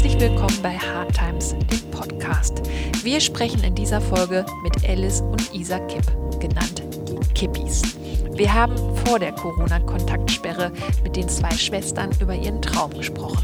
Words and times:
Herzlich 0.00 0.20
willkommen 0.20 0.56
bei 0.62 0.78
Hard 0.78 1.12
Times, 1.12 1.56
dem 1.72 1.90
Podcast. 1.90 2.62
Wir 3.02 3.18
sprechen 3.18 3.64
in 3.64 3.74
dieser 3.74 4.00
Folge 4.00 4.46
mit 4.62 4.88
Alice 4.88 5.22
und 5.22 5.52
Isa 5.52 5.80
Kipp, 5.80 6.04
genannt 6.38 6.84
die 7.08 7.34
Kippis. 7.34 7.82
Wir 8.30 8.54
haben 8.54 8.76
vor 9.04 9.18
der 9.18 9.32
Corona-Kontaktsperre 9.32 10.70
mit 11.02 11.16
den 11.16 11.28
zwei 11.28 11.50
Schwestern 11.50 12.12
über 12.20 12.32
ihren 12.32 12.62
Traum 12.62 12.92
gesprochen. 12.92 13.42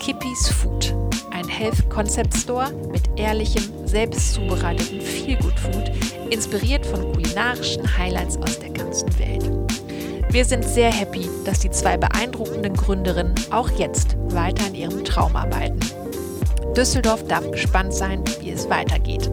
Kippis 0.00 0.48
Food, 0.48 0.94
ein 1.30 1.46
Health 1.46 1.90
Concept 1.90 2.34
Store 2.38 2.72
mit 2.90 3.02
ehrlichem, 3.16 3.64
selbst 3.84 4.32
zubereiteten 4.32 4.98
Feelgood 4.98 5.60
Food, 5.60 5.92
inspiriert 6.30 6.86
von 6.86 7.12
kulinarischen 7.12 7.98
Highlights 7.98 8.38
aus 8.38 8.58
der 8.58 8.70
ganzen 8.70 9.10
Welt. 9.18 9.61
Wir 10.30 10.44
sind 10.44 10.64
sehr 10.64 10.90
happy, 10.90 11.28
dass 11.44 11.60
die 11.60 11.70
zwei 11.70 11.96
beeindruckenden 11.96 12.74
Gründerinnen 12.74 13.34
auch 13.50 13.70
jetzt 13.70 14.16
weiter 14.34 14.66
an 14.66 14.74
ihrem 14.74 15.04
Traum 15.04 15.36
arbeiten. 15.36 15.80
Düsseldorf 16.76 17.26
darf 17.28 17.50
gespannt 17.50 17.92
sein, 17.92 18.24
wie 18.40 18.50
es 18.50 18.68
weitergeht. 18.70 19.30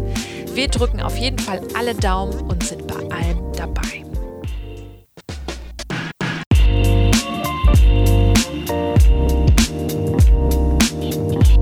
Wir 0.54 0.68
drücken 0.68 1.00
auf 1.02 1.16
jeden 1.18 1.40
Fall 1.40 1.62
alle 1.78 1.96
Daumen 1.96 2.38
und 2.50 2.64
sind 2.64 2.86
bei 2.88 3.16
allem 3.16 3.40
dabei. 3.56 4.04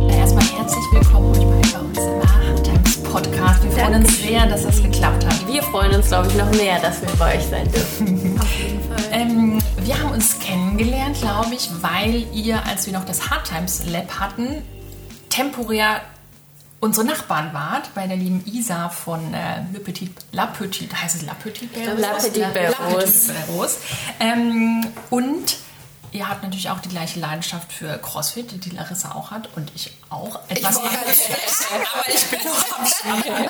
Erstmal 0.10 0.46
herzlich 0.46 0.86
willkommen 0.92 1.32
euch 1.32 1.74
bei 1.74 1.80
uns 1.80 2.00
im 2.00 2.22
Hardtimes 2.24 3.04
Podcast. 3.04 3.64
Wir 3.64 3.72
freuen 3.72 4.04
uns 4.04 4.20
sehr, 4.20 4.48
dass 4.48 4.64
das 4.64 4.82
geklappt 4.82 5.26
hat. 5.26 5.48
Wir 5.48 5.62
freuen 5.62 5.94
uns, 5.94 6.08
glaube 6.08 6.28
ich, 6.28 6.36
noch 6.36 6.50
mehr, 6.52 6.80
dass 6.80 7.02
wir 7.02 7.10
bei 7.20 7.36
euch 7.36 7.46
sein 7.46 7.72
dürfen. 7.72 7.87
Ich, 11.58 11.70
weil 11.82 12.26
ihr, 12.34 12.66
als 12.66 12.86
wir 12.86 12.94
noch 12.94 13.06
das 13.06 13.30
Hardtimes 13.30 13.86
Lab 13.88 14.20
hatten, 14.20 14.64
temporär 15.30 16.02
unsere 16.80 17.06
Nachbarn 17.06 17.54
wart, 17.54 17.94
bei 17.96 18.08
der 18.08 18.18
lieben 18.18 18.44
Isa 18.46 18.90
von 18.90 19.34
äh, 19.34 19.64
Le 19.74 19.80
Petit, 19.80 20.12
La 20.32 20.46
Petite, 20.46 21.02
heißt 21.02 21.16
es 21.16 21.22
La 21.24 21.34
Petite 21.34 21.80
La 21.96 22.14
Petite 22.14 23.34
Rose. 23.50 23.78
Ähm, 24.20 24.86
und 25.10 25.58
ihr 26.12 26.30
habt 26.30 26.44
natürlich 26.44 26.70
auch 26.70 26.80
die 26.80 26.90
gleiche 26.90 27.20
Leidenschaft 27.20 27.72
für 27.72 27.98
CrossFit, 27.98 28.64
die 28.66 28.70
Larissa 28.70 29.14
auch 29.14 29.32
hat 29.32 29.50
und 29.56 29.72
ich 29.76 29.92
auch. 30.10 30.40
Etwas 30.50 30.76
sagen, 30.76 30.86
aber 31.94 32.10
ich 32.14 32.26
bin 32.28 32.40
noch 32.44 32.80
am 32.80 32.86
Spielen. 32.86 33.50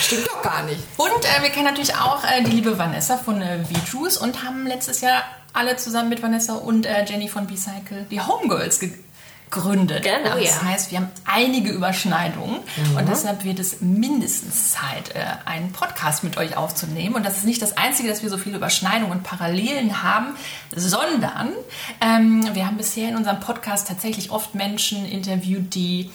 Stimmt 0.00 0.28
doch 0.28 0.42
gar 0.42 0.62
nicht. 0.64 0.80
Und 0.98 1.24
äh, 1.24 1.42
wir 1.42 1.50
kennen 1.50 1.64
natürlich 1.64 1.94
auch 1.94 2.22
äh, 2.24 2.42
die 2.42 2.50
liebe 2.50 2.78
Vanessa 2.78 3.16
von 3.16 3.40
äh, 3.40 3.64
V-Juice 3.64 4.18
und 4.18 4.44
haben 4.44 4.66
letztes 4.66 5.00
Jahr 5.00 5.22
alle 5.58 5.76
zusammen 5.76 6.08
mit 6.08 6.22
Vanessa 6.22 6.54
und 6.54 6.86
äh, 6.86 7.04
Jenny 7.04 7.28
von 7.28 7.46
B-Cycle 7.46 8.06
die 8.10 8.20
Homegirls 8.20 8.78
gegründet. 8.78 10.04
Genau, 10.04 10.36
Das 10.36 10.62
ja. 10.62 10.62
heißt, 10.62 10.92
wir 10.92 10.98
haben 10.98 11.10
einige 11.24 11.70
Überschneidungen 11.70 12.60
und 12.96 13.08
deshalb 13.08 13.44
wird 13.44 13.58
es 13.58 13.80
mindestens 13.80 14.72
Zeit, 14.72 15.14
äh, 15.14 15.24
einen 15.46 15.72
Podcast 15.72 16.22
mit 16.22 16.36
euch 16.36 16.56
aufzunehmen. 16.56 17.16
Und 17.16 17.26
das 17.26 17.38
ist 17.38 17.44
nicht 17.44 17.60
das 17.60 17.76
Einzige, 17.76 18.08
dass 18.08 18.22
wir 18.22 18.30
so 18.30 18.38
viele 18.38 18.56
Überschneidungen 18.56 19.10
und 19.10 19.22
Parallelen 19.24 20.02
haben, 20.02 20.36
sondern 20.74 21.52
ähm, 22.00 22.48
wir 22.54 22.66
haben 22.66 22.76
bisher 22.76 23.08
in 23.08 23.16
unserem 23.16 23.40
Podcast 23.40 23.88
tatsächlich 23.88 24.30
oft 24.30 24.54
Menschen 24.54 25.04
interviewt, 25.06 25.74
die 25.74 26.10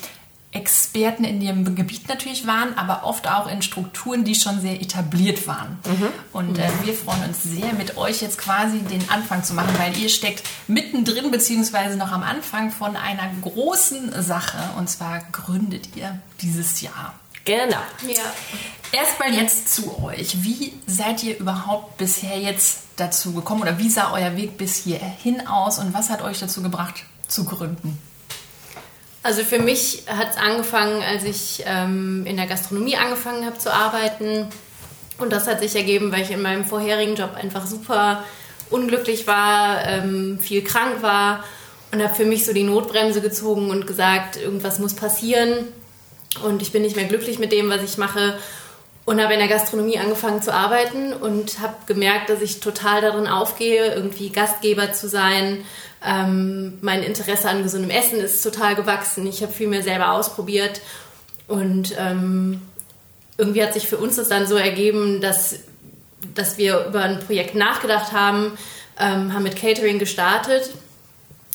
Experten 0.53 1.23
in 1.23 1.41
ihrem 1.41 1.75
Gebiet 1.75 2.07
natürlich 2.07 2.45
waren, 2.45 2.77
aber 2.77 3.05
oft 3.05 3.27
auch 3.27 3.47
in 3.47 3.61
Strukturen, 3.61 4.23
die 4.23 4.35
schon 4.35 4.61
sehr 4.61 4.81
etabliert 4.81 5.47
waren. 5.47 5.79
Und 6.31 6.59
äh, 6.59 6.69
wir 6.83 6.93
freuen 6.93 7.23
uns 7.23 7.43
sehr, 7.43 7.73
mit 7.73 7.97
euch 7.97 8.21
jetzt 8.21 8.37
quasi 8.37 8.79
den 8.79 9.09
Anfang 9.09 9.43
zu 9.43 9.53
machen, 9.53 9.75
weil 9.77 9.97
ihr 9.97 10.09
steckt 10.09 10.43
mittendrin 10.67 11.31
beziehungsweise 11.31 11.97
noch 11.97 12.11
am 12.11 12.23
Anfang 12.23 12.71
von 12.71 12.95
einer 12.95 13.29
großen 13.41 14.21
Sache. 14.21 14.57
Und 14.77 14.89
zwar 14.89 15.21
gründet 15.31 15.95
ihr 15.95 16.19
dieses 16.41 16.81
Jahr. 16.81 17.15
Genau. 17.45 17.81
Ja. 18.07 18.23
Erstmal 18.91 19.33
jetzt 19.33 19.73
zu 19.73 20.01
euch. 20.03 20.43
Wie 20.43 20.73
seid 20.85 21.23
ihr 21.23 21.37
überhaupt 21.37 21.97
bisher 21.97 22.39
jetzt 22.39 22.83
dazu 22.95 23.33
gekommen 23.33 23.63
oder 23.63 23.79
wie 23.79 23.89
sah 23.89 24.13
euer 24.13 24.37
Weg 24.37 24.57
bis 24.57 24.77
hierhin 24.77 25.47
aus 25.47 25.79
und 25.79 25.93
was 25.93 26.09
hat 26.09 26.21
euch 26.21 26.39
dazu 26.39 26.61
gebracht 26.61 27.03
zu 27.27 27.43
gründen? 27.43 27.97
Also 29.23 29.43
für 29.43 29.59
mich 29.59 30.03
hat 30.07 30.31
es 30.31 30.37
angefangen, 30.37 31.01
als 31.01 31.23
ich 31.23 31.63
ähm, 31.65 32.25
in 32.25 32.35
der 32.35 32.45
Gastronomie 32.45 32.97
angefangen 32.97 33.45
habe 33.45 33.57
zu 33.57 33.73
arbeiten. 33.73 34.49
Und 35.17 35.31
das 35.31 35.47
hat 35.47 35.61
sich 35.61 35.75
ergeben, 35.75 36.11
weil 36.11 36.23
ich 36.23 36.31
in 36.31 36.41
meinem 36.41 36.65
vorherigen 36.65 37.15
Job 37.15 37.35
einfach 37.35 37.65
super 37.65 38.23
unglücklich 38.69 39.25
war, 39.25 39.85
ähm, 39.87 40.39
viel 40.39 40.63
krank 40.63 41.01
war 41.01 41.43
und 41.93 42.03
habe 42.03 42.15
für 42.15 42.25
mich 42.25 42.43
so 42.43 42.53
die 42.53 42.63
Notbremse 42.63 43.21
gezogen 43.21 43.69
und 43.69 43.87
gesagt, 43.87 44.35
irgendwas 44.35 44.79
muss 44.79 44.95
passieren. 44.95 45.67
Und 46.43 46.61
ich 46.63 46.71
bin 46.71 46.81
nicht 46.81 46.95
mehr 46.95 47.05
glücklich 47.05 47.37
mit 47.37 47.51
dem, 47.51 47.69
was 47.69 47.83
ich 47.83 47.97
mache. 47.97 48.37
Und 49.05 49.21
habe 49.21 49.33
in 49.33 49.39
der 49.39 49.49
Gastronomie 49.49 49.99
angefangen 49.99 50.41
zu 50.41 50.53
arbeiten 50.53 51.13
und 51.13 51.59
habe 51.59 51.75
gemerkt, 51.85 52.29
dass 52.29 52.41
ich 52.41 52.61
total 52.61 53.01
darin 53.01 53.27
aufgehe, 53.27 53.93
irgendwie 53.93 54.29
Gastgeber 54.29 54.93
zu 54.93 55.07
sein. 55.07 55.63
Ähm, 56.05 56.77
mein 56.81 57.03
Interesse 57.03 57.49
an 57.49 57.63
gesundem 57.63 57.89
Essen 57.89 58.19
ist 58.19 58.43
total 58.43 58.75
gewachsen. 58.75 59.25
Ich 59.27 59.41
habe 59.41 59.53
viel 59.53 59.67
mehr 59.67 59.83
selber 59.83 60.11
ausprobiert. 60.13 60.81
Und 61.47 61.95
ähm, 61.97 62.61
irgendwie 63.37 63.63
hat 63.63 63.73
sich 63.73 63.87
für 63.87 63.97
uns 63.97 64.15
das 64.15 64.29
dann 64.29 64.47
so 64.47 64.55
ergeben, 64.55 65.21
dass, 65.21 65.59
dass 66.35 66.57
wir 66.57 66.85
über 66.87 67.03
ein 67.03 67.19
Projekt 67.19 67.55
nachgedacht 67.55 68.11
haben, 68.11 68.57
ähm, 68.99 69.33
haben 69.33 69.43
mit 69.43 69.55
Catering 69.55 69.99
gestartet 69.99 70.71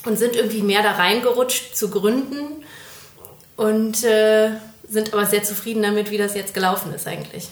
und 0.05 0.19
sind 0.19 0.37
irgendwie 0.37 0.63
mehr 0.63 0.83
da 0.83 0.93
reingerutscht 0.93 1.77
zu 1.77 1.91
gründen. 1.91 2.65
Und 3.57 4.05
äh, 4.05 4.51
sind 4.89 5.13
aber 5.13 5.27
sehr 5.27 5.43
zufrieden 5.43 5.83
damit, 5.83 6.11
wie 6.11 6.19
das 6.19 6.35
jetzt 6.35 6.55
gelaufen 6.55 6.95
ist 6.95 7.07
eigentlich. 7.07 7.49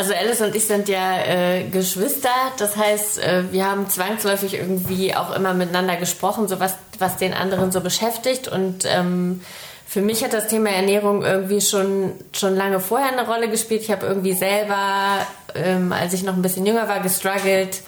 Also 0.00 0.14
Alice 0.14 0.40
und 0.40 0.56
ich 0.56 0.64
sind 0.64 0.88
ja 0.88 1.18
äh, 1.26 1.64
Geschwister, 1.64 2.30
das 2.56 2.74
heißt, 2.74 3.18
äh, 3.18 3.42
wir 3.52 3.70
haben 3.70 3.86
zwangsläufig 3.90 4.54
irgendwie 4.54 5.14
auch 5.14 5.36
immer 5.36 5.52
miteinander 5.52 5.96
gesprochen, 5.96 6.48
so 6.48 6.58
was, 6.58 6.76
was 6.98 7.18
den 7.18 7.34
anderen 7.34 7.70
so 7.70 7.82
beschäftigt. 7.82 8.48
Und 8.48 8.86
ähm, 8.86 9.42
für 9.86 10.00
mich 10.00 10.24
hat 10.24 10.32
das 10.32 10.48
Thema 10.48 10.70
Ernährung 10.70 11.22
irgendwie 11.22 11.60
schon, 11.60 12.12
schon 12.32 12.56
lange 12.56 12.80
vorher 12.80 13.12
eine 13.12 13.28
Rolle 13.28 13.50
gespielt. 13.50 13.82
Ich 13.82 13.90
habe 13.90 14.06
irgendwie 14.06 14.32
selber, 14.32 15.18
ähm, 15.54 15.92
als 15.92 16.14
ich 16.14 16.22
noch 16.22 16.32
ein 16.32 16.40
bisschen 16.40 16.64
jünger 16.64 16.88
war, 16.88 17.00
gestruggelt 17.00 17.82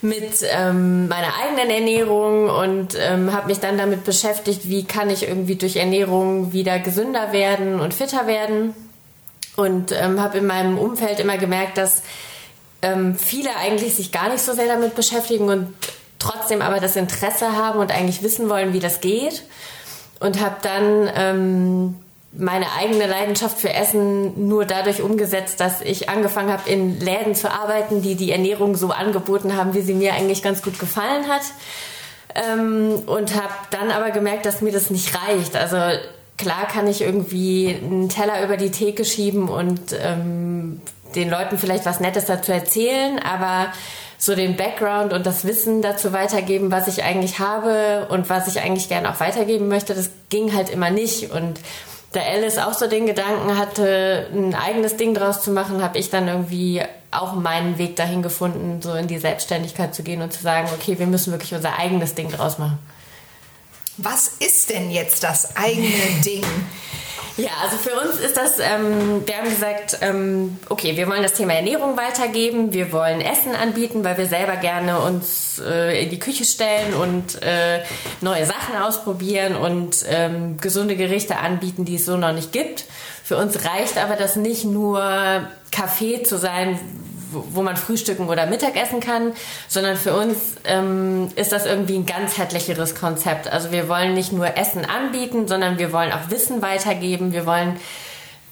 mit 0.00 0.46
ähm, 0.50 1.08
meiner 1.08 1.34
eigenen 1.42 1.68
Ernährung 1.68 2.48
und 2.48 2.96
ähm, 2.98 3.34
habe 3.34 3.48
mich 3.48 3.60
dann 3.60 3.76
damit 3.76 4.04
beschäftigt, 4.04 4.70
wie 4.70 4.84
kann 4.84 5.10
ich 5.10 5.28
irgendwie 5.28 5.56
durch 5.56 5.76
Ernährung 5.76 6.54
wieder 6.54 6.78
gesünder 6.78 7.32
werden 7.32 7.80
und 7.80 7.92
fitter 7.92 8.26
werden. 8.26 8.72
Und 9.56 9.92
ähm, 9.92 10.20
habe 10.20 10.38
in 10.38 10.46
meinem 10.46 10.78
Umfeld 10.78 11.20
immer 11.20 11.38
gemerkt, 11.38 11.78
dass 11.78 12.02
ähm, 12.82 13.16
viele 13.16 13.54
eigentlich 13.56 13.94
sich 13.94 14.12
gar 14.12 14.28
nicht 14.28 14.42
so 14.42 14.52
sehr 14.52 14.66
damit 14.66 14.94
beschäftigen 14.94 15.48
und 15.48 15.72
trotzdem 16.18 16.62
aber 16.62 16.80
das 16.80 16.96
Interesse 16.96 17.52
haben 17.56 17.78
und 17.78 17.92
eigentlich 17.92 18.22
wissen 18.22 18.48
wollen, 18.48 18.72
wie 18.72 18.80
das 18.80 19.00
geht. 19.00 19.42
Und 20.20 20.40
habe 20.40 20.56
dann 20.62 21.10
ähm, 21.14 21.94
meine 22.36 22.66
eigene 22.78 23.06
Leidenschaft 23.06 23.58
für 23.58 23.72
Essen 23.72 24.48
nur 24.48 24.64
dadurch 24.64 25.02
umgesetzt, 25.02 25.60
dass 25.60 25.80
ich 25.80 26.08
angefangen 26.08 26.52
habe, 26.52 26.68
in 26.68 26.98
Läden 27.00 27.34
zu 27.34 27.50
arbeiten, 27.50 28.02
die 28.02 28.16
die 28.16 28.32
Ernährung 28.32 28.76
so 28.76 28.90
angeboten 28.90 29.56
haben, 29.56 29.74
wie 29.74 29.82
sie 29.82 29.94
mir 29.94 30.14
eigentlich 30.14 30.42
ganz 30.42 30.62
gut 30.62 30.78
gefallen 30.78 31.28
hat. 31.28 31.42
Ähm, 32.34 33.02
und 33.06 33.34
habe 33.34 33.54
dann 33.70 33.90
aber 33.90 34.10
gemerkt, 34.10 34.46
dass 34.46 34.60
mir 34.60 34.72
das 34.72 34.90
nicht 34.90 35.14
reicht. 35.14 35.54
Also 35.54 35.76
klar 36.36 36.66
kann 36.66 36.86
ich 36.86 37.02
irgendwie 37.02 37.76
einen 37.82 38.08
Teller 38.08 38.42
über 38.44 38.56
die 38.56 38.70
Theke 38.70 39.04
schieben 39.04 39.48
und 39.48 39.80
ähm, 39.98 40.80
den 41.14 41.30
Leuten 41.30 41.58
vielleicht 41.58 41.86
was 41.86 42.00
Nettes 42.00 42.26
dazu 42.26 42.52
erzählen, 42.52 43.18
aber 43.18 43.68
so 44.18 44.34
den 44.34 44.56
Background 44.56 45.12
und 45.12 45.26
das 45.26 45.44
Wissen 45.44 45.82
dazu 45.82 46.12
weitergeben, 46.12 46.70
was 46.70 46.88
ich 46.88 47.04
eigentlich 47.04 47.38
habe 47.38 48.06
und 48.08 48.30
was 48.30 48.48
ich 48.48 48.60
eigentlich 48.60 48.88
gerne 48.88 49.10
auch 49.10 49.20
weitergeben 49.20 49.68
möchte, 49.68 49.94
das 49.94 50.10
ging 50.30 50.54
halt 50.54 50.70
immer 50.70 50.90
nicht. 50.90 51.30
Und 51.30 51.60
da 52.12 52.20
Alice 52.20 52.58
auch 52.58 52.74
so 52.74 52.86
den 52.86 53.06
Gedanken 53.06 53.58
hatte, 53.58 54.28
ein 54.32 54.54
eigenes 54.54 54.96
Ding 54.96 55.14
draus 55.14 55.42
zu 55.42 55.50
machen, 55.50 55.82
habe 55.82 55.98
ich 55.98 56.10
dann 56.10 56.28
irgendwie 56.28 56.82
auch 57.10 57.34
meinen 57.34 57.78
Weg 57.78 57.96
dahin 57.96 58.22
gefunden, 58.22 58.80
so 58.82 58.94
in 58.94 59.06
die 59.06 59.18
Selbstständigkeit 59.18 59.94
zu 59.94 60.02
gehen 60.02 60.22
und 60.22 60.32
zu 60.32 60.42
sagen, 60.42 60.68
okay, 60.74 60.98
wir 60.98 61.06
müssen 61.06 61.32
wirklich 61.32 61.54
unser 61.54 61.78
eigenes 61.78 62.14
Ding 62.14 62.30
draus 62.30 62.58
machen. 62.58 62.78
Was 63.96 64.28
ist 64.40 64.70
denn 64.70 64.90
jetzt 64.90 65.22
das 65.22 65.56
eigene 65.56 65.88
Ding? 66.24 66.44
Ja, 67.36 67.50
also 67.64 67.76
für 67.78 67.98
uns 67.98 68.20
ist 68.20 68.36
das, 68.36 68.60
ähm, 68.60 69.26
wir 69.26 69.36
haben 69.36 69.50
gesagt, 69.50 69.98
ähm, 70.02 70.56
okay, 70.68 70.96
wir 70.96 71.08
wollen 71.08 71.22
das 71.24 71.32
Thema 71.32 71.54
Ernährung 71.54 71.96
weitergeben, 71.96 72.72
wir 72.72 72.92
wollen 72.92 73.20
Essen 73.20 73.56
anbieten, 73.56 74.04
weil 74.04 74.16
wir 74.16 74.26
selber 74.26 74.54
gerne 74.54 75.00
uns 75.00 75.60
äh, 75.64 76.04
in 76.04 76.10
die 76.10 76.20
Küche 76.20 76.44
stellen 76.44 76.94
und 76.94 77.42
äh, 77.42 77.82
neue 78.20 78.46
Sachen 78.46 78.76
ausprobieren 78.76 79.56
und 79.56 80.04
ähm, 80.08 80.58
gesunde 80.60 80.94
Gerichte 80.94 81.38
anbieten, 81.38 81.84
die 81.84 81.96
es 81.96 82.06
so 82.06 82.16
noch 82.16 82.32
nicht 82.32 82.52
gibt. 82.52 82.84
Für 83.24 83.36
uns 83.36 83.64
reicht 83.64 83.98
aber 83.98 84.14
das 84.14 84.36
nicht 84.36 84.64
nur 84.64 85.02
Kaffee 85.72 86.22
zu 86.22 86.38
sein, 86.38 86.78
wo 87.34 87.62
man 87.62 87.76
frühstücken 87.76 88.28
oder 88.28 88.46
Mittagessen 88.46 89.00
kann, 89.00 89.32
sondern 89.68 89.96
für 89.96 90.14
uns 90.14 90.36
ähm, 90.64 91.28
ist 91.36 91.52
das 91.52 91.66
irgendwie 91.66 91.96
ein 91.96 92.06
ganzheitlicheres 92.06 92.94
Konzept. 92.94 93.48
Also 93.48 93.72
wir 93.72 93.88
wollen 93.88 94.14
nicht 94.14 94.32
nur 94.32 94.56
Essen 94.56 94.84
anbieten, 94.84 95.48
sondern 95.48 95.78
wir 95.78 95.92
wollen 95.92 96.12
auch 96.12 96.30
Wissen 96.30 96.62
weitergeben. 96.62 97.32
Wir 97.32 97.46
wollen 97.46 97.76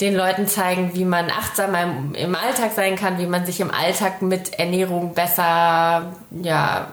den 0.01 0.17
Leuten 0.17 0.49
zeigen, 0.49 0.95
wie 0.95 1.05
man 1.05 1.31
achtsamer 1.31 1.83
im, 1.83 2.15
im 2.15 2.35
Alltag 2.35 2.73
sein 2.75 2.97
kann, 2.97 3.19
wie 3.19 3.27
man 3.27 3.47
sich 3.47 3.61
im 3.61 3.71
Alltag 3.71 4.21
mit 4.21 4.59
Ernährung 4.59 5.15
besser, 5.15 6.13
ja, 6.43 6.89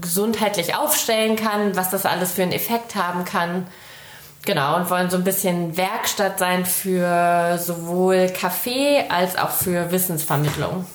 gesundheitlich 0.00 0.74
aufstellen 0.74 1.36
kann, 1.36 1.76
was 1.76 1.90
das 1.90 2.04
alles 2.04 2.32
für 2.32 2.42
einen 2.42 2.52
Effekt 2.52 2.96
haben 2.96 3.24
kann. 3.24 3.66
Genau, 4.44 4.76
und 4.76 4.90
wollen 4.90 5.10
so 5.10 5.16
ein 5.16 5.24
bisschen 5.24 5.76
Werkstatt 5.76 6.38
sein 6.38 6.64
für 6.64 7.58
sowohl 7.58 8.28
Kaffee 8.28 9.04
als 9.08 9.36
auch 9.36 9.50
für 9.50 9.92
Wissensvermittlung. 9.92 10.86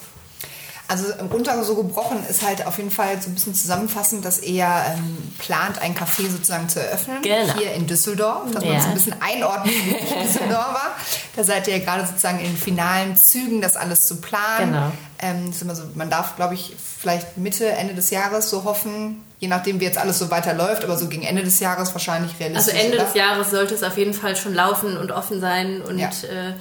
Also 0.87 1.05
runter 1.33 1.63
so 1.63 1.75
gebrochen 1.75 2.23
ist 2.29 2.43
halt 2.45 2.67
auf 2.67 2.77
jeden 2.77 2.91
Fall 2.91 3.19
so 3.19 3.29
ein 3.29 3.33
bisschen 3.33 3.55
zusammenfassend, 3.55 4.23
dass 4.23 4.37
er 4.39 4.85
ähm, 4.95 5.17
plant, 5.39 5.81
ein 5.81 5.95
Café 5.95 6.29
sozusagen 6.29 6.69
zu 6.69 6.79
eröffnen. 6.79 7.21
Genau. 7.23 7.53
Hier 7.57 7.73
in 7.73 7.87
Düsseldorf, 7.87 8.51
dass 8.51 8.63
Ja. 8.63 8.69
man 8.71 8.79
es 8.79 8.85
ein 8.85 8.93
bisschen 8.93 9.15
einordnen, 9.19 9.73
wie 9.73 9.93
Düsseldorfer. 10.23 10.91
Da 11.35 11.43
seid 11.43 11.67
ihr 11.67 11.77
ja 11.77 11.83
gerade 11.83 12.05
sozusagen 12.05 12.37
in 12.39 12.45
den 12.45 12.57
finalen 12.57 13.17
Zügen, 13.17 13.61
das 13.61 13.75
alles 13.77 14.05
zu 14.05 14.17
planen. 14.17 14.73
Genau. 14.73 14.91
Ähm, 15.19 15.51
so, 15.53 15.65
man 15.95 16.09
darf, 16.11 16.35
glaube 16.35 16.53
ich, 16.53 16.75
vielleicht 16.99 17.37
Mitte, 17.37 17.67
Ende 17.67 17.95
des 17.95 18.11
Jahres 18.11 18.49
so 18.51 18.63
hoffen, 18.63 19.23
je 19.39 19.47
nachdem, 19.47 19.79
wie 19.79 19.85
jetzt 19.85 19.97
alles 19.97 20.19
so 20.19 20.29
weiterläuft, 20.29 20.83
aber 20.83 20.97
so 20.97 21.07
gegen 21.07 21.23
Ende 21.23 21.43
des 21.43 21.59
Jahres 21.59 21.93
wahrscheinlich 21.93 22.31
Also 22.33 22.43
realistisch. 22.43 22.79
Ende 22.79 22.97
oder? 22.97 23.05
des 23.05 23.13
Jahres 23.15 23.49
sollte 23.49 23.73
es 23.73 23.81
auf 23.83 23.97
jeden 23.97 24.13
Fall 24.13 24.35
schon 24.35 24.53
laufen 24.53 24.97
und 24.97 25.11
offen 25.11 25.41
sein 25.41 25.81
und 25.81 25.97
Ja. 25.97 26.09
äh, 26.09 26.53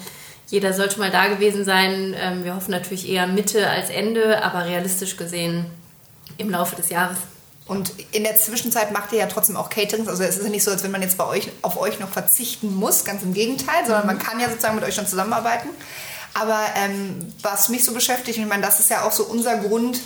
jeder 0.49 0.73
sollte 0.73 0.99
mal 0.99 1.11
da 1.11 1.29
gewesen 1.29 1.65
sein. 1.65 2.15
Ähm, 2.19 2.45
wir 2.45 2.55
hoffen 2.55 2.71
natürlich 2.71 3.09
eher 3.09 3.27
Mitte 3.27 3.69
als 3.69 3.91
Ende, 3.91 4.43
aber 4.43 4.65
realistisch 4.67 5.17
gesehen 5.17 5.67
im 6.39 6.51
Laufe 6.51 6.77
des 6.77 6.91
Jahres. 6.91 7.19
Und 7.67 7.93
in 8.13 8.25
der 8.25 8.37
Zwischenzeit 8.37 8.93
macht 8.93 9.13
ihr 9.13 9.21
ja 9.21 9.27
trotzdem 9.27 9.57
auch 9.57 9.71
Caterings. 9.71 10.09
Also 10.09 10.23
es 10.23 10.37
ist 10.37 10.45
ja 10.45 10.51
nicht 10.51 10.65
so, 10.65 10.71
als 10.71 10.83
wenn 10.83 10.91
man 10.91 11.01
jetzt 11.01 11.17
bei 11.17 11.27
euch 11.27 11.51
auf 11.63 11.81
euch 11.81 11.99
noch 11.99 12.11
verzichten 12.11 12.75
muss, 12.75 13.05
ganz 13.05 13.23
im 13.23 13.33
Gegenteil, 13.33 13.87
sondern 13.87 14.07
man 14.07 14.19
kann 14.19 14.39
ja 14.39 14.49
sozusagen 14.51 14.75
mit 14.75 14.85
euch 14.85 14.95
schon 14.95 15.07
zusammenarbeiten. 15.07 15.71
Aber 16.35 16.61
ähm, 16.77 17.33
was 17.43 17.69
mich 17.71 17.85
so 17.85 17.95
beschäftigt, 17.95 18.39
ich 18.39 18.47
meine, 18.47 18.63
das 18.63 18.81
ist 18.81 18.91
ja 18.91 19.03
auch 19.03 19.13
so 19.13 19.25
unser 19.25 19.57
Grund, 19.57 20.01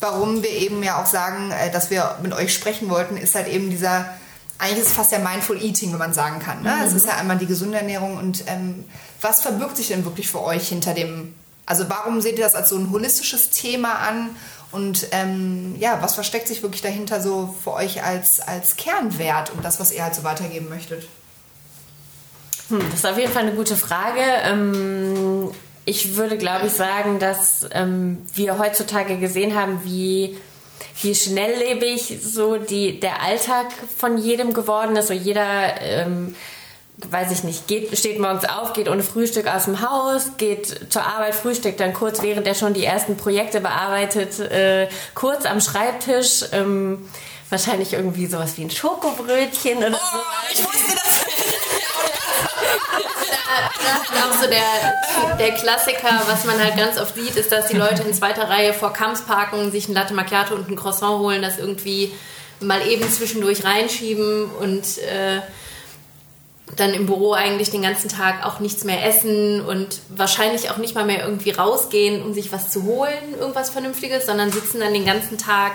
warum 0.00 0.42
wir 0.42 0.50
eben 0.50 0.82
ja 0.82 1.00
auch 1.00 1.06
sagen, 1.06 1.50
äh, 1.50 1.70
dass 1.70 1.90
wir 1.90 2.18
mit 2.22 2.34
euch 2.34 2.52
sprechen 2.52 2.90
wollten, 2.90 3.16
ist 3.16 3.34
halt 3.34 3.48
eben 3.48 3.70
dieser, 3.70 4.12
eigentlich 4.58 4.80
ist 4.80 4.88
es 4.88 4.94
fast 4.94 5.12
ja 5.12 5.18
Mindful 5.18 5.62
Eating, 5.62 5.92
wenn 5.92 5.98
man 5.98 6.12
sagen 6.12 6.40
kann. 6.40 6.62
Ne? 6.62 6.74
Es 6.84 6.92
ist 6.92 7.06
ja 7.06 7.16
einmal 7.16 7.38
die 7.38 7.46
gesunde 7.46 7.78
Ernährung 7.78 8.16
und 8.16 8.44
ähm, 8.46 8.84
was 9.20 9.42
verbirgt 9.42 9.76
sich 9.76 9.88
denn 9.88 10.04
wirklich 10.04 10.28
für 10.28 10.42
euch 10.42 10.68
hinter 10.68 10.94
dem, 10.94 11.34
also 11.64 11.88
warum 11.88 12.20
seht 12.20 12.38
ihr 12.38 12.44
das 12.44 12.54
als 12.54 12.70
so 12.70 12.76
ein 12.76 12.90
holistisches 12.90 13.50
Thema 13.50 13.94
an 14.00 14.30
und 14.70 15.06
ähm, 15.12 15.76
ja, 15.78 16.02
was 16.02 16.14
versteckt 16.14 16.48
sich 16.48 16.62
wirklich 16.62 16.82
dahinter 16.82 17.20
so 17.20 17.54
für 17.62 17.72
euch 17.72 18.02
als, 18.02 18.40
als 18.40 18.76
Kernwert 18.76 19.50
und 19.50 19.64
das, 19.64 19.80
was 19.80 19.92
ihr 19.92 20.02
halt 20.02 20.14
so 20.14 20.24
weitergeben 20.24 20.68
möchtet? 20.68 21.08
Hm, 22.68 22.80
das 22.90 23.00
ist 23.00 23.06
auf 23.06 23.18
jeden 23.18 23.32
Fall 23.32 23.44
eine 23.46 23.54
gute 23.54 23.76
Frage. 23.76 24.20
Ähm, 24.42 25.50
ich 25.84 26.16
würde, 26.16 26.36
glaube 26.36 26.66
ich, 26.66 26.74
sagen, 26.74 27.18
dass 27.18 27.66
ähm, 27.70 28.18
wir 28.34 28.58
heutzutage 28.58 29.16
gesehen 29.16 29.54
haben, 29.54 29.80
wie, 29.84 30.36
wie 31.02 31.14
schnelllebig 31.14 32.18
so 32.22 32.56
die, 32.56 32.98
der 33.00 33.22
Alltag 33.22 33.66
von 33.96 34.18
jedem 34.18 34.52
geworden 34.52 34.96
ist. 34.96 35.08
So 35.08 35.14
jeder, 35.14 35.80
ähm, 35.80 36.34
weiß 37.08 37.30
ich 37.30 37.44
nicht, 37.44 37.68
geht, 37.68 37.96
steht 37.96 38.18
morgens 38.18 38.44
auf, 38.44 38.72
geht 38.72 38.88
ohne 38.88 39.02
Frühstück 39.02 39.46
aus 39.46 39.66
dem 39.66 39.80
Haus, 39.80 40.32
geht 40.36 40.92
zur 40.92 41.06
Arbeit, 41.06 41.34
frühstückt 41.34 41.80
dann 41.80 41.92
kurz, 41.92 42.22
während 42.22 42.46
er 42.46 42.54
schon 42.54 42.74
die 42.74 42.84
ersten 42.84 43.16
Projekte 43.16 43.60
bearbeitet, 43.60 44.40
äh, 44.40 44.88
kurz 45.14 45.46
am 45.46 45.60
Schreibtisch. 45.60 46.44
Ähm, 46.52 47.08
wahrscheinlich 47.50 47.94
irgendwie 47.94 48.26
sowas 48.26 48.56
wie 48.56 48.62
ein 48.62 48.70
Schokobrötchen 48.70 49.78
oder 49.78 49.92
so. 49.92 50.18
ich 50.52 50.58
wusste 50.58 50.94
das. 50.94 51.24
auch 53.48 54.42
so 54.42 54.48
der, 54.48 55.36
der 55.38 55.52
Klassiker, 55.52 56.22
was 56.26 56.44
man 56.44 56.62
halt 56.62 56.76
ganz 56.76 56.98
oft 56.98 57.14
sieht, 57.14 57.36
ist, 57.36 57.50
dass 57.50 57.68
die 57.68 57.76
Leute 57.76 58.02
in 58.02 58.12
zweiter 58.12 58.48
Reihe 58.48 58.72
vor 58.72 58.92
Kamps 58.92 59.22
parken, 59.22 59.70
sich 59.70 59.88
ein 59.88 59.94
Latte 59.94 60.14
Macchiato 60.14 60.54
und 60.54 60.68
ein 60.68 60.76
Croissant 60.76 61.18
holen, 61.20 61.42
das 61.42 61.58
irgendwie 61.58 62.12
mal 62.60 62.86
eben 62.86 63.08
zwischendurch 63.10 63.64
reinschieben 63.64 64.50
und 64.60 64.98
äh, 64.98 65.40
dann 66.76 66.92
im 66.92 67.06
Büro 67.06 67.32
eigentlich 67.32 67.70
den 67.70 67.82
ganzen 67.82 68.08
Tag 68.08 68.44
auch 68.44 68.60
nichts 68.60 68.84
mehr 68.84 69.04
essen 69.06 69.60
und 69.60 70.00
wahrscheinlich 70.08 70.70
auch 70.70 70.76
nicht 70.76 70.94
mal 70.94 71.04
mehr 71.04 71.24
irgendwie 71.24 71.50
rausgehen, 71.50 72.22
um 72.22 72.34
sich 72.34 72.52
was 72.52 72.70
zu 72.70 72.84
holen, 72.84 73.34
irgendwas 73.38 73.70
Vernünftiges, 73.70 74.26
sondern 74.26 74.52
sitzen 74.52 74.80
dann 74.80 74.92
den 74.92 75.06
ganzen 75.06 75.38
Tag 75.38 75.72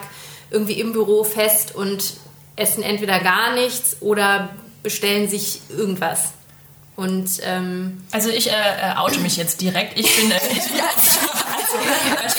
irgendwie 0.52 0.80
im 0.80 0.92
Büro 0.92 1.24
fest 1.24 1.74
und 1.74 2.14
essen 2.56 2.84
entweder 2.84 3.20
gar 3.20 3.54
nichts 3.54 3.98
oder 4.02 4.50
bestellen 4.84 5.28
sich 5.28 5.62
irgendwas. 5.70 6.34
Und 6.96 7.28
ähm, 7.44 8.04
Also 8.12 8.30
ich 8.30 8.52
äh, 8.52 8.54
äh, 8.54 8.98
oute 8.98 9.20
mich 9.20 9.36
jetzt 9.38 9.62
direkt. 9.62 9.98
Ich 9.98 10.16
bin, 10.16 10.30
äh, 10.30 10.36
also, 12.24 12.38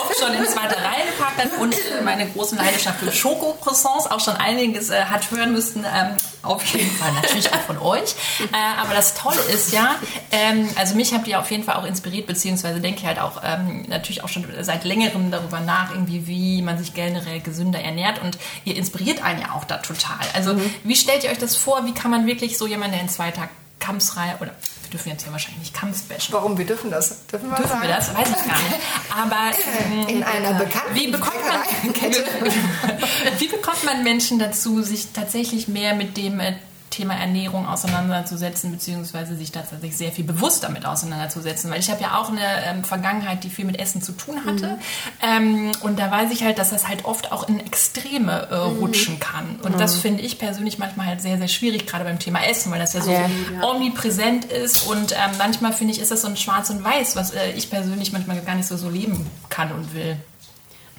oft 0.00 0.18
schon 0.18 0.32
in 0.34 0.46
zweiter 0.46 0.76
Reihe 0.76 1.06
geparkt 1.06 1.58
und 1.60 1.74
äh, 1.74 2.02
meine 2.04 2.28
große 2.28 2.54
Leidenschaft 2.54 3.00
für 3.00 3.10
Schokocroissants 3.10 4.06
auch 4.06 4.20
schon 4.20 4.36
einiges 4.36 4.90
äh, 4.90 5.02
hat 5.04 5.30
hören 5.30 5.52
müssen. 5.52 5.84
Ähm, 5.84 6.14
auf 6.42 6.64
jeden 6.66 6.90
Fall 6.92 7.12
natürlich 7.12 7.52
auch 7.52 7.60
von 7.60 7.78
euch. 7.78 8.14
Äh, 8.52 8.80
aber 8.80 8.94
das 8.94 9.14
Tolle 9.14 9.40
ist 9.52 9.72
ja, 9.72 9.96
ähm, 10.30 10.68
also 10.76 10.94
mich 10.94 11.12
habt 11.12 11.26
ihr 11.26 11.38
auf 11.38 11.50
jeden 11.50 11.64
Fall 11.64 11.76
auch 11.76 11.84
inspiriert, 11.84 12.26
beziehungsweise 12.26 12.80
denke 12.80 13.00
ich 13.00 13.06
halt 13.06 13.18
auch 13.18 13.42
ähm, 13.44 13.86
natürlich 13.88 14.22
auch 14.24 14.28
schon 14.28 14.46
seit 14.60 14.84
längerem 14.84 15.30
darüber 15.30 15.60
nach, 15.60 15.90
irgendwie 15.90 16.26
wie 16.26 16.62
man 16.62 16.78
sich 16.78 16.94
generell 16.94 17.40
gesünder 17.40 17.80
ernährt 17.80 18.22
und 18.22 18.38
ihr 18.64 18.76
inspiriert 18.76 19.22
einen 19.22 19.40
ja 19.40 19.52
auch 19.52 19.64
da 19.64 19.78
total. 19.78 20.18
Also 20.34 20.58
wie 20.84 20.96
stellt 20.96 21.24
ihr 21.24 21.30
euch 21.30 21.38
das 21.38 21.56
vor? 21.56 21.86
Wie 21.86 21.92
kann 21.92 22.10
man 22.10 22.26
wirklich 22.26 22.56
so 22.56 22.66
jemanden, 22.66 22.92
der 22.92 23.02
in 23.02 23.08
zwei 23.08 23.30
Tagen 23.30 23.50
Kampfsreihe 23.80 24.36
oder 24.40 24.52
wir 24.82 24.90
dürfen 24.90 25.08
jetzt 25.10 25.26
ja 25.26 25.32
wahrscheinlich 25.32 25.60
nicht 25.60 25.74
Kampfs 25.74 26.02
bashen. 26.02 26.32
Warum? 26.32 26.56
Wir 26.58 26.66
dürfen 26.66 26.90
das. 26.90 27.26
Dürfen 27.26 27.50
wir, 27.50 27.56
Dürfen 27.56 27.80
wir 27.80 27.88
das? 27.88 28.14
Weiß 28.14 28.28
ich 28.28 28.34
gar 28.34 28.58
nicht. 28.58 28.80
Aber 29.16 29.50
ähm, 29.84 30.08
In 30.08 30.22
einer 30.22 30.54
bekannten 30.54 30.94
wie 30.94 31.08
bekommt 31.08 31.36
man, 31.46 31.94
wie 33.38 33.48
bekommt 33.48 33.84
man 33.84 34.04
Menschen 34.04 34.38
dazu, 34.38 34.82
sich 34.82 35.08
tatsächlich 35.12 35.68
mehr 35.68 35.94
mit 35.94 36.16
dem 36.16 36.40
äh, 36.40 36.54
Thema 36.90 37.14
Ernährung 37.14 37.66
auseinanderzusetzen, 37.66 38.70
beziehungsweise 38.72 39.36
sich 39.36 39.52
tatsächlich 39.52 39.96
sehr 39.96 40.12
viel 40.12 40.24
bewusst 40.24 40.64
damit 40.64 40.84
auseinanderzusetzen? 40.86 41.70
Weil 41.70 41.80
ich 41.80 41.90
habe 41.90 42.02
ja 42.02 42.18
auch 42.18 42.28
eine 42.30 42.40
ähm, 42.66 42.84
Vergangenheit, 42.84 43.44
die 43.44 43.50
viel 43.50 43.64
mit 43.64 43.78
Essen 43.78 44.02
zu 44.02 44.12
tun 44.12 44.44
hatte. 44.44 44.78
Ähm, 45.22 45.72
und 45.82 45.98
da 45.98 46.10
weiß 46.10 46.30
ich 46.32 46.42
halt, 46.42 46.58
dass 46.58 46.70
das 46.70 46.88
halt 46.88 47.04
oft 47.04 47.32
auch 47.32 47.48
in 47.48 47.60
Extreme 47.60 48.48
äh, 48.50 48.54
rutschen 48.54 49.20
kann. 49.20 49.58
Und 49.62 49.80
das 49.80 49.96
finde 49.96 50.22
ich 50.22 50.38
persönlich 50.38 50.78
manchmal 50.78 51.06
halt 51.06 51.20
sehr, 51.22 51.38
sehr 51.38 51.48
schwierig, 51.48 51.86
gerade 51.86 52.04
beim 52.04 52.18
Thema 52.18 52.44
Essen, 52.44 52.70
weil 52.72 52.78
das 52.80 52.92
ja 52.92 53.00
so 53.02 53.10
Ja. 53.12 53.28
omnipräsent 53.62 54.44
ist. 54.46 54.86
Und 54.86 55.12
ähm, 55.12 55.18
manchmal 55.38 55.72
finde 55.72 55.92
ich, 55.94 56.00
ist 56.00 56.10
das 56.10 56.22
so 56.22 56.28
ein 56.28 56.36
Schwarz 56.36 56.70
und 56.70 56.82
Weiß, 56.84 57.16
was 57.16 57.30
äh, 57.32 57.50
ich 57.52 57.70
persönlich 57.70 58.12
manchmal 58.12 58.40
gar 58.40 58.54
nicht 58.54 58.66
so, 58.66 58.76
so 58.76 58.88
leben 58.88 59.26
kann 59.48 59.70
und 59.72 59.94
will. 59.94 60.16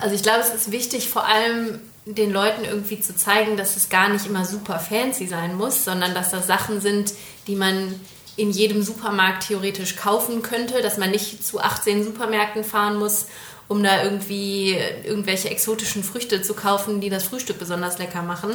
Also 0.01 0.15
ich 0.15 0.23
glaube, 0.23 0.39
es 0.39 0.49
ist 0.49 0.71
wichtig, 0.71 1.09
vor 1.09 1.25
allem 1.25 1.79
den 2.05 2.31
Leuten 2.31 2.65
irgendwie 2.65 2.99
zu 2.99 3.15
zeigen, 3.15 3.55
dass 3.55 3.77
es 3.77 3.89
gar 3.89 4.09
nicht 4.09 4.25
immer 4.25 4.45
super 4.45 4.79
fancy 4.79 5.27
sein 5.27 5.55
muss, 5.55 5.85
sondern 5.85 6.15
dass 6.15 6.31
das 6.31 6.47
Sachen 6.47 6.81
sind, 6.81 7.13
die 7.45 7.55
man 7.55 7.99
in 8.35 8.49
jedem 8.49 8.81
Supermarkt 8.81 9.47
theoretisch 9.47 9.97
kaufen 9.97 10.41
könnte, 10.41 10.81
dass 10.81 10.97
man 10.97 11.11
nicht 11.11 11.45
zu 11.45 11.59
18 11.59 12.03
Supermärkten 12.03 12.63
fahren 12.63 12.97
muss, 12.97 13.27
um 13.67 13.83
da 13.83 14.03
irgendwie 14.03 14.75
irgendwelche 15.03 15.49
exotischen 15.49 16.03
Früchte 16.03 16.41
zu 16.41 16.55
kaufen, 16.55 16.99
die 16.99 17.09
das 17.09 17.25
Frühstück 17.25 17.59
besonders 17.59 17.99
lecker 17.99 18.23
machen, 18.23 18.51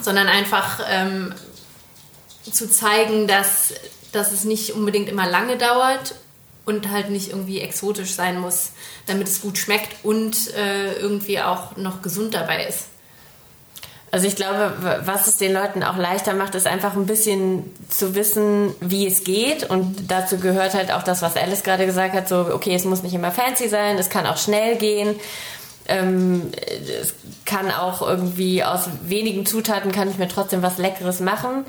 sondern 0.00 0.28
einfach 0.28 0.80
ähm, 0.88 1.34
zu 2.50 2.70
zeigen, 2.70 3.26
dass, 3.26 3.74
dass 4.12 4.32
es 4.32 4.44
nicht 4.44 4.72
unbedingt 4.72 5.10
immer 5.10 5.28
lange 5.28 5.58
dauert 5.58 6.14
und 6.64 6.90
halt 6.90 7.10
nicht 7.10 7.30
irgendwie 7.30 7.60
exotisch 7.60 8.12
sein 8.12 8.38
muss, 8.38 8.70
damit 9.06 9.28
es 9.28 9.40
gut 9.40 9.58
schmeckt 9.58 10.04
und 10.04 10.54
äh, 10.54 10.94
irgendwie 10.94 11.40
auch 11.40 11.76
noch 11.76 12.02
gesund 12.02 12.34
dabei 12.34 12.66
ist. 12.66 12.86
Also 14.12 14.26
ich 14.26 14.34
glaube, 14.34 14.72
was 15.04 15.28
es 15.28 15.36
den 15.36 15.52
Leuten 15.52 15.84
auch 15.84 15.96
leichter 15.96 16.34
macht, 16.34 16.56
ist 16.56 16.66
einfach 16.66 16.94
ein 16.94 17.06
bisschen 17.06 17.64
zu 17.88 18.16
wissen, 18.16 18.74
wie 18.80 19.06
es 19.06 19.22
geht. 19.22 19.70
Und 19.70 20.10
dazu 20.10 20.38
gehört 20.38 20.74
halt 20.74 20.90
auch 20.90 21.04
das, 21.04 21.22
was 21.22 21.36
Alice 21.36 21.62
gerade 21.62 21.86
gesagt 21.86 22.14
hat, 22.14 22.28
so, 22.28 22.48
okay, 22.52 22.74
es 22.74 22.84
muss 22.84 23.04
nicht 23.04 23.14
immer 23.14 23.30
fancy 23.30 23.68
sein, 23.68 23.98
es 23.98 24.10
kann 24.10 24.26
auch 24.26 24.36
schnell 24.36 24.76
gehen. 24.76 25.14
Ähm, 25.86 26.50
es 27.00 27.14
kann 27.44 27.70
auch 27.70 28.02
irgendwie 28.02 28.64
aus 28.64 28.88
wenigen 29.02 29.46
Zutaten 29.46 29.92
kann 29.92 30.10
ich 30.10 30.18
mir 30.18 30.28
trotzdem 30.28 30.62
was 30.62 30.78
Leckeres 30.78 31.20
machen. 31.20 31.64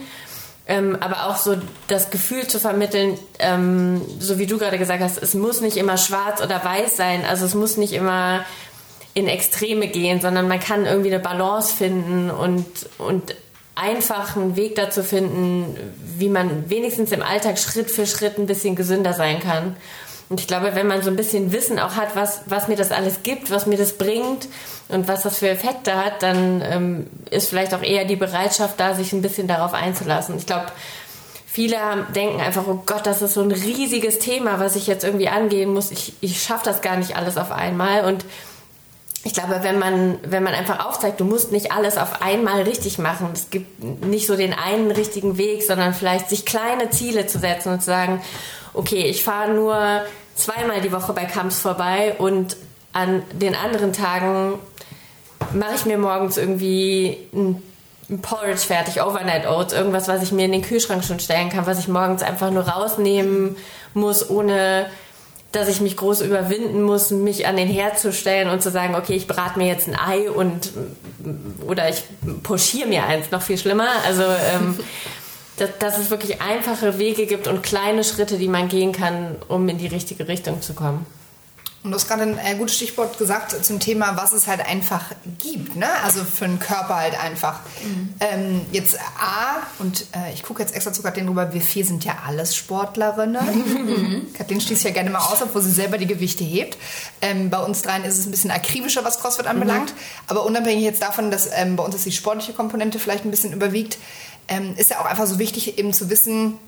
Ähm, 0.67 0.97
aber 0.99 1.27
auch 1.27 1.37
so 1.37 1.55
das 1.87 2.11
Gefühl 2.11 2.47
zu 2.47 2.59
vermitteln, 2.59 3.17
ähm, 3.39 4.01
so 4.19 4.37
wie 4.37 4.45
du 4.45 4.57
gerade 4.57 4.77
gesagt 4.77 5.01
hast, 5.01 5.21
es 5.21 5.33
muss 5.33 5.59
nicht 5.61 5.75
immer 5.75 5.97
schwarz 5.97 6.41
oder 6.41 6.63
weiß 6.63 6.95
sein. 6.95 7.25
Also 7.25 7.45
es 7.45 7.55
muss 7.55 7.77
nicht 7.77 7.93
immer 7.93 8.45
in 9.13 9.27
Extreme 9.27 9.87
gehen, 9.87 10.21
sondern 10.21 10.47
man 10.47 10.59
kann 10.59 10.85
irgendwie 10.85 11.13
eine 11.13 11.21
Balance 11.21 11.75
finden 11.75 12.29
und, 12.29 12.65
und 12.97 13.35
einfach 13.75 14.35
einen 14.35 14.55
Weg 14.55 14.75
dazu 14.75 15.03
finden, 15.03 15.75
wie 16.17 16.29
man 16.29 16.69
wenigstens 16.69 17.11
im 17.11 17.21
Alltag 17.21 17.57
Schritt 17.57 17.89
für 17.89 18.05
Schritt 18.05 18.37
ein 18.37 18.45
bisschen 18.45 18.75
gesünder 18.75 19.13
sein 19.13 19.39
kann. 19.39 19.75
Und 20.29 20.39
ich 20.39 20.47
glaube, 20.47 20.75
wenn 20.75 20.87
man 20.87 21.01
so 21.01 21.09
ein 21.09 21.17
bisschen 21.17 21.51
Wissen 21.51 21.77
auch 21.77 21.95
hat, 21.95 22.15
was, 22.15 22.43
was 22.45 22.69
mir 22.69 22.77
das 22.77 22.91
alles 22.91 23.23
gibt, 23.23 23.51
was 23.51 23.65
mir 23.65 23.77
das 23.77 23.97
bringt 23.97 24.47
und 24.91 25.07
was 25.07 25.23
das 25.23 25.37
für 25.37 25.49
Effekte 25.49 25.95
hat, 25.95 26.21
dann 26.23 26.61
ähm, 26.61 27.07
ist 27.29 27.49
vielleicht 27.49 27.73
auch 27.73 27.81
eher 27.81 28.05
die 28.05 28.15
Bereitschaft 28.15 28.79
da, 28.79 28.93
sich 28.93 29.13
ein 29.13 29.21
bisschen 29.21 29.47
darauf 29.47 29.73
einzulassen. 29.73 30.37
Ich 30.37 30.45
glaube, 30.45 30.67
viele 31.45 31.77
denken 32.15 32.39
einfach, 32.39 32.63
oh 32.67 32.83
Gott, 32.85 33.05
das 33.05 33.21
ist 33.21 33.33
so 33.33 33.41
ein 33.41 33.51
riesiges 33.51 34.19
Thema, 34.19 34.59
was 34.59 34.75
ich 34.75 34.87
jetzt 34.87 35.03
irgendwie 35.03 35.27
angehen 35.27 35.73
muss. 35.73 35.91
Ich, 35.91 36.13
ich 36.21 36.41
schaffe 36.41 36.65
das 36.65 36.81
gar 36.81 36.97
nicht 36.97 37.15
alles 37.15 37.37
auf 37.37 37.51
einmal. 37.51 38.05
Und 38.05 38.25
ich 39.23 39.33
glaube, 39.33 39.59
wenn 39.61 39.77
man, 39.77 40.17
wenn 40.23 40.43
man 40.43 40.53
einfach 40.53 40.85
aufzeigt, 40.85 41.19
du 41.19 41.25
musst 41.25 41.51
nicht 41.51 41.71
alles 41.71 41.97
auf 41.97 42.21
einmal 42.21 42.61
richtig 42.63 42.97
machen. 42.97 43.29
Es 43.33 43.49
gibt 43.49 43.83
nicht 44.03 44.27
so 44.27 44.35
den 44.35 44.53
einen 44.53 44.91
richtigen 44.91 45.37
Weg, 45.37 45.63
sondern 45.63 45.93
vielleicht 45.93 46.29
sich 46.29 46.45
kleine 46.45 46.89
Ziele 46.89 47.27
zu 47.27 47.37
setzen 47.37 47.73
und 47.73 47.79
zu 47.81 47.87
sagen, 47.87 48.21
okay, 48.73 49.03
ich 49.03 49.23
fahre 49.23 49.53
nur 49.53 50.01
zweimal 50.35 50.81
die 50.81 50.91
Woche 50.91 51.13
bei 51.13 51.25
Kamps 51.25 51.59
vorbei 51.59 52.15
und 52.17 52.57
an 52.93 53.23
den 53.33 53.55
anderen 53.55 53.93
Tagen 53.93 54.59
mache 55.53 55.75
ich 55.75 55.85
mir 55.85 55.97
morgens 55.97 56.37
irgendwie 56.37 57.17
ein, 57.33 57.61
Porridge 58.21 58.57
fertig, 58.57 59.01
Overnight 59.01 59.47
Oats, 59.47 59.73
irgendwas, 59.73 60.09
was 60.09 60.21
ich 60.21 60.33
mir 60.33 60.43
in 60.43 60.51
den 60.51 60.61
Kühlschrank 60.61 61.03
schon 61.05 61.21
stellen 61.21 61.49
kann, 61.49 61.65
was 61.65 61.79
ich 61.79 61.87
morgens 61.87 62.23
einfach 62.23 62.51
nur 62.51 62.67
rausnehmen 62.67 63.55
muss, 63.93 64.29
ohne 64.29 64.87
dass 65.53 65.67
ich 65.67 65.81
mich 65.81 65.97
groß 65.97 66.21
überwinden 66.21 66.81
muss, 66.81 67.11
mich 67.11 67.47
an 67.47 67.57
den 67.57 67.67
Herd 67.67 67.99
zu 67.99 68.11
stellen 68.11 68.49
und 68.49 68.61
zu 68.61 68.69
sagen, 68.69 68.95
okay, 68.95 69.15
ich 69.15 69.27
brate 69.27 69.57
mir 69.57 69.67
jetzt 69.67 69.87
ein 69.87 69.97
Ei 69.97 70.29
und 70.29 70.71
oder 71.65 71.89
ich 71.89 72.03
pochiere 72.43 72.87
mir 72.87 73.05
eins, 73.05 73.31
noch 73.31 73.41
viel 73.41 73.57
schlimmer. 73.57 73.87
Also 74.05 74.23
ähm, 74.23 74.77
dass, 75.57 75.77
dass 75.77 75.97
es 75.97 76.09
wirklich 76.09 76.41
einfache 76.41 76.97
Wege 76.97 77.25
gibt 77.25 77.47
und 77.47 77.63
kleine 77.63 78.03
Schritte, 78.03 78.37
die 78.37 78.47
man 78.47 78.67
gehen 78.67 78.93
kann, 78.93 79.35
um 79.47 79.67
in 79.69 79.77
die 79.77 79.87
richtige 79.87 80.27
Richtung 80.27 80.61
zu 80.61 80.73
kommen. 80.73 81.05
Und 81.83 81.89
du 81.89 81.95
hast 81.95 82.07
gerade 82.07 82.21
ein 82.23 82.37
äh, 82.37 82.55
gutes 82.57 82.75
Stichwort 82.75 83.17
gesagt 83.17 83.65
zum 83.65 83.79
Thema, 83.79 84.15
was 84.15 84.33
es 84.33 84.45
halt 84.45 84.63
einfach 84.63 85.05
gibt. 85.39 85.75
Ne? 85.75 85.87
Also 86.03 86.23
für 86.23 86.45
den 86.45 86.59
Körper 86.59 86.97
halt 86.97 87.19
einfach. 87.19 87.59
Mhm. 87.83 88.13
Ähm, 88.19 88.61
jetzt 88.71 88.99
A, 88.99 89.63
und 89.79 90.05
äh, 90.15 90.31
ich 90.31 90.43
gucke 90.43 90.61
jetzt 90.61 90.75
extra 90.75 90.93
zu 90.93 91.01
Kathleen 91.01 91.27
rüber, 91.27 91.53
wir 91.53 91.61
vier 91.61 91.83
sind 91.83 92.05
ja 92.05 92.19
alles 92.27 92.55
Sportlerinnen. 92.55 93.41
Mhm. 93.81 94.33
Kathleen 94.37 94.61
schließt 94.61 94.83
ja 94.83 94.91
gerne 94.91 95.09
mal 95.09 95.19
aus, 95.19 95.41
obwohl 95.41 95.61
sie 95.61 95.71
selber 95.71 95.97
die 95.97 96.05
Gewichte 96.05 96.43
hebt. 96.43 96.77
Ähm, 97.21 97.49
bei 97.49 97.59
uns 97.59 97.81
dreien 97.81 98.03
ist 98.03 98.17
es 98.17 98.25
ein 98.25 98.31
bisschen 98.31 98.51
akribischer, 98.51 99.03
was 99.03 99.19
CrossFit 99.19 99.47
anbelangt. 99.47 99.91
Mhm. 99.91 99.97
Aber 100.27 100.45
unabhängig 100.45 100.83
jetzt 100.83 101.01
davon, 101.01 101.31
dass 101.31 101.49
ähm, 101.53 101.75
bei 101.75 101.83
uns 101.83 101.95
ist 101.95 102.05
die 102.05 102.11
sportliche 102.11 102.53
Komponente 102.53 102.99
vielleicht 102.99 103.25
ein 103.25 103.31
bisschen 103.31 103.53
überwiegt, 103.53 103.97
ähm, 104.47 104.75
ist 104.77 104.89
ja 104.89 104.99
auch 104.99 105.05
einfach 105.05 105.25
so 105.25 105.39
wichtig, 105.39 105.77
eben 105.77 105.93
zu 105.93 106.09
wissen, 106.09 106.59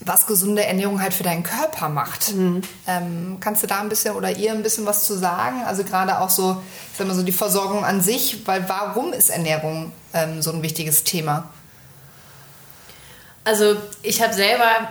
was 0.00 0.26
gesunde 0.26 0.64
Ernährung 0.64 1.00
halt 1.00 1.12
für 1.12 1.22
deinen 1.22 1.42
Körper 1.42 1.88
macht. 1.88 2.34
Mhm. 2.34 2.62
Ähm, 2.86 3.36
kannst 3.40 3.62
du 3.62 3.66
da 3.66 3.80
ein 3.80 3.88
bisschen 3.88 4.14
oder 4.14 4.30
ihr 4.30 4.52
ein 4.52 4.62
bisschen 4.62 4.86
was 4.86 5.04
zu 5.04 5.18
sagen? 5.18 5.62
Also 5.66 5.84
gerade 5.84 6.20
auch 6.20 6.30
so, 6.30 6.62
ich 6.92 6.98
sag 6.98 7.06
mal 7.06 7.14
so 7.14 7.22
die 7.22 7.32
Versorgung 7.32 7.84
an 7.84 8.00
sich, 8.00 8.46
weil 8.46 8.68
warum 8.68 9.12
ist 9.12 9.28
Ernährung 9.28 9.92
ähm, 10.14 10.40
so 10.40 10.52
ein 10.52 10.62
wichtiges 10.62 11.04
Thema? 11.04 11.50
Also 13.44 13.76
ich 14.02 14.22
habe 14.22 14.32
selber 14.32 14.90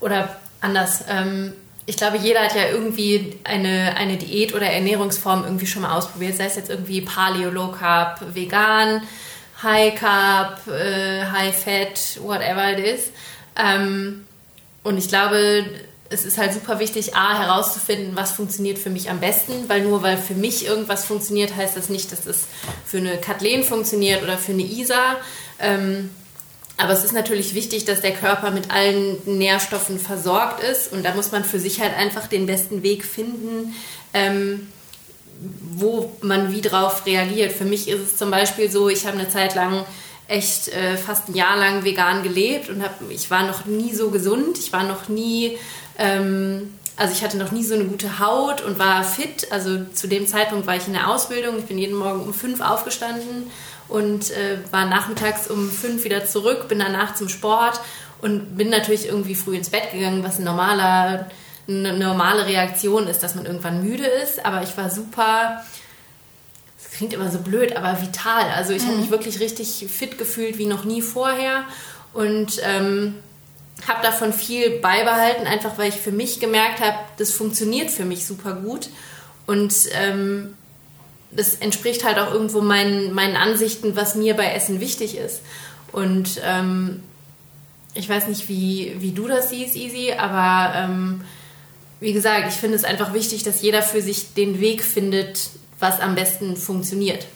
oder 0.00 0.36
anders. 0.60 1.04
Ähm, 1.08 1.52
ich 1.86 1.96
glaube, 1.96 2.16
jeder 2.16 2.40
hat 2.40 2.54
ja 2.54 2.68
irgendwie 2.68 3.38
eine, 3.44 3.94
eine 3.96 4.16
Diät 4.16 4.54
oder 4.54 4.66
Ernährungsform 4.66 5.44
irgendwie 5.44 5.66
schon 5.66 5.82
mal 5.82 5.96
ausprobiert, 5.96 6.36
sei 6.36 6.46
es 6.46 6.56
jetzt 6.56 6.70
irgendwie 6.70 7.02
Paleo, 7.02 7.50
Low 7.50 7.72
Carb, 7.72 8.20
Vegan 8.34 9.02
High 9.62 9.94
Carb, 9.94 10.66
äh, 10.68 11.24
High 11.24 11.56
Fat, 11.56 12.18
whatever 12.22 12.72
it 12.72 12.78
is. 12.78 13.10
Ähm, 13.56 14.26
und 14.84 14.96
ich 14.98 15.08
glaube, 15.08 15.64
es 16.10 16.24
ist 16.24 16.38
halt 16.38 16.52
super 16.52 16.78
wichtig, 16.78 17.16
A, 17.16 17.38
herauszufinden, 17.38 18.14
was 18.14 18.32
funktioniert 18.32 18.78
für 18.78 18.90
mich 18.90 19.10
am 19.10 19.18
besten, 19.18 19.68
weil 19.68 19.82
nur 19.82 20.02
weil 20.02 20.16
für 20.16 20.34
mich 20.34 20.66
irgendwas 20.66 21.04
funktioniert, 21.04 21.56
heißt 21.56 21.76
das 21.76 21.88
nicht, 21.88 22.12
dass 22.12 22.26
es 22.26 22.44
für 22.86 22.98
eine 22.98 23.16
Kathleen 23.16 23.64
funktioniert 23.64 24.22
oder 24.22 24.38
für 24.38 24.52
eine 24.52 24.62
Isa. 24.62 25.16
Ähm, 25.58 26.10
aber 26.76 26.92
es 26.92 27.04
ist 27.04 27.12
natürlich 27.12 27.54
wichtig, 27.54 27.84
dass 27.84 28.00
der 28.00 28.12
Körper 28.12 28.50
mit 28.50 28.70
allen 28.70 29.16
Nährstoffen 29.26 29.98
versorgt 29.98 30.62
ist 30.62 30.92
und 30.92 31.04
da 31.04 31.14
muss 31.14 31.32
man 31.32 31.44
für 31.44 31.58
sich 31.58 31.80
halt 31.80 31.96
einfach 31.96 32.26
den 32.26 32.46
besten 32.46 32.82
Weg 32.82 33.04
finden, 33.04 33.74
ähm, 34.12 34.68
wo 35.60 36.12
man 36.20 36.52
wie 36.52 36.60
drauf 36.60 37.06
reagiert. 37.06 37.52
Für 37.52 37.64
mich 37.64 37.88
ist 37.88 38.00
es 38.00 38.16
zum 38.16 38.30
Beispiel 38.30 38.70
so, 38.70 38.88
ich 38.88 39.06
habe 39.06 39.18
eine 39.18 39.28
Zeit 39.28 39.54
lang 39.54 39.84
echt 40.28 40.68
äh, 40.68 40.96
fast 40.96 41.28
ein 41.28 41.34
Jahr 41.34 41.56
lang 41.56 41.84
vegan 41.84 42.22
gelebt 42.22 42.68
und 42.70 42.82
hab, 42.82 42.98
ich 43.10 43.30
war 43.30 43.46
noch 43.46 43.66
nie 43.66 43.94
so 43.94 44.10
gesund. 44.10 44.58
Ich 44.58 44.72
war 44.72 44.84
noch 44.84 45.08
nie, 45.08 45.58
ähm, 45.98 46.74
also 46.96 47.12
ich 47.12 47.22
hatte 47.22 47.36
noch 47.36 47.52
nie 47.52 47.64
so 47.64 47.74
eine 47.74 47.84
gute 47.84 48.18
Haut 48.18 48.62
und 48.62 48.78
war 48.78 49.04
fit. 49.04 49.50
Also 49.50 49.84
zu 49.92 50.06
dem 50.06 50.26
Zeitpunkt 50.26 50.66
war 50.66 50.76
ich 50.76 50.86
in 50.86 50.94
der 50.94 51.10
Ausbildung. 51.10 51.58
Ich 51.58 51.66
bin 51.66 51.78
jeden 51.78 51.96
Morgen 51.96 52.22
um 52.22 52.32
fünf 52.32 52.60
aufgestanden 52.60 53.50
und 53.88 54.30
äh, 54.30 54.58
war 54.70 54.86
nachmittags 54.86 55.50
um 55.50 55.70
fünf 55.70 56.04
wieder 56.04 56.24
zurück, 56.24 56.68
bin 56.68 56.78
danach 56.78 57.14
zum 57.14 57.28
Sport 57.28 57.80
und 58.22 58.56
bin 58.56 58.70
natürlich 58.70 59.06
irgendwie 59.06 59.34
früh 59.34 59.56
ins 59.56 59.70
Bett 59.70 59.92
gegangen, 59.92 60.24
was 60.24 60.38
ein 60.38 60.44
normaler 60.44 61.26
eine 61.66 61.94
normale 61.94 62.46
Reaktion 62.46 63.06
ist, 63.06 63.22
dass 63.22 63.34
man 63.34 63.46
irgendwann 63.46 63.82
müde 63.82 64.04
ist, 64.04 64.44
aber 64.44 64.62
ich 64.62 64.76
war 64.76 64.90
super, 64.90 65.64
klingt 66.96 67.12
immer 67.12 67.30
so 67.30 67.38
blöd, 67.38 67.76
aber 67.76 68.00
vital. 68.00 68.50
Also 68.54 68.72
ich 68.72 68.82
mhm. 68.82 68.88
habe 68.88 68.96
mich 68.98 69.10
wirklich 69.10 69.40
richtig 69.40 69.86
fit 69.90 70.16
gefühlt 70.16 70.58
wie 70.58 70.66
noch 70.66 70.84
nie 70.84 71.02
vorher 71.02 71.64
und 72.12 72.60
ähm, 72.62 73.16
habe 73.86 74.02
davon 74.02 74.32
viel 74.32 74.78
beibehalten, 74.78 75.46
einfach 75.46 75.76
weil 75.76 75.88
ich 75.88 75.96
für 75.96 76.12
mich 76.12 76.40
gemerkt 76.40 76.80
habe, 76.80 76.96
das 77.18 77.32
funktioniert 77.32 77.90
für 77.90 78.04
mich 78.04 78.24
super 78.24 78.54
gut 78.54 78.88
und 79.46 79.74
ähm, 79.92 80.54
das 81.32 81.56
entspricht 81.56 82.04
halt 82.04 82.18
auch 82.18 82.32
irgendwo 82.32 82.60
meinen, 82.60 83.12
meinen 83.12 83.36
Ansichten, 83.36 83.96
was 83.96 84.14
mir 84.14 84.34
bei 84.34 84.52
Essen 84.52 84.80
wichtig 84.80 85.16
ist. 85.16 85.40
Und 85.90 86.40
ähm, 86.44 87.02
ich 87.94 88.08
weiß 88.08 88.28
nicht, 88.28 88.48
wie, 88.48 88.96
wie 88.98 89.12
du 89.12 89.26
das 89.26 89.50
siehst, 89.50 89.74
Easy, 89.74 90.12
aber 90.12 90.74
ähm, 90.76 91.22
wie 92.00 92.12
gesagt, 92.12 92.48
ich 92.48 92.54
finde 92.54 92.76
es 92.76 92.84
einfach 92.84 93.14
wichtig, 93.14 93.42
dass 93.42 93.62
jeder 93.62 93.82
für 93.82 94.00
sich 94.00 94.34
den 94.34 94.60
Weg 94.60 94.82
findet, 94.82 95.50
was 95.84 96.00
am 96.00 96.14
besten 96.14 96.56
funktioniert. 96.56 97.26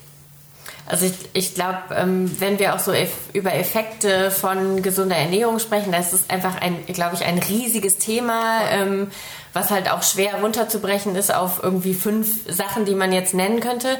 Also 0.86 1.04
ich, 1.04 1.12
ich 1.34 1.54
glaube, 1.54 1.94
ähm, 1.94 2.34
wenn 2.40 2.58
wir 2.58 2.74
auch 2.74 2.78
so 2.78 2.92
über 3.34 3.52
Effekte 3.54 4.30
von 4.30 4.82
gesunder 4.82 5.16
Ernährung 5.16 5.58
sprechen, 5.58 5.92
das 5.92 6.14
ist 6.14 6.30
einfach 6.30 6.58
ein, 6.62 6.86
glaube 6.86 7.14
ich, 7.14 7.24
ein 7.24 7.38
riesiges 7.38 7.98
Thema, 7.98 8.62
ähm, 8.70 9.08
was 9.52 9.70
halt 9.70 9.90
auch 9.90 10.02
schwer 10.02 10.40
runterzubrechen 10.40 11.14
ist 11.14 11.34
auf 11.34 11.62
irgendwie 11.62 11.92
fünf 11.92 12.50
Sachen, 12.50 12.86
die 12.86 12.94
man 12.94 13.12
jetzt 13.12 13.34
nennen 13.34 13.60
könnte. 13.60 13.98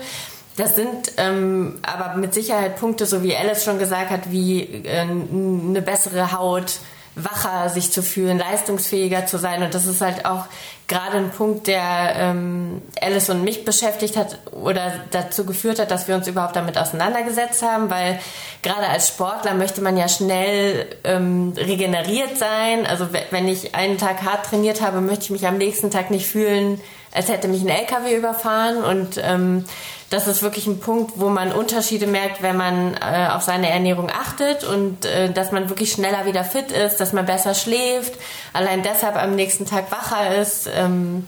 Das 0.56 0.76
sind 0.76 1.12
ähm, 1.18 1.78
aber 1.82 2.16
mit 2.16 2.32
Sicherheit 2.32 2.80
Punkte, 2.80 3.04
so 3.04 3.22
wie 3.22 3.36
Alice 3.36 3.64
schon 3.64 3.78
gesagt 3.78 4.10
hat, 4.10 4.30
wie 4.30 4.62
äh, 4.62 5.00
eine 5.00 5.82
bessere 5.82 6.32
Haut, 6.32 6.80
wacher 7.24 7.68
sich 7.68 7.92
zu 7.92 8.02
fühlen, 8.02 8.38
leistungsfähiger 8.38 9.26
zu 9.26 9.38
sein. 9.38 9.62
Und 9.62 9.74
das 9.74 9.86
ist 9.86 10.00
halt 10.00 10.24
auch 10.24 10.46
gerade 10.86 11.18
ein 11.18 11.30
Punkt, 11.30 11.66
der 11.66 12.14
ähm, 12.16 12.82
Alice 13.00 13.28
und 13.30 13.44
mich 13.44 13.64
beschäftigt 13.64 14.16
hat 14.16 14.38
oder 14.52 14.92
dazu 15.10 15.44
geführt 15.44 15.78
hat, 15.78 15.90
dass 15.90 16.08
wir 16.08 16.14
uns 16.14 16.26
überhaupt 16.26 16.56
damit 16.56 16.78
auseinandergesetzt 16.78 17.62
haben, 17.62 17.90
weil 17.90 18.18
gerade 18.62 18.88
als 18.88 19.08
Sportler 19.08 19.54
möchte 19.54 19.82
man 19.82 19.96
ja 19.96 20.08
schnell 20.08 20.86
ähm, 21.04 21.52
regeneriert 21.56 22.38
sein. 22.38 22.86
Also 22.86 23.08
wenn 23.30 23.48
ich 23.48 23.74
einen 23.74 23.98
Tag 23.98 24.22
hart 24.22 24.46
trainiert 24.46 24.80
habe, 24.80 25.00
möchte 25.00 25.24
ich 25.24 25.30
mich 25.30 25.46
am 25.46 25.58
nächsten 25.58 25.90
Tag 25.90 26.10
nicht 26.10 26.26
fühlen, 26.26 26.80
als 27.12 27.28
hätte 27.28 27.48
mich 27.48 27.62
ein 27.62 27.68
LKW 27.68 28.16
überfahren 28.16 28.84
und 28.84 29.20
ähm, 29.22 29.64
das 30.10 30.26
ist 30.26 30.42
wirklich 30.42 30.66
ein 30.66 30.80
Punkt, 30.80 31.12
wo 31.16 31.28
man 31.28 31.52
Unterschiede 31.52 32.06
merkt, 32.06 32.42
wenn 32.42 32.56
man 32.56 32.94
äh, 32.94 33.28
auf 33.30 33.42
seine 33.42 33.68
Ernährung 33.68 34.10
achtet 34.10 34.64
und 34.64 35.04
äh, 35.04 35.30
dass 35.30 35.52
man 35.52 35.68
wirklich 35.68 35.92
schneller 35.92 36.24
wieder 36.24 36.44
fit 36.44 36.72
ist, 36.72 36.96
dass 36.96 37.12
man 37.12 37.26
besser 37.26 37.54
schläft, 37.54 38.14
allein 38.52 38.82
deshalb 38.82 39.16
am 39.16 39.34
nächsten 39.34 39.66
Tag 39.66 39.90
wacher 39.90 40.36
ist. 40.36 40.68
Ähm, 40.74 41.26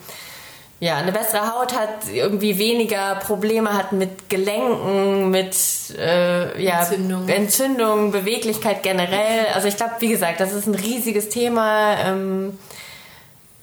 ja, 0.82 0.96
eine 0.96 1.12
bessere 1.12 1.52
Haut 1.52 1.78
hat, 1.78 2.08
irgendwie 2.10 2.56
weniger 2.56 3.16
Probleme 3.16 3.76
hat 3.76 3.92
mit 3.92 4.30
Gelenken, 4.30 5.30
mit 5.30 5.54
äh, 5.98 6.62
ja, 6.62 6.80
Entzündungen. 6.80 7.28
Entzündung, 7.28 8.12
Beweglichkeit 8.12 8.82
generell. 8.82 9.48
Also 9.54 9.68
ich 9.68 9.76
glaube, 9.76 9.96
wie 9.98 10.08
gesagt, 10.08 10.40
das 10.40 10.54
ist 10.54 10.66
ein 10.66 10.74
riesiges 10.74 11.28
Thema. 11.28 11.98
Ähm, 12.02 12.58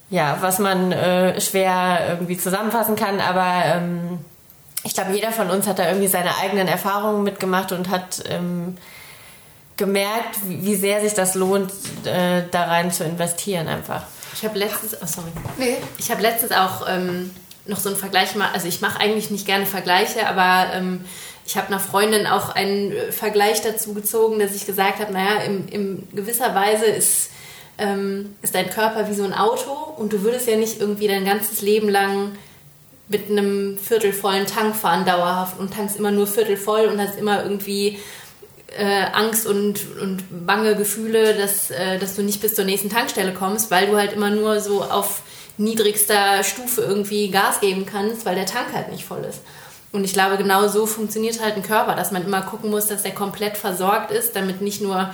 ja, 0.09 0.37
was 0.41 0.59
man 0.59 0.91
äh, 0.91 1.39
schwer 1.41 2.07
irgendwie 2.09 2.37
zusammenfassen 2.37 2.95
kann, 2.95 3.19
aber 3.19 3.63
ähm, 3.65 4.19
ich 4.83 4.93
glaube, 4.93 5.13
jeder 5.13 5.31
von 5.31 5.49
uns 5.49 5.67
hat 5.67 5.79
da 5.79 5.87
irgendwie 5.87 6.07
seine 6.07 6.37
eigenen 6.37 6.67
Erfahrungen 6.67 7.23
mitgemacht 7.23 7.71
und 7.73 7.89
hat 7.89 8.23
ähm, 8.29 8.77
gemerkt, 9.75 10.37
wie, 10.45 10.63
wie, 10.65 10.75
sehr 10.75 11.01
sich 11.01 11.13
das 11.13 11.35
lohnt, 11.35 11.71
äh, 12.05 12.43
da 12.49 12.63
rein 12.65 12.91
zu 12.91 13.03
investieren 13.03 13.67
einfach. 13.67 14.03
Ich 14.33 14.45
habe 14.45 14.57
letztens, 14.57 14.95
oh 15.01 15.05
sorry, 15.05 15.29
nee. 15.57 15.77
ich 15.97 16.09
habe 16.09 16.21
letztens 16.21 16.51
auch 16.51 16.87
ähm, 16.87 17.31
noch 17.65 17.79
so 17.79 17.89
einen 17.89 17.97
Vergleich 17.97 18.35
mal, 18.35 18.49
also 18.53 18.67
ich 18.67 18.81
mache 18.81 18.99
eigentlich 18.99 19.29
nicht 19.29 19.45
gerne 19.45 19.65
Vergleiche, 19.65 20.27
aber 20.27 20.73
ähm, 20.73 21.03
ich 21.45 21.57
habe 21.57 21.67
einer 21.67 21.79
Freundin 21.79 22.27
auch 22.27 22.49
einen 22.49 22.93
Vergleich 23.11 23.61
dazu 23.61 23.93
gezogen, 23.93 24.39
dass 24.39 24.55
ich 24.55 24.65
gesagt 24.65 24.99
habe, 24.99 25.11
naja, 25.11 25.41
in, 25.41 25.67
in 25.67 26.07
gewisser 26.13 26.53
Weise 26.55 26.85
ist 26.85 27.29
ähm, 27.77 28.35
ist 28.41 28.55
dein 28.55 28.69
Körper 28.69 29.09
wie 29.09 29.13
so 29.13 29.23
ein 29.23 29.33
Auto 29.33 29.71
und 29.71 30.13
du 30.13 30.23
würdest 30.23 30.47
ja 30.47 30.57
nicht 30.57 30.79
irgendwie 30.79 31.07
dein 31.07 31.25
ganzes 31.25 31.61
Leben 31.61 31.89
lang 31.89 32.31
mit 33.07 33.29
einem 33.29 33.77
viertelvollen 33.77 34.47
Tank 34.47 34.75
fahren 34.75 35.05
dauerhaft 35.05 35.59
und 35.59 35.73
tankst 35.73 35.97
immer 35.97 36.11
nur 36.11 36.27
viertelvoll 36.27 36.87
und 36.87 36.99
hast 36.99 37.17
immer 37.17 37.43
irgendwie 37.43 37.99
äh, 38.77 39.05
Angst 39.13 39.47
und, 39.47 39.79
und 40.01 40.45
bange 40.45 40.75
Gefühle, 40.75 41.33
dass, 41.35 41.71
äh, 41.71 41.99
dass 41.99 42.15
du 42.15 42.23
nicht 42.23 42.41
bis 42.41 42.55
zur 42.55 42.65
nächsten 42.65 42.89
Tankstelle 42.89 43.33
kommst, 43.33 43.71
weil 43.71 43.87
du 43.87 43.95
halt 43.95 44.13
immer 44.13 44.29
nur 44.29 44.59
so 44.59 44.83
auf 44.83 45.21
niedrigster 45.57 46.43
Stufe 46.43 46.81
irgendwie 46.81 47.29
Gas 47.29 47.61
geben 47.61 47.85
kannst, 47.85 48.25
weil 48.25 48.35
der 48.35 48.45
Tank 48.45 48.67
halt 48.73 48.91
nicht 48.91 49.05
voll 49.05 49.23
ist. 49.27 49.41
Und 49.91 50.03
ich 50.03 50.13
glaube, 50.13 50.37
genau 50.37 50.67
so 50.67 50.85
funktioniert 50.85 51.41
halt 51.41 51.55
ein 51.55 51.63
Körper, 51.63 51.95
dass 51.95 52.11
man 52.11 52.25
immer 52.25 52.41
gucken 52.41 52.69
muss, 52.69 52.87
dass 52.87 53.03
der 53.03 53.13
komplett 53.13 53.57
versorgt 53.57 54.11
ist, 54.11 54.35
damit 54.35 54.61
nicht 54.61 54.81
nur 54.81 55.09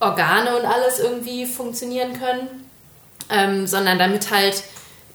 Organe 0.00 0.56
und 0.56 0.64
alles 0.64 0.98
irgendwie 0.98 1.46
funktionieren 1.46 2.18
können, 2.18 2.70
ähm, 3.30 3.66
sondern 3.66 3.98
damit 3.98 4.30
halt 4.30 4.62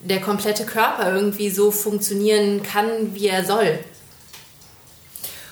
der 0.02 0.22
komplette 0.22 0.66
Körper 0.66 1.13
irgendwie 1.13 1.50
so 1.50 1.72
funktionieren 1.72 2.62
kann, 2.63 3.16
wie 3.16 3.28
er 3.28 3.46
soll. 3.46 3.80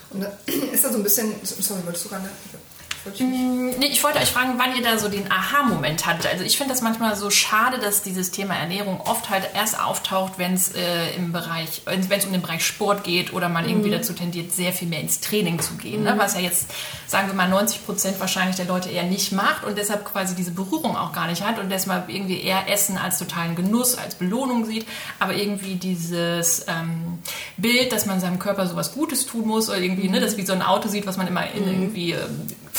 Und 0.10 0.26
ist 0.74 0.84
da 0.84 0.92
so 0.92 0.98
ein 0.98 1.04
bisschen, 1.04 1.34
sorry, 1.44 1.80
wolltest 1.86 2.06
du 2.06 2.10
gerade 2.10 2.30
Mm, 3.20 3.70
nee, 3.80 3.88
ich 3.88 4.04
wollte 4.04 4.20
euch 4.20 4.30
fragen, 4.30 4.54
wann 4.58 4.76
ihr 4.76 4.84
da 4.84 5.00
so 5.00 5.10
den 5.10 5.32
Aha-Moment 5.32 6.06
hattet. 6.06 6.28
Also 6.28 6.44
ich 6.44 6.58
finde 6.58 6.74
das 6.74 6.82
manchmal 6.82 7.16
so 7.16 7.32
schade, 7.32 7.80
dass 7.80 8.04
dieses 8.04 8.32
Thema 8.32 8.56
Ernährung 8.56 9.02
oft 9.02 9.30
halt 9.30 9.50
erst 9.56 9.80
auftaucht, 9.80 10.34
wenn 10.38 10.54
es 10.54 10.76
äh, 10.76 11.16
im 11.16 11.32
Bereich, 11.32 11.82
wenn 11.86 12.00
es 12.00 12.26
um 12.26 12.32
den 12.32 12.42
Bereich 12.42 12.64
Sport 12.64 13.04
geht 13.04 13.34
oder 13.34 13.50
man 13.50 13.64
mhm. 13.64 13.72
irgendwie 13.72 13.90
dazu 13.90 14.14
tendiert, 14.14 14.52
sehr 14.52 14.72
viel 14.72 14.88
mehr 14.88 15.00
ins 15.00 15.20
Training 15.20 15.60
zu 15.60 15.76
gehen. 15.76 16.02
Mhm. 16.02 16.06
Ne? 16.06 16.14
Was 16.18 16.36
ja 16.36 16.42
jetzt, 16.42 16.68
sagen 17.08 17.28
wir 17.28 17.34
mal, 17.34 17.50
90 17.50 17.86
Prozent 17.86 18.20
wahrscheinlich 18.20 18.56
der 18.56 18.66
Leute 18.66 18.90
eher 18.90 19.04
nicht 19.04 19.32
macht 19.32 19.64
und 19.64 19.78
deshalb 19.78 20.06
quasi 20.06 20.36
diese 20.36 20.52
Berührung 20.52 20.96
auch 20.96 21.12
gar 21.12 21.28
nicht 21.28 21.44
hat 21.44 21.58
und 21.58 21.70
deshalb 21.70 22.10
irgendwie 22.10 22.40
eher 22.40 22.70
Essen 22.70 22.98
als 22.98 23.18
totalen 23.18 23.56
Genuss, 23.56 23.98
als 23.98 24.14
Belohnung 24.14 24.66
sieht. 24.66 24.86
Aber 25.18 25.34
irgendwie 25.34 25.76
dieses 25.76 26.66
ähm, 26.68 27.20
Bild, 27.58 27.92
dass 27.92 28.06
man 28.06 28.20
seinem 28.20 28.38
Körper 28.38 28.68
sowas 28.68 28.94
Gutes 28.94 29.26
tun 29.26 29.48
muss 29.48 29.70
oder 29.70 29.80
irgendwie, 29.80 30.08
mhm. 30.08 30.16
ne, 30.16 30.20
das 30.20 30.38
wie 30.38 30.46
so 30.46 30.54
ein 30.54 30.62
Auto 30.62 30.88
sieht, 30.88 31.08
was 31.08 31.18
man 31.18 31.28
immer 31.28 31.50
in, 31.52 31.68
irgendwie 31.68 32.12
äh, 32.12 32.20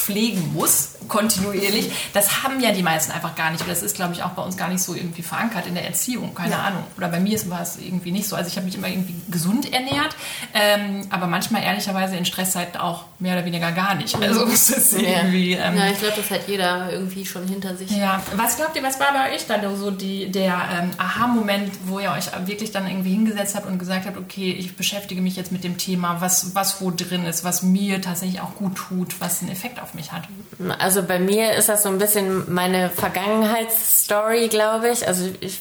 pflegen 0.02 0.52
muss, 0.52 0.96
kontinuierlich. 1.08 1.90
Das 2.12 2.42
haben 2.42 2.60
ja 2.60 2.72
die 2.72 2.82
meisten 2.82 3.12
einfach 3.12 3.34
gar 3.34 3.50
nicht. 3.50 3.60
Und 3.60 3.70
das 3.70 3.82
ist, 3.82 3.94
glaube 3.94 4.14
ich, 4.14 4.22
auch 4.22 4.30
bei 4.30 4.42
uns 4.42 4.56
gar 4.56 4.68
nicht 4.68 4.82
so 4.82 4.94
irgendwie 4.94 5.22
verankert 5.22 5.66
in 5.66 5.74
der 5.74 5.86
Erziehung. 5.86 6.34
Keine 6.34 6.52
ja. 6.52 6.62
Ahnung. 6.62 6.84
Oder 6.96 7.08
bei 7.08 7.20
mir 7.20 7.38
war 7.50 7.62
es 7.62 7.78
irgendwie 7.78 8.10
nicht 8.10 8.26
so. 8.26 8.36
Also 8.36 8.48
ich 8.48 8.56
habe 8.56 8.66
mich 8.66 8.74
immer 8.74 8.88
irgendwie 8.88 9.14
gesund 9.30 9.72
ernährt, 9.72 10.16
ähm, 10.54 11.06
aber 11.10 11.26
manchmal 11.26 11.62
ehrlicherweise 11.62 12.16
in 12.16 12.24
Stresszeiten 12.24 12.80
auch 12.80 13.04
mehr 13.18 13.34
oder 13.36 13.44
weniger 13.44 13.72
gar 13.72 13.94
nicht. 13.94 14.14
Also 14.16 14.44
es 14.46 14.70
ist 14.70 14.92
irgendwie. 14.92 15.52
Ähm, 15.52 15.76
ja, 15.76 15.90
ich 15.90 15.98
glaube, 15.98 16.14
das 16.16 16.30
hat 16.30 16.48
jeder 16.48 16.92
irgendwie 16.92 17.24
schon 17.24 17.46
hinter 17.46 17.76
sich. 17.76 17.90
Ja. 17.90 18.22
Was 18.36 18.56
glaubt 18.56 18.76
ihr, 18.76 18.82
was 18.82 18.98
war 18.98 19.12
bei 19.12 19.34
euch 19.34 19.46
dann 19.46 19.62
so 19.76 19.90
die, 19.90 20.30
der 20.30 20.60
ähm, 20.72 20.90
Aha-Moment, 20.98 21.72
wo 21.86 21.98
ihr 21.98 22.12
euch 22.12 22.26
wirklich 22.46 22.72
dann 22.72 22.86
irgendwie 22.86 23.10
hingesetzt 23.10 23.54
habt 23.54 23.66
und 23.66 23.78
gesagt 23.78 24.06
habt, 24.06 24.16
okay, 24.16 24.52
ich 24.52 24.76
beschäftige 24.76 25.20
mich 25.20 25.36
jetzt 25.36 25.52
mit 25.52 25.64
dem 25.64 25.78
Thema, 25.78 26.20
was, 26.20 26.54
was 26.54 26.80
wo 26.80 26.90
drin 26.90 27.24
ist, 27.24 27.44
was 27.44 27.62
mir 27.62 28.00
tatsächlich 28.00 28.40
auch 28.40 28.54
gut 28.54 28.76
tut, 28.76 29.20
was 29.20 29.40
einen 29.40 29.50
Effekt 29.50 29.80
auf 29.80 29.91
mich 29.94 30.12
hat? 30.12 30.22
Also 30.78 31.02
bei 31.02 31.18
mir 31.18 31.54
ist 31.54 31.68
das 31.68 31.82
so 31.82 31.88
ein 31.88 31.98
bisschen 31.98 32.52
meine 32.52 32.90
Vergangenheitsstory, 32.90 34.48
glaube 34.48 34.90
ich. 34.90 35.06
Also 35.06 35.28
ich 35.40 35.60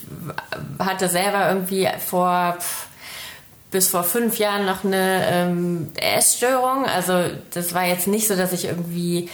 hatte 0.79 1.07
selber 1.07 1.49
irgendwie 1.49 1.87
vor 1.99 2.57
bis 3.71 3.87
vor 3.89 4.03
fünf 4.03 4.37
Jahren 4.37 4.65
noch 4.65 4.83
eine 4.83 5.25
ähm, 5.31 5.91
Essstörung. 5.95 6.85
Also 6.85 7.23
das 7.53 7.73
war 7.73 7.85
jetzt 7.85 8.07
nicht 8.07 8.27
so, 8.27 8.35
dass 8.35 8.51
ich 8.51 8.65
irgendwie 8.65 9.29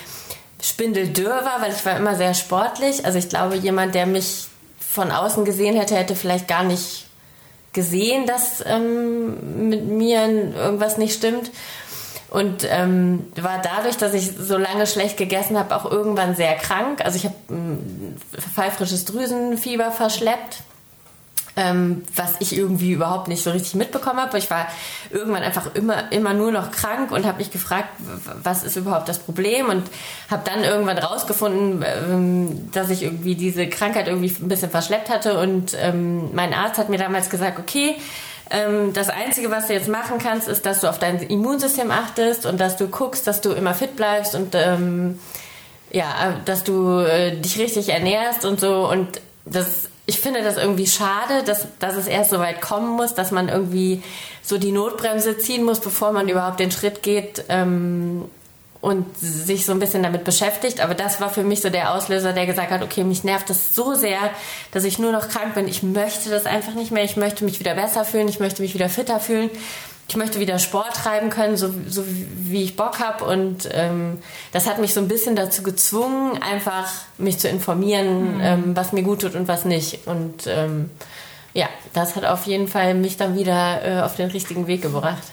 spindeldürr 0.62 1.44
war, 1.44 1.62
weil 1.62 1.72
ich 1.72 1.86
war 1.86 1.98
immer 1.98 2.16
sehr 2.16 2.34
sportlich. 2.36 3.06
Also 3.06 3.18
ich 3.18 3.30
glaube, 3.30 3.56
jemand, 3.56 3.96
der 3.96 4.06
mich 4.06 4.48
von 4.80 5.12
außen 5.12 5.44
gesehen 5.44 5.75
hätte, 5.75 5.96
hätte 5.96 6.16
vielleicht 6.16 6.48
gar 6.48 6.63
nicht 6.63 7.08
gesehen, 7.74 8.25
dass 8.25 8.63
ähm, 8.66 9.70
mit 9.70 9.86
mir 9.86 10.27
irgendwas 10.56 10.98
nicht 10.98 11.16
stimmt. 11.16 11.51
Und 12.29 12.67
ähm, 12.69 13.25
war 13.41 13.62
dadurch, 13.62 13.98
dass 13.98 14.13
ich 14.13 14.31
so 14.38 14.57
lange 14.57 14.86
schlecht 14.86 15.15
gegessen 15.17 15.57
habe, 15.57 15.75
auch 15.75 15.89
irgendwann 15.89 16.36
sehr 16.36 16.55
krank. 16.55 17.03
Also 17.03 17.17
ich 17.17 17.25
habe 17.25 17.36
ein 17.50 18.17
pfeifrisches 18.54 19.06
Drüsenfieber 19.06 19.91
verschleppt, 19.91 20.62
ähm, 21.56 22.04
was 22.15 22.36
ich 22.39 22.56
irgendwie 22.56 22.91
überhaupt 22.91 23.30
nicht 23.30 23.43
so 23.43 23.52
richtig 23.52 23.75
mitbekommen 23.75 24.19
habe. 24.19 24.38
Ich 24.38 24.49
war 24.52 24.67
irgendwann 25.10 25.41
einfach 25.41 25.73
immer, 25.73 26.12
immer 26.12 26.34
nur 26.34 26.52
noch 26.52 26.71
krank 26.71 27.12
und 27.12 27.25
habe 27.25 27.38
mich 27.38 27.49
gefragt, 27.49 27.89
was 28.43 28.63
ist 28.63 28.75
überhaupt 28.75 29.08
das 29.08 29.19
Problem? 29.19 29.69
Und 29.69 29.84
habe 30.30 30.43
dann 30.43 30.65
irgendwann 30.65 30.97
rausgefunden, 30.97 31.86
ähm, 31.86 32.71
dass 32.73 32.89
ich 32.89 33.04
irgendwie 33.04 33.36
diese 33.36 33.67
Krankheit 33.67 34.08
irgendwie 34.08 34.36
ein 34.39 34.49
bisschen 34.49 34.69
verschleppt 34.69 35.10
hatte. 35.10 35.39
Und 35.39 35.78
ähm, 35.80 36.36
mein 36.36 36.54
Arzt 36.54 36.78
hat 36.78 36.89
mir 36.89 36.99
damals 36.99 37.30
gesagt, 37.30 37.58
okay, 37.58 37.95
ähm, 38.49 38.93
das 38.93 39.10
Einzige, 39.10 39.51
was 39.51 39.67
du 39.67 39.73
jetzt 39.73 39.89
machen 39.89 40.19
kannst, 40.19 40.47
ist, 40.47 40.65
dass 40.65 40.81
du 40.81 40.89
auf 40.89 40.99
dein 40.99 41.21
Immunsystem 41.21 41.91
achtest 41.91 42.45
und 42.45 42.60
dass 42.60 42.77
du 42.77 42.88
guckst, 42.88 43.27
dass 43.27 43.41
du 43.41 43.51
immer 43.51 43.73
fit 43.73 43.95
bleibst 43.95 44.36
und 44.36 44.55
ähm, 44.55 45.19
ja, 45.91 46.36
dass 46.45 46.63
du 46.63 46.99
äh, 46.99 47.36
dich 47.36 47.60
richtig 47.60 47.89
ernährst 47.89 48.45
und 48.45 48.60
so. 48.60 48.89
Und 48.89 49.21
das, 49.45 49.89
ich 50.05 50.19
finde 50.19 50.43
das 50.43 50.57
irgendwie 50.57 50.88
schade, 50.88 51.43
dass, 51.45 51.67
dass 51.79 51.95
es 51.95 52.07
erst 52.07 52.31
so 52.31 52.39
weit 52.39 52.62
kommen 52.62 52.95
muss, 52.95 53.13
dass 53.13 53.31
man 53.31 53.49
irgendwie 53.49 54.03
so 54.41 54.57
die 54.57 54.71
Notbremse 54.71 55.38
ziehen 55.38 55.63
muss, 55.63 55.79
bevor 55.79 56.12
man 56.12 56.27
überhaupt 56.27 56.60
den 56.60 56.71
Schritt 56.71 57.03
geht, 57.03 57.45
ähm, 57.49 58.25
und 58.82 59.06
sich 59.18 59.66
so 59.66 59.72
ein 59.72 59.80
bisschen 59.80 60.04
damit 60.04 60.24
beschäftigt. 60.24 60.82
Aber 60.82 60.94
das 60.94 61.20
war 61.20 61.30
für 61.30 61.44
mich 61.44 61.62
so 61.62 61.70
der 61.70 61.94
Auslöser, 61.94 62.34
der 62.34 62.46
gesagt 62.46 62.72
hat, 62.72 62.84
okay, 62.84 63.04
mich 63.04 63.24
nervt 63.24 63.50
das 63.50 63.74
so 63.74 63.94
sehr, 63.96 64.20
dass 64.72 64.84
ich 64.84 65.00
nur 65.00 65.12
noch 65.12 65.30
krank 65.30 65.56
bin. 65.56 65.68
Ich 65.68 65.84
möchte 65.84 66.30
das 66.30 66.46
einfach 66.46 66.74
nicht 66.74 66.92
mehr. 66.92 67.04
Ich 67.04 67.18
möchte 67.18 67.44
mich 67.44 67.60
wieder 67.60 67.76
besser 67.76 68.06
fühlen. 68.06 68.28
Ich 68.28 68.40
möchte 68.40 68.62
mich 68.62 68.74
wieder 68.74 68.90
fitter 68.90 69.20
fühlen. 69.20 69.50
Ich 70.10 70.16
möchte 70.16 70.40
wieder 70.40 70.58
Sport 70.58 70.96
treiben 70.96 71.30
können, 71.30 71.58
so, 71.58 71.70
so 71.88 72.04
wie 72.08 72.63
ich 72.63 72.78
Bock 72.78 73.00
habe. 73.00 73.26
Und 73.26 73.68
ähm, 73.74 74.20
das 74.54 74.68
hat 74.68 74.80
mich 74.80 74.94
so 74.94 75.02
ein 75.02 75.10
bisschen 75.10 75.36
dazu 75.36 75.63
gezwungen, 75.63 76.42
einfach 76.42 76.90
mich 77.18 77.40
zu 77.40 77.50
informieren, 77.50 78.36
mhm. 78.36 78.42
ähm, 78.42 78.76
was 78.76 78.94
mir 78.94 79.04
gut 79.04 79.22
tut 79.22 79.36
und 79.36 79.50
was 79.50 79.66
nicht. 79.66 80.08
Und 80.08 80.48
ähm, 80.48 80.92
ja, 81.54 81.68
das 81.94 82.16
hat 82.16 82.24
auf 82.24 82.46
jeden 82.46 82.70
Fall 82.70 82.94
mich 82.94 83.18
dann 83.18 83.36
wieder 83.36 83.82
äh, 83.84 84.02
auf 84.02 84.16
den 84.16 84.30
richtigen 84.30 84.68
Weg 84.68 84.82
gebracht. 84.82 85.24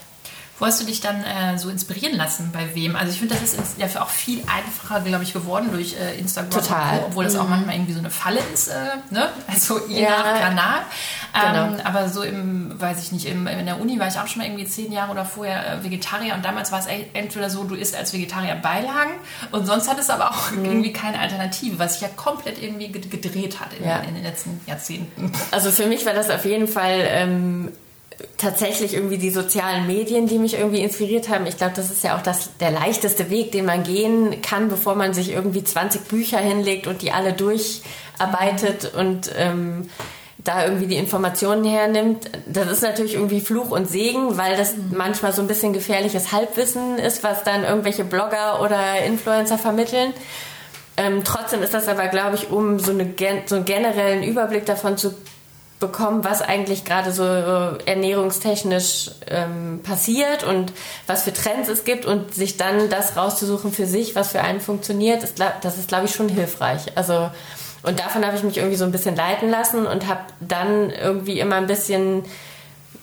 Wo 0.57 0.65
hast 0.65 0.79
du 0.79 0.85
dich 0.85 1.01
dann 1.01 1.21
äh, 1.23 1.57
so 1.57 1.69
inspirieren 1.69 2.15
lassen? 2.15 2.51
Bei 2.53 2.73
wem? 2.75 2.95
Also 2.95 3.11
ich 3.11 3.19
finde, 3.19 3.35
das 3.35 3.53
ist 3.53 3.77
ja 3.77 4.01
auch 4.01 4.09
viel 4.09 4.41
einfacher, 4.47 5.01
glaube 5.01 5.23
ich, 5.23 5.33
geworden 5.33 5.69
durch 5.71 5.95
äh, 5.99 6.17
Instagram. 6.17 6.51
Total. 6.51 6.99
Co, 6.99 7.05
obwohl 7.07 7.25
das 7.25 7.33
mhm. 7.33 7.39
auch 7.41 7.49
manchmal 7.49 7.75
irgendwie 7.75 7.91
so 7.91 7.99
eine 7.99 8.09
Falle 8.09 8.39
ist, 8.53 8.69
äh, 8.69 8.73
ne? 9.11 9.29
Also 9.47 9.79
je 9.87 10.03
ja. 10.03 10.09
nach 10.09 10.39
Kanal. 10.39 10.79
Ähm, 11.33 11.71
genau. 11.71 11.83
aber 11.83 12.07
so 12.07 12.23
im, 12.23 12.79
weiß 12.79 13.03
ich 13.03 13.11
nicht, 13.11 13.25
im, 13.25 13.47
in 13.47 13.65
der 13.65 13.81
Uni 13.81 13.99
war 13.99 14.07
ich 14.07 14.17
auch 14.17 14.27
schon 14.27 14.41
mal 14.41 14.47
irgendwie 14.47 14.65
zehn 14.65 14.93
Jahre 14.93 15.11
oder 15.11 15.25
vorher 15.25 15.73
äh, 15.73 15.83
Vegetarier 15.83 16.35
und 16.35 16.45
damals 16.45 16.71
war 16.71 16.79
es 16.79 16.87
entweder 17.13 17.49
so, 17.49 17.65
du 17.65 17.75
isst 17.75 17.95
als 17.95 18.13
Vegetarier 18.13 18.55
Beilagen 18.55 19.11
und 19.51 19.65
sonst 19.65 19.89
hat 19.89 19.99
es 19.99 20.09
aber 20.09 20.31
auch 20.31 20.51
mhm. 20.51 20.63
irgendwie 20.63 20.93
keine 20.93 21.19
Alternative, 21.19 21.79
was 21.79 21.93
sich 21.93 22.01
ja 22.03 22.07
komplett 22.15 22.61
irgendwie 22.61 22.89
gedreht 22.89 23.59
hat 23.59 23.73
in, 23.73 23.85
ja. 23.85 23.99
in 23.99 24.15
den 24.15 24.23
letzten 24.23 24.61
Jahrzehnten. 24.65 25.31
Also 25.51 25.71
für 25.71 25.87
mich 25.87 26.05
war 26.05 26.13
das 26.13 26.29
auf 26.29 26.45
jeden 26.45 26.67
Fall 26.67 27.01
ähm, 27.01 27.71
tatsächlich 28.37 28.93
irgendwie 28.93 29.17
die 29.17 29.29
sozialen 29.29 29.87
Medien, 29.87 30.27
die 30.27 30.37
mich 30.37 30.55
irgendwie 30.55 30.81
inspiriert 30.81 31.29
haben. 31.29 31.45
Ich 31.47 31.57
glaube, 31.57 31.73
das 31.75 31.91
ist 31.91 32.03
ja 32.03 32.17
auch 32.17 32.21
das, 32.21 32.57
der 32.59 32.71
leichteste 32.71 33.29
Weg, 33.29 33.51
den 33.51 33.65
man 33.65 33.83
gehen 33.83 34.41
kann, 34.41 34.69
bevor 34.69 34.95
man 34.95 35.13
sich 35.13 35.31
irgendwie 35.31 35.63
20 35.63 36.03
Bücher 36.03 36.37
hinlegt 36.37 36.87
und 36.87 37.01
die 37.01 37.11
alle 37.11 37.33
durcharbeitet 37.33 38.93
und 38.93 39.31
ähm, 39.37 39.89
da 40.37 40.63
irgendwie 40.65 40.87
die 40.87 40.97
Informationen 40.97 41.65
hernimmt. 41.65 42.29
Das 42.45 42.69
ist 42.69 42.83
natürlich 42.83 43.15
irgendwie 43.15 43.41
Fluch 43.41 43.71
und 43.71 43.89
Segen, 43.89 44.37
weil 44.37 44.55
das 44.55 44.75
mhm. 44.75 44.93
manchmal 44.95 45.33
so 45.33 45.41
ein 45.41 45.47
bisschen 45.47 45.73
gefährliches 45.73 46.31
Halbwissen 46.31 46.99
ist, 46.99 47.23
was 47.23 47.43
dann 47.43 47.63
irgendwelche 47.63 48.03
Blogger 48.03 48.61
oder 48.61 49.03
Influencer 49.05 49.57
vermitteln. 49.57 50.13
Ähm, 50.97 51.23
trotzdem 51.25 51.61
ist 51.61 51.73
das 51.73 51.87
aber, 51.87 52.07
glaube 52.07 52.35
ich, 52.35 52.51
um 52.51 52.79
so, 52.79 52.91
eine, 52.91 53.13
so 53.45 53.55
einen 53.55 53.65
generellen 53.65 54.23
Überblick 54.23 54.65
davon 54.65 54.97
zu 54.97 55.13
bekommen, 55.79 56.23
was 56.23 56.41
eigentlich 56.41 56.85
gerade 56.85 57.11
so 57.11 57.23
ernährungstechnisch 57.23 59.11
ähm, 59.27 59.81
passiert 59.83 60.43
und 60.43 60.71
was 61.05 61.23
für 61.23 61.33
Trends 61.33 61.67
es 61.67 61.83
gibt 61.83 62.05
und 62.05 62.33
sich 62.33 62.57
dann 62.57 62.89
das 62.89 63.17
rauszusuchen 63.17 63.71
für 63.71 63.85
sich, 63.85 64.15
was 64.15 64.29
für 64.29 64.41
einen 64.41 64.61
funktioniert, 64.61 65.23
ist, 65.23 65.39
das 65.61 65.77
ist, 65.77 65.89
glaube 65.89 66.05
ich, 66.05 66.15
schon 66.15 66.29
hilfreich. 66.29 66.95
Also 66.95 67.29
und 67.85 67.99
davon 67.99 68.25
habe 68.25 68.35
ich 68.35 68.41
mich 68.41 68.57
irgendwie 68.57 68.77
so 68.77 68.85
ein 68.85 68.91
bisschen 68.91 69.15
leiten 69.15 69.49
lassen 69.49 69.85
und 69.85 70.07
habe 70.07 70.21
dann 70.39 70.89
irgendwie 70.89 71.39
immer 71.39 71.57
ein 71.57 71.67
bisschen 71.67 72.23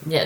ja, 0.07 0.21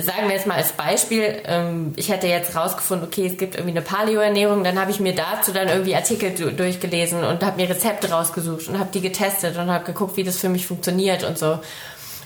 sagen 0.00 0.28
wir 0.28 0.34
jetzt 0.34 0.46
mal 0.46 0.56
als 0.56 0.72
Beispiel, 0.72 1.42
ähm, 1.44 1.92
ich 1.96 2.08
hätte 2.10 2.26
jetzt 2.26 2.56
rausgefunden, 2.56 3.06
okay, 3.06 3.26
es 3.26 3.38
gibt 3.38 3.54
irgendwie 3.54 3.76
eine 3.76 3.82
Paleo-Ernährung, 3.82 4.64
dann 4.64 4.80
habe 4.80 4.90
ich 4.90 5.00
mir 5.00 5.14
dazu 5.14 5.52
dann 5.52 5.68
irgendwie 5.68 5.94
Artikel 5.94 6.32
durchgelesen 6.32 7.24
und 7.24 7.44
habe 7.44 7.60
mir 7.60 7.68
Rezepte 7.68 8.10
rausgesucht 8.10 8.68
und 8.68 8.78
habe 8.78 8.90
die 8.92 9.00
getestet 9.00 9.56
und 9.56 9.70
habe 9.70 9.84
geguckt, 9.84 10.16
wie 10.16 10.24
das 10.24 10.38
für 10.38 10.48
mich 10.48 10.66
funktioniert 10.66 11.24
und 11.24 11.38
so. 11.38 11.58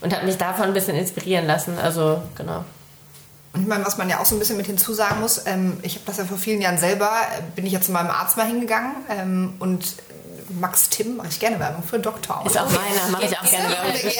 Und 0.01 0.15
habe 0.15 0.27
mich 0.27 0.37
davon 0.37 0.67
ein 0.67 0.75
bisschen 0.75 0.97
inspirieren 0.97 1.47
lassen. 1.47 1.79
Also, 1.79 2.23
genau. 2.37 2.65
Und 3.53 3.63
ich 3.63 3.69
meine, 3.69 3.87
was 3.87 3.97
man 3.97 4.11
ja 4.11 4.21
auch 4.21 4.27
so 4.27 4.37
ein 4.37 4.39
bisschen 4.39 4.59
mit 4.59 4.67
hinzusagen 4.67 5.21
muss, 5.21 5.47
ähm, 5.47 5.79
ich 5.83 5.95
habe 5.95 6.05
das 6.05 6.19
ja 6.19 6.25
vor 6.25 6.37
vielen 6.37 6.61
Jahren 6.61 6.77
selber, 6.77 7.11
bin 7.55 7.65
ich 7.65 7.73
ja 7.73 7.81
zu 7.81 7.91
meinem 7.91 8.11
Arzt 8.11 8.37
mal 8.37 8.47
hingegangen 8.47 8.93
ähm, 9.09 9.55
und 9.59 9.95
Max 10.61 10.89
Tim, 10.89 11.17
mache 11.17 11.29
ich 11.29 11.41
gerne 11.41 11.59
Werbung 11.59 11.83
für 11.83 11.99
Dr. 11.99 12.43
Ist 12.47 12.59
auch 12.59 12.67
meiner, 12.67 13.09
mache 13.11 13.27
ich 13.27 13.39
auch 13.39 13.49
gerne 13.49 13.71
Werbung. 13.71 13.93
Jeder, 13.95 14.11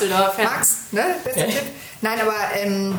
jeder, 0.00 0.34
ja. 0.38 0.44
Max, 0.44 0.76
ne? 0.92 1.04
Bester 1.24 1.46
Tipp. 1.46 1.62
Nein, 2.00 2.20
aber 2.20 2.34
ähm, 2.56 2.98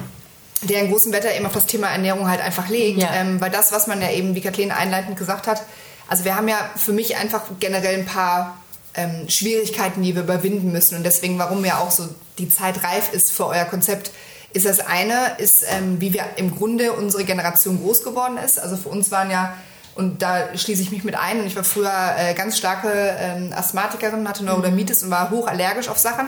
der 0.61 0.81
in 0.81 0.91
großem 0.91 1.11
Wetter 1.13 1.33
eben 1.33 1.45
auf 1.45 1.53
das 1.53 1.65
Thema 1.65 1.87
Ernährung 1.87 2.29
halt 2.29 2.41
einfach 2.41 2.69
legt. 2.69 3.01
Ja. 3.01 3.13
Ähm, 3.13 3.39
weil 3.39 3.51
das, 3.51 3.71
was 3.71 3.87
man 3.87 4.01
ja 4.01 4.11
eben, 4.11 4.35
wie 4.35 4.41
Kathleen 4.41 4.71
einleitend 4.71 5.17
gesagt 5.17 5.47
hat, 5.47 5.63
also 6.07 6.25
wir 6.25 6.35
haben 6.35 6.47
ja 6.47 6.57
für 6.75 6.91
mich 6.91 7.17
einfach 7.17 7.43
generell 7.59 7.99
ein 7.99 8.05
paar 8.05 8.57
ähm, 8.95 9.29
Schwierigkeiten, 9.29 10.01
die 10.01 10.15
wir 10.15 10.23
überwinden 10.23 10.71
müssen. 10.71 10.97
Und 10.97 11.03
deswegen, 11.03 11.37
warum 11.39 11.63
ja 11.63 11.77
auch 11.77 11.91
so 11.91 12.09
die 12.37 12.49
Zeit 12.49 12.83
reif 12.83 13.13
ist 13.13 13.31
für 13.31 13.45
euer 13.45 13.65
Konzept, 13.65 14.11
ist 14.51 14.65
das 14.65 14.79
eine, 14.79 15.35
ist, 15.37 15.63
ähm, 15.67 16.01
wie 16.01 16.13
wir 16.13 16.25
im 16.37 16.55
Grunde 16.55 16.93
unsere 16.93 17.23
Generation 17.23 17.79
groß 17.81 18.03
geworden 18.03 18.37
ist. 18.37 18.59
Also 18.59 18.75
für 18.77 18.89
uns 18.89 19.11
waren 19.11 19.29
ja, 19.29 19.55
und 19.99 20.21
da 20.21 20.57
schließe 20.57 20.81
ich 20.81 20.91
mich 20.91 21.03
mit 21.03 21.15
ein, 21.15 21.41
und 21.41 21.45
ich 21.45 21.55
war 21.55 21.63
früher 21.63 21.91
äh, 22.17 22.33
ganz 22.33 22.57
starke 22.57 22.89
ähm, 23.19 23.53
Asthmatikerin, 23.53 24.27
hatte 24.27 24.45
Neurodermitis 24.45 25.03
und 25.03 25.11
war 25.11 25.29
hochallergisch 25.29 25.89
auf 25.89 25.97
Sachen. 25.97 26.27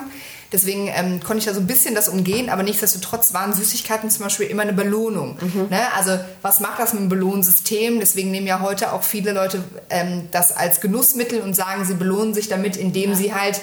Deswegen 0.51 0.89
ähm, 0.93 1.21
konnte 1.21 1.38
ich 1.38 1.45
da 1.45 1.53
so 1.53 1.62
ein 1.62 1.67
bisschen 1.67 1.95
das 1.95 2.10
umgehen, 2.10 2.49
aber 2.49 2.63
nichtsdestotrotz 2.63 3.34
waren 3.34 3.53
Süßigkeiten 3.53 4.10
zum 4.10 4.25
Beispiel 4.25 4.47
immer 4.47 4.63
eine 4.63 4.73
Belohnung. 4.73 5.38
Ne? 5.69 5.79
Also 5.95 6.19
was 6.41 6.60
macht 6.60 6.79
das 6.79 6.91
mit 6.91 7.03
dem 7.03 7.10
Belohnsystem? 7.10 8.01
Deswegen 8.01 8.31
nehmen 8.31 8.47
ja 8.47 8.60
heute 8.60 8.91
auch 8.91 9.03
viele 9.03 9.31
Leute 9.31 9.63
ähm, 9.89 10.27
das 10.31 10.51
als 10.55 10.81
Genussmittel 10.81 11.39
und 11.39 11.55
sagen, 11.55 11.86
sie 11.86 11.93
belohnen 11.93 12.34
sich 12.34 12.49
damit, 12.49 12.75
indem 12.75 13.15
sie 13.15 13.34
halt 13.34 13.62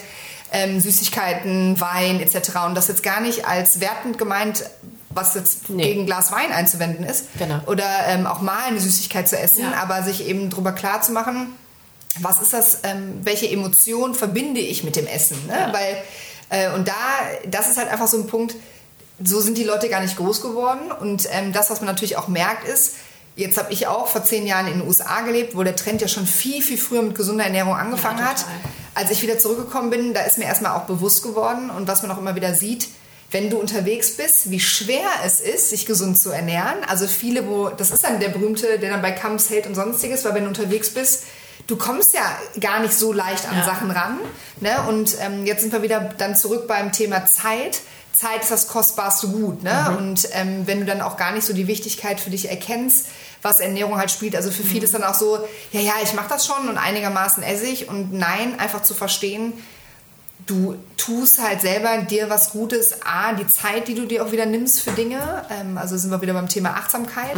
ähm, 0.50 0.80
Süßigkeiten, 0.80 1.78
Wein 1.78 2.20
etc. 2.20 2.56
Und 2.66 2.74
das 2.74 2.88
jetzt 2.88 3.02
gar 3.02 3.20
nicht 3.20 3.46
als 3.46 3.80
wertend 3.80 4.16
gemeint, 4.16 4.64
was 5.18 5.34
jetzt 5.34 5.68
Nee. 5.68 5.82
gegen 5.84 6.00
ein 6.02 6.06
Glas 6.06 6.32
Wein 6.32 6.52
einzuwenden 6.52 7.04
ist. 7.04 7.26
Genau. 7.38 7.60
Oder 7.66 7.84
ähm, 8.06 8.26
auch 8.26 8.40
mal 8.40 8.64
eine 8.66 8.80
Süßigkeit 8.80 9.28
zu 9.28 9.38
essen, 9.38 9.64
aber 9.74 10.02
sich 10.02 10.26
eben 10.26 10.48
darüber 10.48 10.72
klar 10.72 11.02
zu 11.02 11.12
machen, 11.12 11.54
was 12.20 12.40
ist 12.40 12.52
das, 12.52 12.80
ähm, 12.84 13.20
welche 13.22 13.48
Emotion 13.50 14.14
verbinde 14.14 14.60
ich 14.60 14.84
mit 14.84 14.96
dem 14.96 15.06
Essen? 15.06 15.36
Ne? 15.46 15.72
Weil, 15.72 16.02
äh, 16.50 16.74
und 16.74 16.88
da, 16.88 16.94
das 17.46 17.68
ist 17.68 17.76
halt 17.76 17.88
einfach 17.88 18.08
so 18.08 18.16
ein 18.16 18.26
Punkt, 18.26 18.54
so 19.22 19.40
sind 19.40 19.58
die 19.58 19.64
Leute 19.64 19.88
gar 19.88 20.00
nicht 20.00 20.16
groß 20.16 20.40
geworden. 20.40 20.90
Und 20.92 21.28
ähm, 21.32 21.52
das, 21.52 21.70
was 21.70 21.80
man 21.80 21.86
natürlich 21.86 22.16
auch 22.16 22.28
merkt, 22.28 22.66
ist, 22.66 22.94
jetzt 23.36 23.58
habe 23.58 23.72
ich 23.72 23.86
auch 23.86 24.06
vor 24.08 24.24
zehn 24.24 24.46
Jahren 24.46 24.66
in 24.66 24.78
den 24.78 24.88
USA 24.88 25.20
gelebt, 25.20 25.56
wo 25.56 25.62
der 25.62 25.76
Trend 25.76 26.00
ja 26.00 26.08
schon 26.08 26.26
viel, 26.26 26.62
viel 26.62 26.78
früher 26.78 27.02
mit 27.02 27.14
gesunder 27.14 27.44
Ernährung 27.44 27.74
angefangen 27.74 28.24
hat. 28.24 28.44
Als 28.94 29.10
ich 29.10 29.22
wieder 29.22 29.38
zurückgekommen 29.38 29.90
bin, 29.90 30.14
da 30.14 30.22
ist 30.22 30.38
mir 30.38 30.44
erstmal 30.44 30.72
auch 30.72 30.84
bewusst 30.84 31.22
geworden 31.22 31.70
und 31.70 31.86
was 31.86 32.02
man 32.02 32.10
auch 32.10 32.18
immer 32.18 32.34
wieder 32.34 32.54
sieht, 32.54 32.88
wenn 33.30 33.50
du 33.50 33.58
unterwegs 33.58 34.16
bist, 34.16 34.50
wie 34.50 34.60
schwer 34.60 35.08
es 35.24 35.40
ist, 35.40 35.70
sich 35.70 35.84
gesund 35.84 36.18
zu 36.18 36.30
ernähren. 36.30 36.78
Also 36.86 37.06
viele, 37.06 37.46
wo, 37.46 37.68
das 37.68 37.90
ist 37.90 38.04
dann 38.04 38.20
der 38.20 38.30
berühmte, 38.30 38.78
der 38.78 38.90
dann 38.90 39.02
bei 39.02 39.12
Camps 39.12 39.50
hält 39.50 39.66
und 39.66 39.74
sonstiges, 39.74 40.24
weil 40.24 40.34
wenn 40.34 40.44
du 40.44 40.48
unterwegs 40.48 40.90
bist, 40.90 41.24
du 41.66 41.76
kommst 41.76 42.14
ja 42.14 42.22
gar 42.58 42.80
nicht 42.80 42.94
so 42.94 43.12
leicht 43.12 43.46
an 43.48 43.62
Sachen 43.64 43.90
ran. 43.90 44.18
Ne? 44.60 44.70
Und 44.88 45.16
ähm, 45.20 45.44
jetzt 45.44 45.60
sind 45.60 45.72
wir 45.72 45.82
wieder 45.82 46.00
dann 46.00 46.34
zurück 46.34 46.66
beim 46.66 46.90
Thema 46.90 47.26
Zeit. 47.26 47.80
Zeit 48.14 48.42
ist 48.42 48.50
das 48.50 48.66
kostbarste 48.68 49.28
Gut. 49.28 49.62
Ne? 49.62 49.94
Und 49.98 50.28
ähm, 50.32 50.66
wenn 50.66 50.80
du 50.80 50.86
dann 50.86 51.02
auch 51.02 51.18
gar 51.18 51.32
nicht 51.32 51.44
so 51.44 51.52
die 51.52 51.66
Wichtigkeit 51.66 52.20
für 52.20 52.30
dich 52.30 52.48
erkennst, 52.48 53.08
was 53.42 53.60
Ernährung 53.60 53.98
halt 53.98 54.10
spielt. 54.10 54.34
Also 54.34 54.50
für 54.50 54.64
viele 54.64 54.84
ist 54.84 54.94
dann 54.94 55.04
auch 55.04 55.14
so, 55.14 55.38
ja, 55.70 55.80
ja, 55.80 55.92
ich 56.02 56.14
mache 56.14 56.28
das 56.28 56.46
schon 56.46 56.68
und 56.68 56.78
einigermaßen 56.78 57.42
esse 57.42 57.66
ich. 57.66 57.88
Und 57.88 58.12
nein, 58.12 58.58
einfach 58.58 58.82
zu 58.82 58.94
verstehen, 58.94 59.52
du 60.48 60.76
tust 60.96 61.40
halt 61.40 61.60
selber 61.60 61.98
dir 61.98 62.28
was 62.28 62.50
Gutes. 62.50 63.02
A, 63.04 63.32
die 63.34 63.46
Zeit, 63.46 63.86
die 63.86 63.94
du 63.94 64.06
dir 64.06 64.24
auch 64.24 64.32
wieder 64.32 64.46
nimmst 64.46 64.82
für 64.82 64.90
Dinge. 64.90 65.44
Ähm, 65.50 65.78
also 65.78 65.96
sind 65.96 66.10
wir 66.10 66.20
wieder 66.20 66.32
beim 66.32 66.48
Thema 66.48 66.70
Achtsamkeit. 66.70 67.36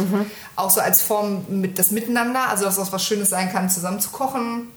Auch 0.55 0.71
so 0.71 0.81
als 0.81 1.01
Form 1.01 1.45
mit 1.49 1.77
das 1.77 1.91
Miteinander. 1.91 2.49
Also 2.49 2.65
dass 2.65 2.77
das 2.77 2.91
was 2.91 3.03
Schönes 3.03 3.29
sein 3.29 3.51
kann, 3.51 3.69
zusammen 3.69 3.99
zu 3.99 4.09
kochen. 4.09 4.69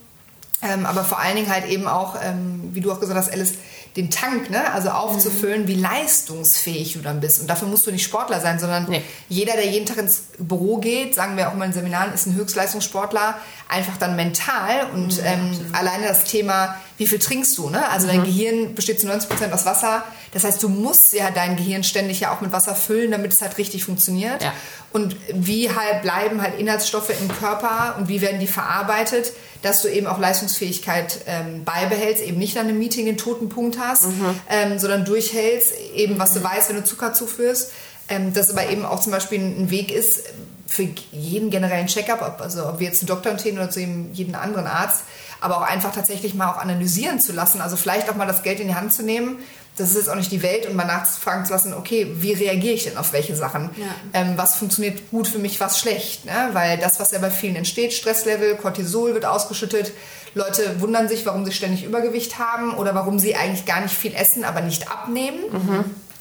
Ähm, 0.61 0.85
aber 0.85 1.03
vor 1.03 1.19
allen 1.19 1.35
Dingen 1.35 1.49
halt 1.49 1.65
eben 1.65 1.87
auch, 1.87 2.15
ähm, 2.21 2.69
wie 2.73 2.81
du 2.81 2.91
auch 2.91 2.99
gesagt 2.99 3.17
hast, 3.17 3.31
Alice, 3.31 3.53
den 3.95 4.11
Tank, 4.11 4.49
ne? 4.49 4.73
also 4.73 4.89
aufzufüllen, 4.89 5.69
wie 5.69 5.75
leistungsfähig 5.75 6.93
du 6.93 6.99
dann 6.99 7.21
bist. 7.21 7.39
Und 7.39 7.49
dafür 7.49 7.69
musst 7.69 7.87
du 7.87 7.91
nicht 7.91 8.03
Sportler 8.03 8.41
sein, 8.41 8.59
sondern 8.59 8.89
Nee. 8.89 9.01
jeder, 9.29 9.53
der 9.53 9.67
jeden 9.67 9.85
Tag 9.85 9.97
ins 9.97 10.23
Büro 10.37 10.77
geht, 10.77 11.15
sagen 11.15 11.37
wir 11.37 11.47
auch 11.49 11.53
mal 11.53 11.65
in 11.65 11.73
Seminaren, 11.73 12.13
ist 12.13 12.25
ein 12.25 12.35
Höchstleistungssportler, 12.35 13.35
einfach 13.69 13.95
dann 13.97 14.17
mental. 14.17 14.87
Und 14.93 15.21
ähm, 15.23 15.51
alleine 15.71 16.07
das 16.07 16.25
Thema, 16.25 16.75
wie 16.97 17.07
viel 17.07 17.19
trinkst 17.19 17.57
du? 17.57 17.69
Ne? 17.69 17.89
Also 17.89 18.07
dein 18.07 18.25
Gehirn 18.25 18.75
besteht 18.75 18.99
zu 18.99 19.07
90 19.07 19.29
Prozent 19.29 19.53
aus 19.53 19.65
Wasser. 19.65 20.03
Das 20.33 20.43
heißt, 20.43 20.61
du 20.61 20.67
musst 20.67 21.13
ja 21.13 21.31
dein 21.31 21.55
Gehirn 21.55 21.85
ständig 21.85 22.19
ja 22.19 22.33
auch 22.35 22.41
mit 22.41 22.51
Wasser 22.51 22.75
füllen, 22.75 23.11
damit 23.11 23.31
es 23.31 23.41
halt 23.41 23.57
richtig 23.57 23.85
funktioniert. 23.85 24.43
Ja. 24.43 24.53
Und 24.91 25.15
wie 25.33 25.69
halt 25.69 26.01
bleiben 26.01 26.41
halt 26.41 26.59
Inhaltsstoffe 26.59 27.11
im 27.21 27.29
Körper 27.29 27.95
und 27.97 28.09
wie 28.09 28.19
werden 28.19 28.41
die 28.41 28.47
verarbeitet, 28.47 29.31
dass 29.65 29.81
du 29.81 29.87
eben 29.87 30.05
auch 30.05 30.19
Leistungsfähigkeit 30.19 31.21
ähm, 31.25 31.63
beibehältst, 31.63 32.23
eben 32.23 32.37
nicht 32.37 32.55
an 32.57 32.67
einem 32.67 32.77
Meeting 32.77 33.07
den 33.07 33.17
toten 33.17 33.49
Punkt 33.49 33.79
hast, 33.79 34.05
ähm, 34.47 34.77
sondern 34.77 35.05
durchhältst, 35.05 35.73
eben 35.95 36.19
was 36.19 36.35
du 36.35 36.43
weißt, 36.43 36.69
wenn 36.69 36.75
du 36.75 36.83
Zucker 36.83 37.13
zuführst. 37.13 37.71
Ähm, 38.07 38.31
das 38.31 38.51
aber 38.51 38.69
eben 38.69 38.85
auch 38.85 38.99
zum 38.99 39.11
Beispiel 39.11 39.39
ein 39.39 39.71
Weg 39.71 39.91
ist 39.91 40.25
für 40.67 40.87
jeden 41.11 41.49
generellen 41.49 41.87
Checkup, 41.87 42.21
ob, 42.21 42.41
also 42.41 42.67
ob 42.67 42.79
wir 42.79 42.87
jetzt 42.87 42.99
zu 42.99 43.07
Doktor 43.07 43.33
gehen 43.33 43.57
oder 43.57 43.71
zu 43.71 43.79
jedem, 43.79 44.13
jeden 44.13 44.35
anderen 44.35 44.67
Arzt, 44.67 45.03
aber 45.45 45.57
auch 45.57 45.61
einfach 45.61 45.93
tatsächlich 45.93 46.33
mal 46.33 46.49
auch 46.49 46.57
analysieren 46.57 47.19
zu 47.19 47.31
lassen. 47.31 47.61
Also 47.61 47.77
vielleicht 47.77 48.09
auch 48.09 48.15
mal 48.15 48.27
das 48.27 48.43
Geld 48.43 48.59
in 48.59 48.67
die 48.67 48.75
Hand 48.75 48.91
zu 48.91 49.03
nehmen. 49.03 49.37
Das 49.77 49.89
ist 49.89 49.95
jetzt 49.95 50.09
auch 50.09 50.15
nicht 50.15 50.31
die 50.31 50.41
Welt 50.41 50.65
und 50.65 50.75
mal 50.75 50.85
nachfragen 50.85 51.45
zu 51.45 51.51
lassen, 51.51 51.73
okay, 51.73 52.07
wie 52.15 52.31
reagiere 52.31 52.73
ich 52.73 52.85
denn 52.85 52.97
auf 52.97 53.13
welche 53.13 53.35
Sachen? 53.35 53.69
Ähm, 54.13 54.33
was 54.37 54.55
funktioniert 54.55 55.11
gut 55.11 55.27
für 55.27 55.37
mich, 55.37 55.59
was 55.59 55.79
schlecht? 55.79 56.25
Ne? 56.25 56.49
Weil 56.53 56.77
das, 56.77 56.99
was 56.99 57.11
ja 57.11 57.19
bei 57.19 57.29
vielen 57.29 57.57
entsteht, 57.57 57.93
Stresslevel, 57.93 58.55
Cortisol 58.55 59.13
wird 59.13 59.25
ausgeschüttet. 59.25 59.91
Leute 60.33 60.81
wundern 60.81 61.07
sich, 61.07 61.25
warum 61.25 61.45
sie 61.45 61.51
ständig 61.51 61.83
Übergewicht 61.83 62.39
haben 62.39 62.73
oder 62.73 62.95
warum 62.95 63.19
sie 63.19 63.35
eigentlich 63.35 63.65
gar 63.65 63.81
nicht 63.81 63.93
viel 63.93 64.13
essen, 64.15 64.43
aber 64.43 64.61
nicht 64.61 64.89
abnehmen. 64.89 65.39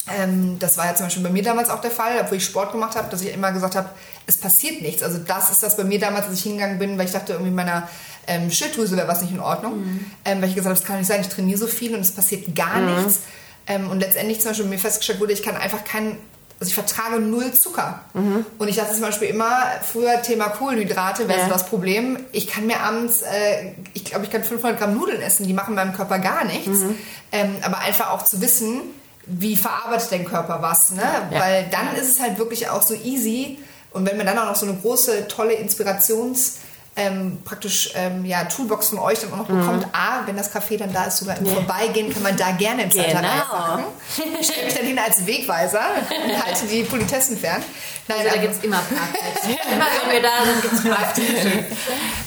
Ähm, 0.07 0.59
das 0.59 0.77
war 0.77 0.87
ja 0.87 0.95
zum 0.95 1.07
Beispiel 1.07 1.23
bei 1.23 1.31
mir 1.31 1.43
damals 1.43 1.71
auch 1.71 1.81
der 1.81 1.91
Fall, 1.91 2.13
obwohl 2.21 2.37
ich 2.37 2.45
Sport 2.45 2.73
gemacht 2.73 2.95
habe, 2.97 3.09
dass 3.11 3.23
ich 3.23 3.33
immer 3.33 3.53
gesagt 3.53 3.75
habe, 3.75 3.89
es 4.27 4.37
passiert 4.37 4.83
nichts. 4.83 5.03
Also 5.03 5.19
das 5.19 5.51
ist 5.51 5.63
das 5.63 5.77
bei 5.77 5.85
mir 5.85 5.99
damals, 5.99 6.27
als 6.27 6.35
ich 6.39 6.43
hingegangen 6.43 6.79
bin, 6.79 6.99
weil 6.99 7.07
ich 7.07 7.13
dachte, 7.13 7.33
irgendwie 7.33 7.51
meiner 7.53 7.89
ähm, 8.27 8.51
Schilddrüse 8.51 8.97
wäre 8.97 9.09
was 9.09 9.23
nicht 9.23 9.33
in 9.33 9.41
Ordnung. 9.41 10.01
Ähm, 10.25 10.43
weil 10.43 10.49
ich 10.51 10.55
gesagt 10.55 10.71
habe, 10.71 10.79
das 10.79 10.87
kann 10.87 10.99
nicht 10.99 11.07
sein, 11.09 11.21
ich 11.23 11.29
trainiere 11.29 11.59
so 11.59 11.67
viel 11.67 11.95
und 11.95 12.01
es 12.01 12.11
passiert 12.13 12.55
gar 12.55 12.81
nichts. 12.81 13.21
Ähm, 13.67 13.89
und 13.91 14.01
letztendlich 14.01 14.41
zum 14.41 14.51
Beispiel 14.51 14.67
mir 14.67 14.79
festgestellt 14.79 15.21
wurde, 15.21 15.33
ich 15.33 15.43
kann 15.43 15.57
einfach 15.57 15.85
keinen, 15.85 16.19
also 16.61 16.69
ich 16.69 16.75
vertrage 16.75 17.19
null 17.19 17.53
Zucker. 17.55 18.01
Und 18.59 18.69
ich 18.69 18.77
dachte 18.77 18.93
zum 18.93 19.01
Beispiel 19.03 19.29
immer, 19.29 19.59
früher 19.83 20.21
Thema 20.21 20.49
Kohlenhydrate 20.51 21.29
wäre 21.29 21.41
so 21.41 21.47
Ja. 21.47 21.53
das 21.53 21.65
Problem. 21.67 22.19
Ich 22.33 22.47
kann 22.47 22.67
mir 22.67 22.81
abends, 22.81 23.23
äh, 23.23 23.73
ich 23.95 24.05
glaube, 24.05 24.27
ich 24.27 24.31
kann 24.31 24.45
500 24.45 24.79
Gramm 24.79 24.95
Nudeln 24.95 25.23
essen, 25.23 25.47
die 25.47 25.55
machen 25.55 25.75
meinem 25.75 25.95
Körper 25.95 26.19
gar 26.19 26.45
nichts. 26.45 26.81
Ähm, 27.33 27.57
aber 27.63 27.79
einfach 27.79 28.11
auch 28.11 28.23
zu 28.25 28.41
wissen, 28.43 28.83
wie 29.27 29.57
verarbeitet 29.57 30.13
dein 30.13 30.25
Körper 30.25 30.61
was, 30.63 30.91
ne? 30.91 31.03
Ja. 31.31 31.41
Weil 31.41 31.67
dann 31.71 31.95
ist 31.97 32.09
es 32.17 32.21
halt 32.21 32.39
wirklich 32.39 32.69
auch 32.69 32.83
so 32.83 32.95
easy. 32.95 33.59
Und 33.91 34.07
wenn 34.09 34.17
man 34.17 34.27
dann 34.27 34.39
auch 34.39 34.47
noch 34.47 34.57
so 34.57 34.67
eine 34.67 34.77
große, 34.77 35.29
tolle 35.29 35.55
Inspirations- 35.55 36.59
ähm, 36.97 37.39
praktisch 37.45 37.91
ähm, 37.97 38.25
ja, 38.25 38.45
Toolbox 38.45 38.91
von 38.91 39.01
euch 39.01 39.19
dann 39.19 39.33
auch 39.33 39.39
noch 39.39 39.47
bekommt. 39.49 39.85
A, 39.93 40.25
wenn 40.27 40.37
das 40.37 40.55
Café 40.55 40.79
dann 40.79 40.93
da 40.93 41.07
ist, 41.07 41.17
sogar 41.17 41.37
im 41.39 41.47
Vorbeigehen, 41.47 42.13
kann 42.13 42.23
man 42.23 42.37
da 42.37 42.53
gerne 42.53 42.85
im 42.85 42.91
Genau. 42.91 43.21
machen. 43.21 43.85
Ich 44.41 44.47
stelle 44.47 44.67
mich 44.67 44.75
dann 44.75 44.87
hin 44.87 44.99
als 45.01 45.27
Wegweiser 45.27 45.81
und 46.25 46.45
halte 46.47 46.67
die 46.67 46.85
Politessen 46.85 47.37
fern. 47.37 47.65
Nein, 48.07 48.19
Also 48.21 48.31
da 48.37 48.41
gibt 48.41 48.55
es 48.55 48.63
immer 48.63 48.77
Parkplätze. 48.81 49.49
immer 49.73 49.87
wenn 50.05 50.13
wir 50.13 50.23
da 50.23 50.45
sind, 50.45 50.63
gibt 50.63 50.75
es 50.75 50.85
Parkplätze. 50.85 51.65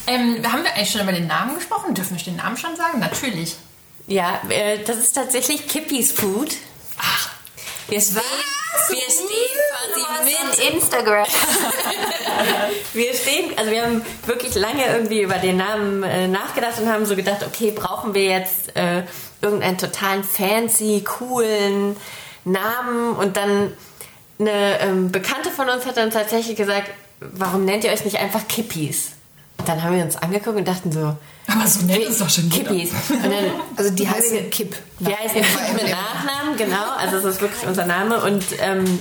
Ähm, 0.07 0.51
haben 0.51 0.63
wir 0.63 0.73
eigentlich 0.73 0.91
schon 0.91 1.01
über 1.01 1.13
den 1.13 1.27
Namen 1.27 1.55
gesprochen? 1.55 1.93
Dürfen 1.93 2.17
wir 2.17 2.23
den 2.25 2.35
Namen 2.35 2.57
schon 2.57 2.75
sagen? 2.75 2.99
Natürlich. 2.99 3.55
Ja, 4.07 4.41
äh, 4.49 4.79
das 4.83 4.97
ist 4.97 5.13
tatsächlich 5.13 5.67
Kippis 5.69 6.11
Food. 6.11 6.55
Ach, 6.97 7.29
Wir 7.87 8.01
stehen, 8.01 8.21
wir 8.89 8.97
stehen 8.99 9.57
quasi 9.71 10.35
mit 10.45 10.73
Instagram. 10.73 11.27
Wir 12.93 13.13
stehen, 13.13 13.57
also 13.57 13.71
wir 13.71 13.83
haben 13.83 14.05
wirklich 14.25 14.53
lange 14.55 14.85
irgendwie 14.85 15.21
über 15.21 15.35
den 15.35 15.57
Namen 15.57 16.03
äh, 16.03 16.27
nachgedacht 16.27 16.79
und 16.79 16.91
haben 16.91 17.05
so 17.05 17.15
gedacht, 17.15 17.43
okay, 17.45 17.71
brauchen 17.71 18.13
wir 18.13 18.25
jetzt 18.25 18.75
äh, 18.75 19.03
irgendeinen 19.41 19.77
totalen 19.77 20.23
fancy, 20.23 21.03
coolen 21.03 21.95
Namen? 22.43 23.15
Und 23.15 23.37
dann 23.37 23.73
eine 24.39 24.79
ähm, 24.81 25.11
Bekannte 25.11 25.49
von 25.49 25.69
uns 25.69 25.85
hat 25.85 25.97
dann 25.97 26.11
tatsächlich 26.11 26.55
gesagt, 26.55 26.91
warum 27.19 27.65
nennt 27.65 27.83
ihr 27.83 27.91
euch 27.91 28.05
nicht 28.05 28.19
einfach 28.19 28.47
Kippis? 28.47 29.11
Und 29.57 29.67
dann 29.67 29.83
haben 29.83 29.95
wir 29.95 30.03
uns 30.03 30.15
angeguckt 30.15 30.57
und 30.57 30.67
dachten 30.67 30.91
so, 30.91 31.15
aber 31.47 31.67
so 31.67 31.85
nennt 31.85 32.03
es 32.03 32.19
doch 32.19 32.29
schon. 32.29 32.49
Kippis. 32.49 32.91
Und 33.09 33.23
dann 33.23 33.51
also 33.75 33.91
die 33.91 34.07
heißen 34.07 34.49
Kipp. 34.49 34.75
wir 34.99 35.17
heißen 35.17 35.41
Kipp 35.41 35.73
mit 35.73 35.89
Nachnamen, 35.89 36.57
genau. 36.57 36.91
Also 36.97 37.17
es 37.17 37.35
ist 37.35 37.41
wirklich 37.41 37.65
unser 37.65 37.85
Name. 37.85 38.21
Und 38.21 38.43
ähm, 38.59 38.99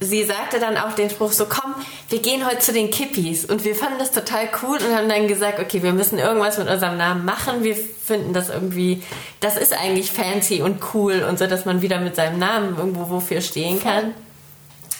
sie 0.00 0.24
sagte 0.24 0.60
dann 0.60 0.76
auch 0.76 0.92
den 0.92 1.08
Spruch 1.08 1.32
so, 1.32 1.46
komm, 1.46 1.74
wir 2.10 2.20
gehen 2.20 2.46
heute 2.46 2.58
zu 2.58 2.72
den 2.74 2.90
Kippis. 2.90 3.46
Und 3.46 3.64
wir 3.64 3.74
fanden 3.74 3.98
das 3.98 4.10
total 4.10 4.48
cool 4.62 4.78
und 4.78 4.94
haben 4.94 5.08
dann 5.08 5.28
gesagt, 5.28 5.60
okay, 5.60 5.82
wir 5.82 5.92
müssen 5.92 6.18
irgendwas 6.18 6.58
mit 6.58 6.68
unserem 6.68 6.98
Namen 6.98 7.24
machen. 7.24 7.64
Wir 7.64 7.74
finden 7.74 8.34
das 8.34 8.50
irgendwie, 8.50 9.02
das 9.40 9.56
ist 9.56 9.72
eigentlich 9.72 10.10
fancy 10.10 10.60
und 10.60 10.78
cool 10.92 11.24
und 11.26 11.38
so, 11.38 11.46
dass 11.46 11.64
man 11.64 11.80
wieder 11.80 12.00
mit 12.00 12.16
seinem 12.16 12.38
Namen 12.38 12.76
irgendwo 12.76 13.08
wofür 13.08 13.40
stehen 13.40 13.82
kann. 13.82 14.12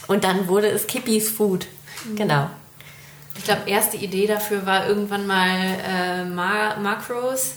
Und 0.07 0.25
dann 0.25 0.49
wurde 0.49 0.69
es 0.69 0.87
Kippis 0.87 1.31
Food. 1.31 1.67
Genau. 2.17 2.49
Ich 3.37 3.45
glaube, 3.45 3.63
erste 3.67 3.97
Idee 3.97 4.27
dafür 4.27 4.67
war 4.67 4.87
irgendwann 4.87 5.27
mal 5.27 5.59
äh, 5.87 6.25
Mar 6.25 6.79
Macros. 6.79 7.55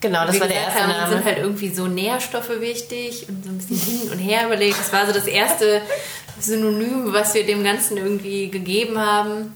Genau, 0.00 0.26
das 0.26 0.38
war 0.38 0.46
der 0.46 0.56
erste 0.56 0.82
haben, 0.82 0.90
Name. 0.90 1.12
sind 1.12 1.24
halt 1.24 1.38
irgendwie 1.38 1.74
so 1.74 1.86
Nährstoffe 1.86 2.60
wichtig 2.60 3.28
und 3.28 3.44
so 3.44 3.50
ein 3.50 3.58
bisschen 3.58 3.78
hin 3.78 4.10
und 4.10 4.18
her 4.18 4.46
überlegt. 4.46 4.78
Das 4.78 4.92
war 4.92 5.06
so 5.06 5.12
das 5.12 5.26
erste 5.26 5.80
Synonym, 6.38 7.12
was 7.12 7.34
wir 7.34 7.46
dem 7.46 7.64
Ganzen 7.64 7.96
irgendwie 7.96 8.50
gegeben 8.50 8.98
haben. 8.98 9.54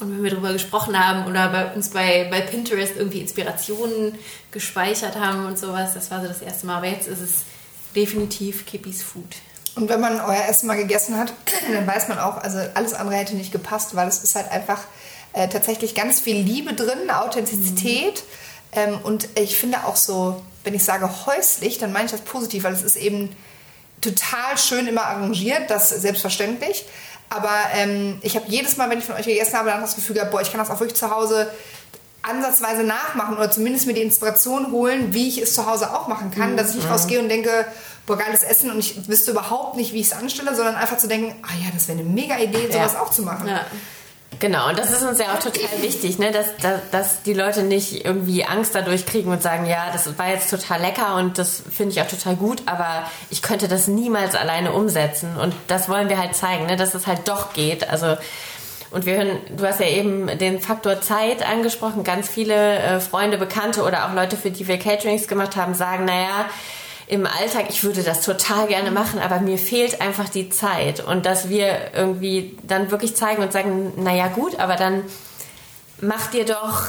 Und 0.00 0.14
wenn 0.14 0.22
wir 0.22 0.30
darüber 0.30 0.52
gesprochen 0.52 0.98
haben 0.98 1.28
oder 1.28 1.48
bei 1.48 1.74
uns 1.74 1.90
bei, 1.90 2.28
bei 2.30 2.40
Pinterest 2.40 2.94
irgendwie 2.96 3.20
Inspirationen 3.20 4.14
gespeichert 4.50 5.16
haben 5.16 5.46
und 5.46 5.58
sowas, 5.58 5.94
das 5.94 6.10
war 6.10 6.20
so 6.20 6.28
das 6.28 6.42
erste 6.42 6.66
Mal. 6.66 6.76
Aber 6.76 6.86
jetzt 6.86 7.08
ist 7.08 7.20
es 7.20 7.44
definitiv 7.94 8.66
Kippis 8.66 9.02
Food. 9.02 9.36
Und 9.78 9.88
wenn 9.88 10.00
man 10.00 10.20
euer 10.20 10.44
Essen 10.48 10.66
mal 10.66 10.76
gegessen 10.76 11.16
hat, 11.16 11.32
dann 11.72 11.86
weiß 11.86 12.08
man 12.08 12.18
auch, 12.18 12.38
also 12.38 12.58
alles 12.74 12.94
andere 12.94 13.16
hätte 13.16 13.36
nicht 13.36 13.52
gepasst, 13.52 13.94
weil 13.94 14.08
es 14.08 14.24
ist 14.24 14.34
halt 14.34 14.50
einfach 14.50 14.80
äh, 15.34 15.46
tatsächlich 15.48 15.94
ganz 15.94 16.18
viel 16.18 16.36
Liebe 16.36 16.74
drin, 16.74 17.10
Authentizität. 17.10 18.24
Ähm, 18.72 18.98
und 19.04 19.28
ich 19.36 19.56
finde 19.56 19.84
auch 19.84 19.94
so, 19.94 20.42
wenn 20.64 20.74
ich 20.74 20.84
sage 20.84 21.08
häuslich, 21.26 21.78
dann 21.78 21.92
meine 21.92 22.06
ich 22.06 22.10
das 22.10 22.22
positiv, 22.22 22.64
weil 22.64 22.72
es 22.72 22.82
ist 22.82 22.96
eben 22.96 23.34
total 24.00 24.58
schön 24.58 24.88
immer 24.88 25.04
arrangiert, 25.04 25.70
das 25.70 25.90
selbstverständlich. 25.90 26.84
Aber 27.28 27.54
ähm, 27.74 28.18
ich 28.22 28.34
habe 28.34 28.46
jedes 28.48 28.78
Mal, 28.78 28.90
wenn 28.90 28.98
ich 28.98 29.04
von 29.04 29.14
euch 29.14 29.26
gegessen 29.26 29.56
habe, 29.56 29.70
dann 29.70 29.80
das 29.80 29.94
Gefühl 29.94 30.14
gehabt, 30.14 30.32
boah, 30.32 30.40
ich 30.40 30.50
kann 30.50 30.58
das 30.58 30.70
auch 30.70 30.80
wirklich 30.80 30.98
zu 30.98 31.14
Hause 31.14 31.48
ansatzweise 32.22 32.82
nachmachen 32.82 33.36
oder 33.36 33.48
zumindest 33.48 33.86
mir 33.86 33.94
die 33.94 34.02
Inspiration 34.02 34.72
holen, 34.72 35.14
wie 35.14 35.28
ich 35.28 35.38
es 35.40 35.54
zu 35.54 35.66
Hause 35.66 35.94
auch 35.94 36.08
machen 36.08 36.32
kann, 36.32 36.56
dass 36.56 36.70
ich 36.70 36.76
nicht 36.76 36.90
rausgehe 36.90 37.20
und 37.20 37.28
denke, 37.28 37.64
boah, 38.08 38.16
geiles 38.16 38.42
Essen 38.42 38.70
und 38.70 38.78
ich 38.78 39.06
wüsste 39.06 39.30
überhaupt 39.30 39.76
nicht, 39.76 39.92
wie 39.92 40.00
ich 40.00 40.08
es 40.08 40.12
anstelle, 40.12 40.56
sondern 40.56 40.74
einfach 40.74 40.96
zu 40.96 41.06
denken, 41.06 41.36
ah 41.42 41.54
ja, 41.62 41.70
das 41.72 41.86
wäre 41.86 41.98
eine 41.98 42.08
mega 42.08 42.38
Idee, 42.38 42.68
sowas 42.72 42.96
auch 42.96 43.10
zu 43.10 43.22
machen. 43.22 43.46
Ja. 43.46 43.60
Genau, 44.40 44.68
und 44.68 44.78
das 44.78 44.92
ist 44.92 45.02
uns 45.02 45.18
ja 45.18 45.34
auch 45.34 45.40
total 45.40 45.82
wichtig, 45.82 46.18
ne? 46.18 46.30
dass, 46.30 46.56
dass, 46.58 46.80
dass 46.90 47.22
die 47.22 47.32
Leute 47.34 47.62
nicht 47.62 48.04
irgendwie 48.04 48.44
Angst 48.44 48.74
dadurch 48.74 49.04
kriegen 49.04 49.30
und 49.30 49.42
sagen, 49.42 49.66
ja, 49.66 49.90
das 49.92 50.18
war 50.18 50.28
jetzt 50.28 50.50
total 50.50 50.80
lecker 50.80 51.16
und 51.16 51.38
das 51.38 51.62
finde 51.74 51.92
ich 51.92 52.00
auch 52.00 52.06
total 52.06 52.36
gut, 52.36 52.62
aber 52.66 53.10
ich 53.30 53.42
könnte 53.42 53.68
das 53.68 53.88
niemals 53.88 54.36
alleine 54.36 54.72
umsetzen. 54.72 55.36
Und 55.36 55.54
das 55.66 55.88
wollen 55.88 56.08
wir 56.08 56.18
halt 56.18 56.36
zeigen, 56.36 56.66
ne? 56.66 56.76
dass 56.76 56.94
es 56.94 57.06
halt 57.06 57.26
doch 57.26 57.52
geht. 57.52 57.88
Also 57.88 58.16
und 58.90 59.04
wir 59.04 59.16
hören, 59.16 59.38
du 59.54 59.66
hast 59.66 59.80
ja 59.80 59.86
eben 59.86 60.38
den 60.38 60.60
Faktor 60.60 61.00
Zeit 61.02 61.46
angesprochen. 61.46 62.04
Ganz 62.04 62.28
viele 62.28 62.78
äh, 62.78 63.00
Freunde, 63.00 63.36
Bekannte 63.36 63.82
oder 63.82 64.06
auch 64.06 64.14
Leute, 64.14 64.36
für 64.36 64.50
die 64.50 64.66
wir 64.66 64.78
Caterings 64.78 65.28
gemacht 65.28 65.56
haben, 65.56 65.74
sagen, 65.74 66.06
naja, 66.06 66.46
im 67.08 67.26
Alltag, 67.26 67.66
ich 67.70 67.84
würde 67.84 68.02
das 68.02 68.20
total 68.20 68.66
gerne 68.66 68.90
machen, 68.90 69.18
aber 69.18 69.40
mir 69.40 69.58
fehlt 69.58 70.00
einfach 70.00 70.28
die 70.28 70.50
Zeit. 70.50 71.00
Und 71.00 71.24
dass 71.24 71.48
wir 71.48 71.92
irgendwie 71.94 72.56
dann 72.62 72.90
wirklich 72.90 73.16
zeigen 73.16 73.42
und 73.42 73.52
sagen, 73.52 73.92
naja 73.96 74.28
gut, 74.28 74.58
aber 74.60 74.76
dann 74.76 75.04
mach 76.00 76.28
dir 76.28 76.44
doch 76.44 76.82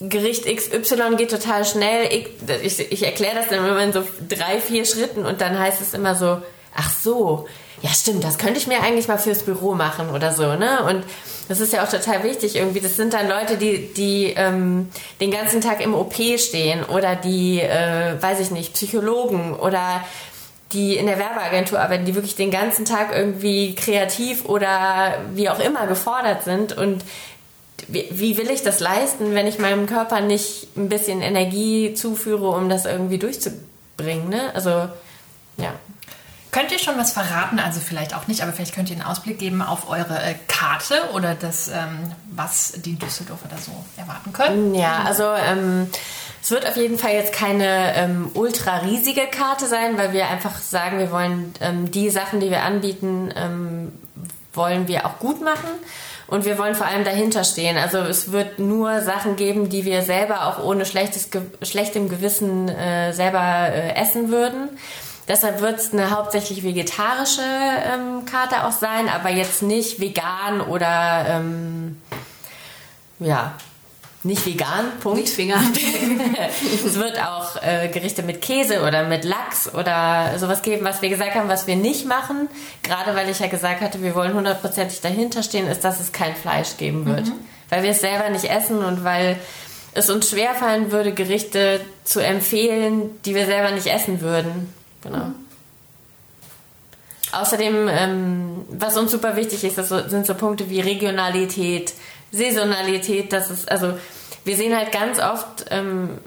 Gericht 0.00 0.46
XY 0.46 1.16
geht 1.16 1.30
total 1.30 1.66
schnell. 1.66 2.08
Ich, 2.10 2.28
ich, 2.62 2.92
ich 2.92 3.02
erkläre 3.04 3.34
das 3.34 3.48
dann 3.48 3.66
immer 3.66 3.82
in 3.82 3.92
so 3.92 4.02
drei, 4.26 4.58
vier 4.58 4.86
Schritten 4.86 5.26
und 5.26 5.42
dann 5.42 5.58
heißt 5.58 5.80
es 5.82 5.92
immer 5.92 6.14
so, 6.14 6.40
ach 6.74 6.90
so, 6.90 7.46
ja 7.82 7.90
stimmt, 7.90 8.24
das 8.24 8.38
könnte 8.38 8.58
ich 8.58 8.66
mir 8.66 8.82
eigentlich 8.82 9.08
mal 9.08 9.18
fürs 9.18 9.42
Büro 9.42 9.74
machen 9.74 10.10
oder 10.10 10.32
so, 10.32 10.54
ne? 10.54 10.84
Und 10.84 11.04
das 11.48 11.60
ist 11.60 11.72
ja 11.72 11.82
auch 11.82 11.88
total 11.88 12.22
wichtig 12.22 12.56
irgendwie. 12.56 12.80
Das 12.80 12.96
sind 12.96 13.12
dann 13.12 13.28
Leute, 13.28 13.56
die, 13.56 13.92
die 13.92 14.34
ähm, 14.36 14.88
den 15.20 15.30
ganzen 15.30 15.60
Tag 15.60 15.80
im 15.80 15.94
OP 15.94 16.14
stehen 16.38 16.84
oder 16.84 17.16
die, 17.16 17.60
äh, 17.60 18.20
weiß 18.20 18.40
ich 18.40 18.50
nicht, 18.50 18.74
Psychologen 18.74 19.54
oder 19.54 20.04
die 20.72 20.96
in 20.96 21.06
der 21.06 21.18
Werbeagentur 21.18 21.80
arbeiten, 21.80 22.04
die 22.04 22.14
wirklich 22.14 22.36
den 22.36 22.50
ganzen 22.50 22.84
Tag 22.84 23.12
irgendwie 23.12 23.74
kreativ 23.74 24.44
oder 24.44 25.18
wie 25.34 25.48
auch 25.48 25.58
immer 25.58 25.86
gefordert 25.86 26.44
sind 26.44 26.76
und 26.76 27.04
wie, 27.88 28.06
wie 28.10 28.38
will 28.38 28.50
ich 28.50 28.62
das 28.62 28.78
leisten, 28.78 29.34
wenn 29.34 29.46
ich 29.46 29.58
meinem 29.58 29.86
Körper 29.86 30.20
nicht 30.20 30.68
ein 30.76 30.88
bisschen 30.88 31.22
Energie 31.22 31.94
zuführe, 31.94 32.50
um 32.50 32.68
das 32.68 32.84
irgendwie 32.84 33.18
durchzubringen, 33.18 34.28
ne? 34.28 34.54
Also, 34.54 34.70
ja. 35.56 35.74
Könnt 36.50 36.72
ihr 36.72 36.80
schon 36.80 36.98
was 36.98 37.12
verraten? 37.12 37.60
Also 37.60 37.80
vielleicht 37.80 38.14
auch 38.14 38.26
nicht, 38.26 38.42
aber 38.42 38.52
vielleicht 38.52 38.74
könnt 38.74 38.90
ihr 38.90 38.96
einen 38.96 39.04
Ausblick 39.04 39.38
geben 39.38 39.62
auf 39.62 39.88
eure 39.88 40.20
äh, 40.20 40.34
Karte 40.48 41.10
oder 41.14 41.34
das, 41.34 41.68
ähm, 41.68 42.12
was 42.30 42.72
die 42.76 42.96
Düsseldorfer 42.96 43.48
da 43.48 43.56
so 43.56 43.72
erwarten 43.96 44.32
können? 44.32 44.74
Ja, 44.74 45.04
also 45.04 45.24
ähm, 45.24 45.88
es 46.42 46.50
wird 46.50 46.66
auf 46.66 46.76
jeden 46.76 46.98
Fall 46.98 47.12
jetzt 47.12 47.32
keine 47.32 47.94
ähm, 47.94 48.30
ultra 48.34 48.78
riesige 48.78 49.26
Karte 49.26 49.66
sein, 49.66 49.96
weil 49.96 50.12
wir 50.12 50.28
einfach 50.28 50.56
sagen, 50.58 50.98
wir 50.98 51.12
wollen 51.12 51.54
ähm, 51.60 51.90
die 51.90 52.10
Sachen, 52.10 52.40
die 52.40 52.50
wir 52.50 52.62
anbieten, 52.62 53.32
ähm, 53.36 53.92
wollen 54.52 54.88
wir 54.88 55.06
auch 55.06 55.18
gut 55.18 55.42
machen. 55.42 55.68
Und 56.26 56.44
wir 56.44 56.58
wollen 56.58 56.76
vor 56.76 56.86
allem 56.86 57.04
dahinter 57.04 57.42
stehen. 57.42 57.76
Also 57.76 57.98
es 57.98 58.30
wird 58.30 58.60
nur 58.60 59.00
Sachen 59.00 59.34
geben, 59.34 59.68
die 59.68 59.84
wir 59.84 60.02
selber 60.02 60.46
auch 60.46 60.62
ohne 60.62 60.86
schlechtes, 60.86 61.32
Ge 61.32 61.42
schlechtem 61.62 62.08
Gewissen 62.08 62.68
äh, 62.68 63.12
selber 63.12 63.68
äh, 63.72 63.96
essen 63.96 64.30
würden. 64.30 64.68
Deshalb 65.30 65.60
wird 65.60 65.78
es 65.78 65.92
eine 65.92 66.10
hauptsächlich 66.10 66.64
vegetarische 66.64 67.40
ähm, 67.40 68.24
Karte 68.24 68.64
auch 68.64 68.72
sein, 68.72 69.08
aber 69.08 69.30
jetzt 69.30 69.62
nicht 69.62 70.00
vegan 70.00 70.60
oder 70.60 71.24
ähm, 71.28 72.00
ja, 73.20 73.54
nicht 74.24 74.44
vegan, 74.44 74.86
Punkt. 75.00 75.20
Nicht 75.20 75.38
vegan. 75.38 75.72
es 76.84 76.96
wird 76.96 77.22
auch 77.22 77.62
äh, 77.62 77.86
Gerichte 77.92 78.24
mit 78.24 78.42
Käse 78.42 78.82
oder 78.82 79.04
mit 79.04 79.24
Lachs 79.24 79.72
oder 79.72 80.36
sowas 80.36 80.62
geben, 80.62 80.84
was 80.84 81.00
wir 81.00 81.10
gesagt 81.10 81.36
haben, 81.36 81.48
was 81.48 81.68
wir 81.68 81.76
nicht 81.76 82.06
machen. 82.06 82.48
Gerade 82.82 83.14
weil 83.14 83.30
ich 83.30 83.38
ja 83.38 83.46
gesagt 83.46 83.82
hatte, 83.82 84.02
wir 84.02 84.16
wollen 84.16 84.34
hundertprozentig 84.34 85.00
dahinter 85.00 85.44
stehen, 85.44 85.68
ist, 85.68 85.84
dass 85.84 86.00
es 86.00 86.10
kein 86.10 86.34
Fleisch 86.34 86.76
geben 86.76 87.06
wird. 87.06 87.26
Mhm. 87.26 87.34
Weil 87.68 87.84
wir 87.84 87.90
es 87.90 88.00
selber 88.00 88.30
nicht 88.30 88.46
essen 88.46 88.84
und 88.84 89.04
weil 89.04 89.38
es 89.94 90.10
uns 90.10 90.28
schwerfallen 90.28 90.90
würde, 90.90 91.12
Gerichte 91.12 91.80
zu 92.02 92.18
empfehlen, 92.18 93.20
die 93.24 93.36
wir 93.36 93.46
selber 93.46 93.70
nicht 93.70 93.86
essen 93.86 94.22
würden. 94.22 94.79
Genau. 95.02 95.24
Mhm. 95.24 95.34
Außerdem, 97.32 97.88
ähm, 97.88 98.64
was 98.70 98.96
uns 98.96 99.12
super 99.12 99.36
wichtig 99.36 99.62
ist, 99.62 99.78
das 99.78 99.88
sind 99.88 100.26
so 100.26 100.34
Punkte 100.34 100.68
wie 100.68 100.80
Regionalität, 100.80 101.92
Saisonalität. 102.32 103.32
Das 103.32 103.50
ist, 103.50 103.70
also, 103.70 103.94
wir 104.44 104.56
sehen 104.56 104.76
halt 104.76 104.90
ganz 104.90 105.20
oft 105.20 105.66
ähm, 105.70 106.18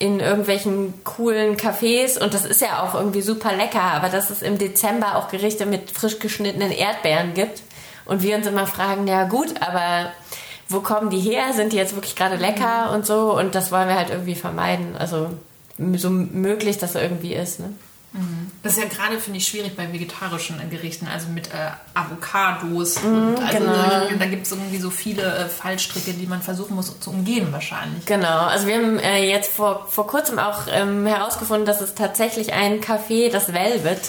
in 0.00 0.20
irgendwelchen 0.20 0.94
coolen 1.04 1.56
Cafés 1.56 2.18
und 2.18 2.34
das 2.34 2.44
ist 2.44 2.60
ja 2.60 2.82
auch 2.82 2.94
irgendwie 2.94 3.20
super 3.20 3.54
lecker, 3.54 3.82
aber 3.82 4.08
dass 4.08 4.30
es 4.30 4.42
im 4.42 4.58
Dezember 4.58 5.16
auch 5.16 5.28
Gerichte 5.28 5.66
mit 5.66 5.90
frisch 5.90 6.18
geschnittenen 6.18 6.70
Erdbeeren 6.70 7.34
gibt 7.34 7.62
und 8.04 8.22
wir 8.22 8.36
uns 8.36 8.46
immer 8.46 8.66
fragen, 8.66 9.06
ja 9.06 9.24
gut, 9.24 9.60
aber 9.60 10.12
wo 10.68 10.80
kommen 10.80 11.10
die 11.10 11.20
her? 11.20 11.52
Sind 11.54 11.72
die 11.72 11.76
jetzt 11.76 11.94
wirklich 11.94 12.14
gerade 12.14 12.36
lecker 12.36 12.92
und 12.92 13.06
so? 13.06 13.36
Und 13.36 13.54
das 13.54 13.72
wollen 13.72 13.88
wir 13.88 13.96
halt 13.96 14.10
irgendwie 14.10 14.34
vermeiden. 14.34 14.96
Also 14.98 15.30
so 15.94 16.10
möglich 16.10 16.78
das 16.78 16.94
irgendwie 16.94 17.34
ist. 17.34 17.60
Ne? 17.60 17.72
Das 18.62 18.72
ist 18.76 18.82
ja 18.82 18.88
gerade, 18.88 19.18
finde 19.20 19.38
ich, 19.38 19.46
schwierig 19.46 19.76
bei 19.76 19.92
vegetarischen 19.92 20.60
äh, 20.60 20.64
Gerichten, 20.64 21.06
also 21.06 21.28
mit 21.28 21.48
äh, 21.48 21.70
Avocados 21.92 22.96
und, 22.98 23.36
also, 23.36 23.58
genau. 23.58 24.08
und 24.10 24.20
da 24.20 24.26
gibt 24.26 24.46
es 24.46 24.52
irgendwie 24.52 24.78
so 24.78 24.88
viele 24.90 25.22
äh, 25.22 25.48
Fallstricke, 25.48 26.14
die 26.14 26.26
man 26.26 26.40
versuchen 26.40 26.74
muss 26.74 26.98
zu 27.00 27.10
umgehen 27.10 27.52
wahrscheinlich. 27.52 28.06
Genau, 28.06 28.46
also 28.46 28.66
wir 28.66 28.76
haben 28.76 28.98
äh, 28.98 29.28
jetzt 29.28 29.52
vor, 29.52 29.86
vor 29.88 30.06
kurzem 30.06 30.38
auch 30.38 30.62
ähm, 30.70 31.06
herausgefunden, 31.06 31.66
dass 31.66 31.82
es 31.82 31.94
tatsächlich 31.94 32.54
ein 32.54 32.80
Café, 32.80 33.30
das 33.30 33.52
Velvet, 33.52 34.00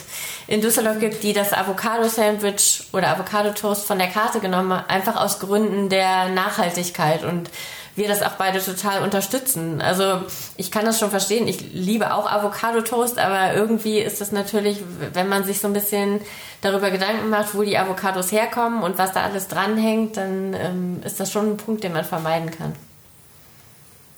in 0.48 0.62
Düsseldorf 0.62 1.00
gibt, 1.00 1.22
die 1.22 1.34
das 1.34 1.54
Avocado-Sandwich 1.54 2.86
oder 2.94 3.10
Avocado-Toast 3.10 3.86
von 3.86 4.00
der 4.00 4.08
Karte 4.08 4.40
genommen 4.40 4.74
haben, 4.74 4.86
einfach 4.88 5.18
aus 5.18 5.40
Gründen 5.40 5.90
der 5.90 6.30
Nachhaltigkeit 6.30 7.24
und 7.24 7.52
wir 7.96 8.08
das 8.08 8.22
auch 8.22 8.34
beide 8.34 8.64
total 8.64 9.04
unterstützen. 9.04 9.82
Also 9.82 10.22
ich 10.58 10.72
kann 10.72 10.86
das 10.86 11.00
schon 11.00 11.10
verstehen, 11.10 11.48
ich 11.48 11.74
liebe 11.74 12.14
auch 12.14 12.32
Avocado-Toast, 12.32 13.20
aber 13.20 13.54
irgendwie 13.54 14.00
ist 14.00 14.22
das 14.22 14.32
natürlich, 14.32 14.80
wenn 15.14 15.30
man 15.30 15.44
sich 15.44 15.60
so 15.60 15.68
ein 15.68 15.74
bisschen 15.74 16.22
darüber 16.62 16.92
Gedanken 16.92 17.30
macht, 17.30 17.56
wo 17.56 17.64
die 17.64 17.78
Avocados 17.78 18.32
herkommen 18.32 18.84
und 18.84 18.98
was 18.98 19.14
da 19.14 19.24
alles 19.24 19.48
dranhängt, 19.48 20.18
dann 20.18 20.54
ähm, 20.54 21.02
ist 21.04 21.20
das 21.20 21.32
schon 21.32 21.52
ein 21.52 21.58
Punkt, 21.58 21.84
den 21.84 21.94
man 21.94 22.06
vermeiden 22.06 22.52
kann. 22.52 22.74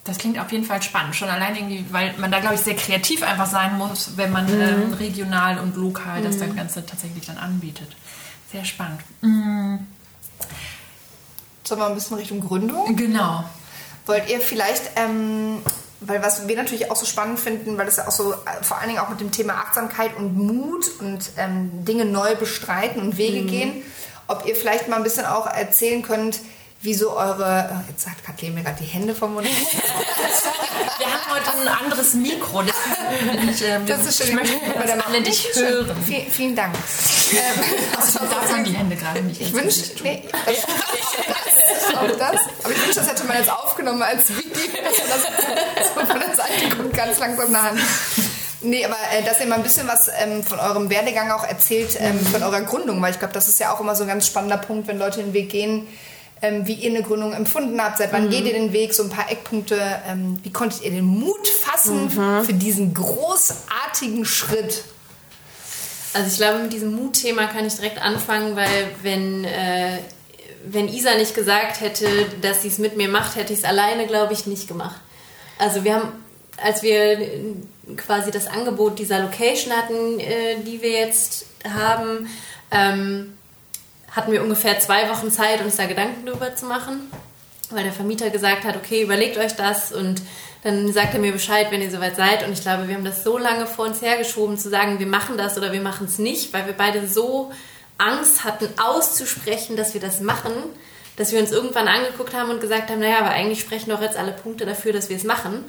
Das 0.03 0.17
klingt 0.17 0.39
auf 0.39 0.51
jeden 0.51 0.65
Fall 0.65 0.81
spannend, 0.81 1.15
schon 1.15 1.29
allein 1.29 1.55
irgendwie, 1.55 1.85
weil 1.91 2.13
man 2.17 2.31
da, 2.31 2.39
glaube 2.39 2.55
ich, 2.55 2.61
sehr 2.61 2.75
kreativ 2.75 3.21
einfach 3.21 3.45
sein 3.45 3.77
muss, 3.77 4.17
wenn 4.17 4.31
man 4.31 4.47
ähm, 4.49 4.93
regional 4.93 5.59
und 5.59 5.75
lokal 5.75 6.23
das 6.23 6.39
dann 6.39 6.55
Ganze 6.55 6.83
tatsächlich 6.83 7.27
dann 7.27 7.37
anbietet. 7.37 7.87
Sehr 8.51 8.65
spannend. 8.65 9.01
Sollen 11.63 11.79
wir 11.79 11.87
ein 11.87 11.95
bisschen 11.95 12.17
Richtung 12.17 12.41
Gründung? 12.41 12.95
Genau. 12.95 13.45
Wollt 14.11 14.29
ihr 14.29 14.41
vielleicht, 14.41 14.81
ähm, 14.97 15.61
weil 16.01 16.21
was 16.21 16.45
wir 16.47 16.57
natürlich 16.57 16.91
auch 16.91 16.97
so 16.97 17.05
spannend 17.05 17.39
finden, 17.39 17.77
weil 17.77 17.85
das 17.85 17.95
ja 17.95 18.07
auch 18.09 18.11
so 18.11 18.33
äh, 18.33 18.37
vor 18.61 18.77
allen 18.77 18.89
Dingen 18.89 18.99
auch 18.99 19.07
mit 19.07 19.21
dem 19.21 19.31
Thema 19.31 19.53
Achtsamkeit 19.53 20.17
und 20.17 20.35
Mut 20.35 20.85
und 20.99 21.29
ähm, 21.37 21.85
Dinge 21.85 22.03
neu 22.03 22.35
bestreiten 22.35 23.01
und 23.01 23.17
Wege 23.17 23.43
gehen, 23.43 23.83
ob 24.27 24.45
ihr 24.45 24.55
vielleicht 24.57 24.89
mal 24.89 24.97
ein 24.97 25.03
bisschen 25.03 25.25
auch 25.25 25.47
erzählen 25.47 26.01
könnt, 26.01 26.39
wie 26.81 26.93
so 26.93 27.15
eure, 27.15 27.69
oh, 27.71 27.83
jetzt 27.89 28.05
hat 28.05 28.21
Kathleen 28.25 28.53
mir 28.55 28.63
gerade 28.63 28.77
die 28.81 28.87
Hände 28.87 29.15
vom 29.15 29.33
Mund. 29.35 29.47
Wir 30.97 31.07
haben 31.07 31.33
heute 31.33 31.61
ein 31.61 31.67
anderes 31.67 32.13
Mikro, 32.13 32.63
ich, 32.63 33.63
ähm, 33.63 33.85
Das 33.85 34.05
ist 34.05 34.17
schön. 34.17 34.27
ich 34.29 34.33
möchte, 34.35 34.57
dass 34.87 35.05
alle 35.05 35.21
dich 35.21 35.47
hören. 35.55 35.95
Vielen, 36.05 36.29
vielen 36.31 36.55
Dank. 36.55 36.75
Ähm, 37.31 37.39
Also, 37.97 38.19
da 38.19 38.47
sind 38.47 38.67
die 38.67 38.73
Hände 38.73 38.95
gerade 38.95 39.21
nicht. 39.21 39.41
ich 39.41 39.53
wünsche, 39.53 39.81
nee, 40.03 40.23
auch 42.01 42.17
das. 42.17 42.41
Aber 42.63 42.73
ich 42.73 42.83
wünschte, 42.83 42.99
das 43.01 43.09
hätte 43.09 43.23
man 43.25 43.37
jetzt 43.37 43.51
aufgenommen 43.51 44.01
als 44.01 44.29
Video, 44.29 44.51
dass 44.83 44.97
man 44.99 45.09
das 45.09 45.93
so 45.93 45.99
von 45.99 46.19
der 46.19 46.35
Seite 46.35 46.75
kommt, 46.75 46.93
ganz 46.93 47.19
langsam 47.19 47.51
nach. 47.51 47.73
Nee, 48.63 48.85
aber 48.85 48.97
äh, 49.11 49.23
dass 49.23 49.39
ihr 49.39 49.47
mal 49.47 49.55
ein 49.55 49.63
bisschen 49.63 49.87
was 49.87 50.09
ähm, 50.19 50.43
von 50.43 50.59
eurem 50.59 50.89
Werdegang 50.89 51.31
auch 51.31 51.43
erzählt, 51.43 51.97
ähm, 51.99 52.19
von 52.19 52.43
eurer 52.43 52.61
Gründung, 52.61 53.01
weil 53.01 53.11
ich 53.11 53.19
glaube, 53.19 53.33
das 53.33 53.47
ist 53.47 53.59
ja 53.59 53.73
auch 53.73 53.79
immer 53.79 53.95
so 53.95 54.03
ein 54.03 54.07
ganz 54.07 54.27
spannender 54.27 54.57
Punkt, 54.57 54.87
wenn 54.87 54.99
Leute 54.99 55.23
den 55.23 55.33
Weg 55.33 55.49
gehen, 55.49 55.87
ähm, 56.43 56.67
wie 56.67 56.73
ihr 56.73 56.91
eine 56.91 57.01
Gründung 57.01 57.33
empfunden 57.33 57.81
habt, 57.81 57.97
seit 57.97 58.13
wann 58.13 58.25
mhm. 58.25 58.29
geht 58.29 58.45
ihr 58.45 58.53
den 58.53 58.71
Weg, 58.71 58.93
so 58.93 59.03
ein 59.03 59.09
paar 59.09 59.31
Eckpunkte, 59.31 59.79
ähm, 60.07 60.39
wie 60.43 60.51
konntet 60.51 60.83
ihr 60.83 60.91
den 60.91 61.05
Mut 61.05 61.47
fassen 61.47 62.05
mhm. 62.05 62.43
für 62.43 62.53
diesen 62.53 62.93
großartigen 62.93 64.25
Schritt? 64.25 64.83
Also 66.13 66.27
ich 66.27 66.37
glaube, 66.37 66.59
mit 66.59 66.73
diesem 66.73 66.93
Mutthema 66.93 67.47
kann 67.47 67.65
ich 67.65 67.75
direkt 67.75 68.01
anfangen, 68.01 68.55
weil 68.55 68.91
wenn, 69.01 69.45
äh, 69.45 69.99
wenn 70.65 70.87
Isa 70.87 71.15
nicht 71.15 71.35
gesagt 71.35 71.81
hätte, 71.81 72.07
dass 72.41 72.61
sie 72.61 72.67
es 72.67 72.77
mit 72.77 72.97
mir 72.97 73.09
macht, 73.09 73.35
hätte 73.35 73.53
ich 73.53 73.59
es 73.59 73.65
alleine, 73.65 74.07
glaube 74.07 74.33
ich, 74.33 74.45
nicht 74.45 74.67
gemacht. 74.67 74.99
Also 75.57 75.83
wir 75.83 75.95
haben, 75.95 76.09
als 76.57 76.83
wir 76.83 77.17
quasi 77.97 78.31
das 78.31 78.47
Angebot 78.47 78.99
dieser 78.99 79.19
Location 79.19 79.73
hatten, 79.73 80.19
äh, 80.19 80.57
die 80.65 80.81
wir 80.81 80.91
jetzt 80.91 81.45
haben, 81.67 82.29
ähm, 82.71 83.37
hatten 84.11 84.31
wir 84.31 84.43
ungefähr 84.43 84.79
zwei 84.79 85.09
Wochen 85.09 85.31
Zeit, 85.31 85.61
uns 85.61 85.77
da 85.77 85.85
Gedanken 85.85 86.25
darüber 86.25 86.55
zu 86.55 86.65
machen, 86.65 87.11
weil 87.69 87.83
der 87.83 87.93
Vermieter 87.93 88.29
gesagt 88.29 88.63
hat, 88.65 88.75
okay, 88.75 89.03
überlegt 89.03 89.37
euch 89.37 89.53
das 89.53 89.91
und 89.91 90.21
dann 90.63 90.91
sagt 90.93 91.13
er 91.13 91.19
mir 91.19 91.31
Bescheid, 91.31 91.67
wenn 91.71 91.81
ihr 91.81 91.89
soweit 91.89 92.15
seid. 92.15 92.45
Und 92.45 92.53
ich 92.53 92.61
glaube, 92.61 92.87
wir 92.87 92.95
haben 92.95 93.03
das 93.03 93.23
so 93.23 93.37
lange 93.37 93.65
vor 93.65 93.85
uns 93.85 94.01
hergeschoben, 94.01 94.57
zu 94.57 94.69
sagen, 94.69 94.99
wir 94.99 95.07
machen 95.07 95.37
das 95.37 95.57
oder 95.57 95.71
wir 95.71 95.81
machen 95.81 96.05
es 96.05 96.19
nicht, 96.19 96.53
weil 96.53 96.67
wir 96.67 96.73
beide 96.73 97.07
so 97.07 97.51
Angst 98.01 98.43
hatten, 98.43 98.67
auszusprechen, 98.79 99.77
dass 99.77 99.93
wir 99.93 100.01
das 100.01 100.21
machen, 100.21 100.51
dass 101.17 101.31
wir 101.31 101.39
uns 101.39 101.51
irgendwann 101.51 101.87
angeguckt 101.87 102.33
haben 102.33 102.49
und 102.49 102.61
gesagt 102.61 102.89
haben, 102.89 102.99
naja, 102.99 103.19
aber 103.19 103.29
eigentlich 103.29 103.61
sprechen 103.61 103.89
doch 103.89 104.01
jetzt 104.01 104.17
alle 104.17 104.31
Punkte 104.31 104.65
dafür, 104.65 104.93
dass 104.93 105.09
wir 105.09 105.17
es 105.17 105.23
machen. 105.23 105.65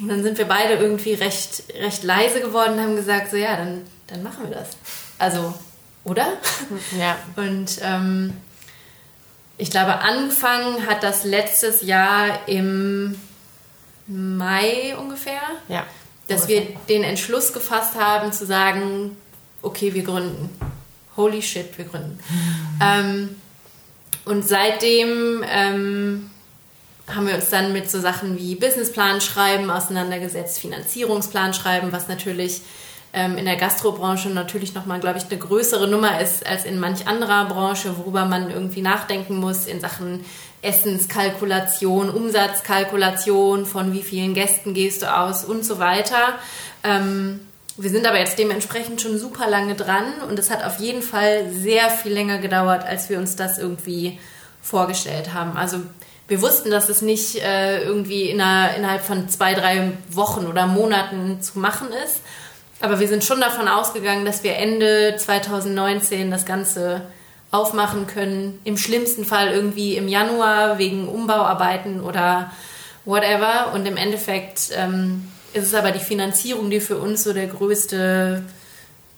Und 0.00 0.08
dann 0.08 0.22
sind 0.22 0.38
wir 0.38 0.46
beide 0.46 0.74
irgendwie 0.74 1.12
recht, 1.12 1.64
recht 1.78 2.02
leise 2.04 2.40
geworden 2.40 2.74
und 2.74 2.80
haben 2.80 2.96
gesagt, 2.96 3.30
so 3.30 3.36
ja, 3.36 3.56
dann, 3.56 3.82
dann 4.06 4.22
machen 4.22 4.48
wir 4.48 4.56
das. 4.56 4.70
Also, 5.18 5.54
oder? 6.04 6.26
Ja. 6.98 7.18
Und 7.36 7.78
ähm, 7.82 8.32
ich 9.58 9.70
glaube, 9.70 9.98
angefangen 9.98 10.86
hat 10.86 11.02
das 11.02 11.24
letztes 11.24 11.82
Jahr 11.82 12.48
im 12.48 13.20
Mai 14.06 14.96
ungefähr. 14.96 15.42
Ja. 15.68 15.84
Dass 16.28 16.42
ungefähr. 16.42 16.68
wir 16.68 16.76
den 16.88 17.04
Entschluss 17.04 17.52
gefasst 17.52 17.96
haben 17.96 18.32
zu 18.32 18.46
sagen, 18.46 19.16
okay, 19.60 19.92
wir 19.92 20.02
gründen. 20.02 20.48
Holy 21.20 21.42
shit, 21.42 21.76
wir 21.76 21.84
gründen. 21.84 22.18
Mhm. 22.28 22.80
Ähm, 22.80 23.28
und 24.24 24.46
seitdem 24.46 25.44
ähm, 25.48 26.30
haben 27.08 27.26
wir 27.26 27.34
uns 27.34 27.50
dann 27.50 27.72
mit 27.72 27.90
so 27.90 28.00
Sachen 28.00 28.38
wie 28.38 28.54
Businessplan 28.54 29.20
schreiben 29.20 29.70
auseinandergesetzt, 29.70 30.58
Finanzierungsplan 30.60 31.54
schreiben, 31.54 31.92
was 31.92 32.08
natürlich 32.08 32.62
ähm, 33.12 33.36
in 33.38 33.44
der 33.44 33.56
Gastrobranche 33.56 34.30
natürlich 34.30 34.74
nochmal, 34.74 35.00
glaube 35.00 35.18
ich, 35.18 35.24
eine 35.28 35.38
größere 35.38 35.88
Nummer 35.88 36.20
ist 36.20 36.46
als 36.46 36.64
in 36.64 36.78
manch 36.78 37.06
anderer 37.08 37.46
Branche, 37.46 37.96
worüber 37.98 38.24
man 38.24 38.50
irgendwie 38.50 38.82
nachdenken 38.82 39.36
muss 39.36 39.66
in 39.66 39.80
Sachen 39.80 40.24
Essenskalkulation, 40.62 42.10
Umsatzkalkulation, 42.10 43.66
von 43.66 43.92
wie 43.92 44.02
vielen 44.02 44.34
Gästen 44.34 44.74
gehst 44.74 45.02
du 45.02 45.12
aus 45.12 45.44
und 45.44 45.64
so 45.64 45.78
weiter. 45.78 46.38
Ähm, 46.84 47.40
wir 47.82 47.90
sind 47.90 48.06
aber 48.06 48.18
jetzt 48.18 48.38
dementsprechend 48.38 49.00
schon 49.00 49.18
super 49.18 49.48
lange 49.48 49.74
dran 49.74 50.04
und 50.28 50.38
es 50.38 50.50
hat 50.50 50.64
auf 50.64 50.78
jeden 50.80 51.02
Fall 51.02 51.50
sehr 51.50 51.88
viel 51.88 52.12
länger 52.12 52.38
gedauert, 52.38 52.84
als 52.84 53.08
wir 53.08 53.18
uns 53.18 53.36
das 53.36 53.58
irgendwie 53.58 54.18
vorgestellt 54.60 55.32
haben. 55.32 55.56
Also 55.56 55.78
wir 56.28 56.42
wussten, 56.42 56.70
dass 56.70 56.88
es 56.90 57.00
nicht 57.00 57.36
äh, 57.42 57.82
irgendwie 57.82 58.28
inner, 58.28 58.74
innerhalb 58.76 59.02
von 59.02 59.28
zwei, 59.30 59.54
drei 59.54 59.92
Wochen 60.10 60.46
oder 60.46 60.66
Monaten 60.66 61.40
zu 61.40 61.58
machen 61.58 61.88
ist. 62.04 62.20
Aber 62.80 63.00
wir 63.00 63.08
sind 63.08 63.24
schon 63.24 63.40
davon 63.40 63.66
ausgegangen, 63.66 64.24
dass 64.24 64.44
wir 64.44 64.56
Ende 64.56 65.16
2019 65.16 66.30
das 66.30 66.46
Ganze 66.46 67.02
aufmachen 67.50 68.06
können. 68.06 68.60
Im 68.64 68.76
schlimmsten 68.76 69.24
Fall 69.24 69.48
irgendwie 69.48 69.96
im 69.96 70.06
Januar 70.06 70.78
wegen 70.78 71.08
Umbauarbeiten 71.08 72.00
oder 72.00 72.52
whatever. 73.04 73.72
Und 73.74 73.86
im 73.86 73.96
Endeffekt 73.96 74.70
ähm, 74.76 75.30
ist 75.52 75.66
es 75.66 75.74
aber 75.74 75.90
die 75.92 76.00
Finanzierung, 76.00 76.70
die 76.70 76.80
für 76.80 76.98
uns 76.98 77.24
so 77.24 77.32
der 77.32 77.46
größte 77.46 78.42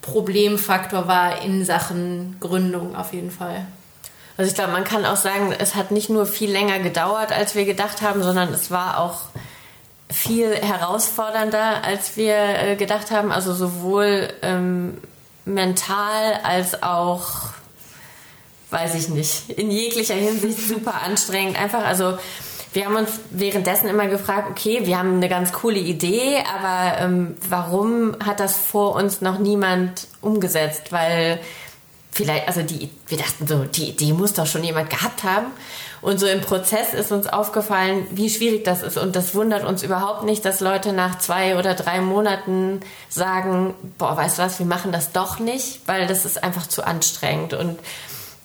Problemfaktor 0.01 1.07
war 1.07 1.43
in 1.43 1.65
Sachen 1.65 2.37
Gründung 2.41 2.97
auf 2.97 3.13
jeden 3.13 3.31
Fall. 3.31 3.67
Also 4.37 4.49
ich 4.49 4.55
glaube, 4.55 4.73
man 4.73 4.85
kann 4.85 5.05
auch 5.05 5.17
sagen, 5.17 5.55
es 5.57 5.75
hat 5.75 5.91
nicht 5.91 6.09
nur 6.11 6.27
viel 6.27 6.51
länger 6.51 6.79
gedauert, 6.81 7.33
als 7.33 7.55
wir 7.55 7.65
gedacht 7.65 8.03
haben, 8.03 8.23
sondern 8.23 8.53
es 8.53 8.71
war 8.71 8.99
auch 8.99 9.21
viel 10.11 10.55
herausfordernder, 10.55 11.85
als 11.85 12.17
wir 12.17 12.35
äh, 12.35 12.77
gedacht 12.77 13.11
haben. 13.11 13.31
Also 13.31 13.55
sowohl 13.55 14.29
ähm, 14.43 14.99
mental 15.45 16.41
als 16.43 16.83
auch, 16.83 17.51
weiß 18.71 18.95
ich 18.95 19.09
nicht, 19.09 19.51
in 19.51 19.71
jeglicher 19.71 20.15
Hinsicht 20.15 20.69
super 20.69 21.03
anstrengend. 21.03 21.59
Einfach, 21.59 21.85
also 21.85 22.19
wir 22.73 22.87
haben 22.87 22.97
uns 22.97 23.21
währenddessen 23.31 23.89
immer 23.89 24.07
gefragt, 24.07 24.49
okay, 24.51 24.81
wir 24.85 24.99
haben 24.99 25.17
eine 25.17 25.29
ganz 25.29 25.53
coole 25.53 25.79
Idee, 25.79 26.43
aber 26.57 26.99
ähm, 27.01 27.37
warum 27.49 28.17
hat 28.25 28.41
das 28.41 28.57
vor 28.57 28.95
uns 28.95 29.21
noch 29.21 29.39
niemand 29.39 30.07
umgesetzt? 30.21 30.91
Weil 30.91 31.39
vielleicht, 32.11 32.49
also 32.49 32.63
die, 32.63 32.91
wir 33.09 33.19
dachten 33.19 33.47
so, 33.47 33.65
die 33.65 33.91
Idee 33.91 34.13
muss 34.13 34.35
doch 34.35 34.47
schon 34.47 34.65
jemand 34.65 34.91
gehabt 34.91 35.23
haben. 35.25 35.47
Und 36.01 36.19
so 36.19 36.27
im 36.27 36.41
Prozess 36.41 36.95
ist 36.95 37.13
uns 37.13 37.29
aufgefallen, 37.29 38.07
wie 38.11 38.29
schwierig 38.29 38.65
das 38.65 38.83
ist. 38.83 38.99
Und 38.99 39.15
das 39.15 39.37
wundert 39.37 39.65
uns 39.65 39.85
überhaupt 39.85 40.25
nicht, 40.25 40.45
dass 40.45 40.61
Leute 40.61 40.93
nach 40.93 41.19
zwei 41.19 41.57
oder 41.57 41.75
drei 41.75 42.01
Monaten 42.01 42.81
sagen, 43.09 43.75
boah, 43.99 44.17
weißt 44.17 44.39
du 44.39 44.43
was, 44.43 44.59
wir 44.59 44.67
machen 44.67 44.91
das 44.91 45.13
doch 45.13 45.39
nicht, 45.39 45.81
weil 45.87 46.09
das 46.09 46.25
ist 46.25 46.43
einfach 46.43 46.67
zu 46.67 46.85
anstrengend. 46.85 47.55
Und 47.55 47.79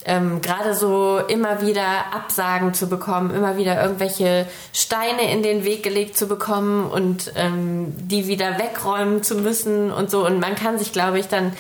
ähm, 0.08 0.42
gerade 0.42 0.74
so 0.74 1.20
immer 1.20 1.62
wieder 1.62 2.14
Absagen 2.14 2.74
zu 2.74 2.88
bekommen, 2.88 3.36
immer 3.36 3.58
wieder 3.58 3.82
irgendwelche 3.82 4.48
Steine 4.74 5.32
in 5.32 5.44
den 5.44 5.66
Weg 5.66 5.84
gelegt 5.84 6.18
zu 6.18 6.28
bekommen 6.28 6.90
und 6.90 7.34
ähm, 7.36 7.94
die 7.98 8.28
wieder 8.28 8.58
wegräumen 8.58 9.22
zu 9.22 9.36
müssen 9.36 9.92
und 9.92 10.10
so. 10.10 10.26
Und 10.26 10.40
man 10.40 10.56
kann 10.56 10.80
sich, 10.80 10.94
glaube 10.94 11.20
ich, 11.20 11.28
dann 11.28 11.52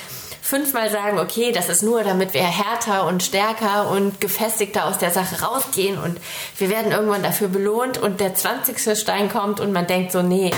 fünfmal 0.41 0.89
sagen, 0.89 1.19
okay, 1.19 1.51
das 1.51 1.67
ist 1.67 1.83
nur, 1.83 2.05
damit 2.05 2.33
wir 2.33 2.41
härter 2.41 3.05
und 3.05 3.21
stärker 3.21 3.89
und 3.89 4.21
gefestigter 4.21 4.85
aus 4.85 4.97
der 4.97 5.11
Sache 5.11 5.43
rausgehen 5.43 5.97
und 5.97 6.17
wir 6.57 6.69
werden 6.69 6.93
irgendwann 6.93 7.23
dafür 7.23 7.49
belohnt 7.49 7.97
und 7.97 8.21
der 8.21 8.33
20. 8.33 8.97
Stein 8.97 9.29
kommt 9.29 9.59
und 9.59 9.73
man 9.73 9.87
denkt 9.87 10.13
so, 10.13 10.21
nee, 10.21 10.51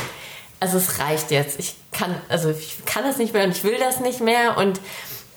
also 0.60 0.78
es 0.78 1.00
reicht 1.00 1.32
jetzt. 1.32 1.58
Ich 1.58 1.74
kann, 1.92 2.14
also 2.30 2.52
ich 2.52 2.86
kann 2.86 3.04
das 3.04 3.18
nicht 3.18 3.34
mehr 3.34 3.46
und 3.46 3.52
ich 3.52 3.64
will 3.64 3.78
das 3.80 4.00
nicht 4.00 4.22
mehr 4.22 4.58
und 4.58 4.80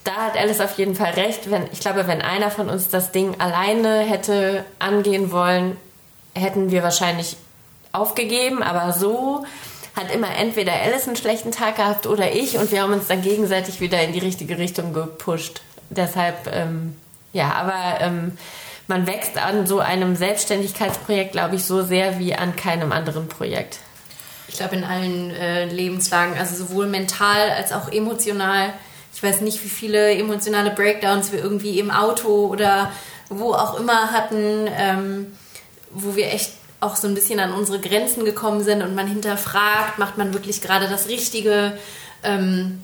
da 0.05 0.15
hat 0.15 0.37
Alice 0.37 0.61
auf 0.61 0.77
jeden 0.79 0.95
Fall 0.95 1.13
recht. 1.13 1.51
Wenn, 1.51 1.69
ich 1.73 1.81
glaube, 1.81 2.07
wenn 2.07 2.23
einer 2.23 2.51
von 2.51 2.69
uns 2.69 2.89
das 2.89 3.13
Ding 3.13 3.41
alleine 3.41 4.01
hätte 4.01 4.65
angehen 4.79 5.33
wollen, 5.33 5.77
hätten 6.35 6.71
wir 6.71 6.83
wahrscheinlich 6.83 7.37
aufgegeben, 7.93 8.63
aber 8.63 8.93
so 8.93 9.45
hat 9.95 10.13
immer 10.13 10.35
entweder 10.37 10.73
Alice 10.73 11.07
einen 11.07 11.17
schlechten 11.17 11.53
Tag 11.53 11.77
gehabt 11.77 12.07
oder 12.07 12.33
ich 12.33 12.57
und 12.57 12.73
wir 12.73 12.83
haben 12.83 12.95
uns 12.95 13.09
dann 13.09 13.21
gegenseitig 13.21 13.81
wieder 13.81 14.03
in 14.03 14.13
die 14.13 14.19
richtige 14.19 14.57
Richtung 14.57 14.95
gepusht. 14.95 15.61
Deshalb, 15.91 16.51
ähm, 16.51 16.97
ja, 17.35 17.53
aber 17.53 18.01
ähm, 18.01 18.39
man 18.89 19.07
wächst 19.07 19.37
an 19.39 19.67
so 19.67 19.81
einem 19.81 20.17
Selbstständigkeitsprojekt, 20.17 21.33
glaube 21.33 21.57
ich, 21.57 21.65
so 21.65 21.83
sehr 21.83 22.19
wie 22.19 22.35
an 22.35 22.57
keinem 22.57 22.93
anderen 22.93 23.29
Projekt. 23.29 23.79
Ich 24.49 24.57
glaube, 24.57 24.77
in 24.77 24.85
allen 24.85 25.31
äh, 25.31 25.67
Lebenslagen, 25.67 26.37
also 26.39 26.55
sowohl 26.57 26.87
mental 26.87 27.51
als 27.51 27.73
auch 27.73 27.91
emotional. 27.91 28.73
Ich 29.15 29.23
weiß 29.23 29.41
nicht, 29.43 29.63
wie 29.65 29.69
viele 29.69 30.15
emotionale 30.15 30.71
Breakdowns 30.71 31.33
wir 31.33 31.41
irgendwie 31.41 31.79
im 31.79 31.91
Auto 31.91 32.47
oder 32.47 32.91
wo 33.29 33.53
auch 33.53 33.79
immer 33.79 34.11
hatten, 34.13 34.69
ähm, 34.77 35.33
wo 35.91 36.17
wir 36.17 36.33
echt 36.33 36.53
auch 36.81 36.97
so 36.97 37.07
ein 37.07 37.15
bisschen 37.15 37.39
an 37.39 37.53
unsere 37.53 37.79
Grenzen 37.79 38.25
gekommen 38.25 38.65
sind 38.65 38.83
und 38.83 38.95
man 38.95 39.07
hinterfragt, 39.07 39.99
macht 39.99 40.19
man 40.19 40.33
wirklich 40.35 40.61
gerade 40.61 40.89
das 40.89 41.09
Richtige. 41.09 41.79
Ähm, 42.25 42.81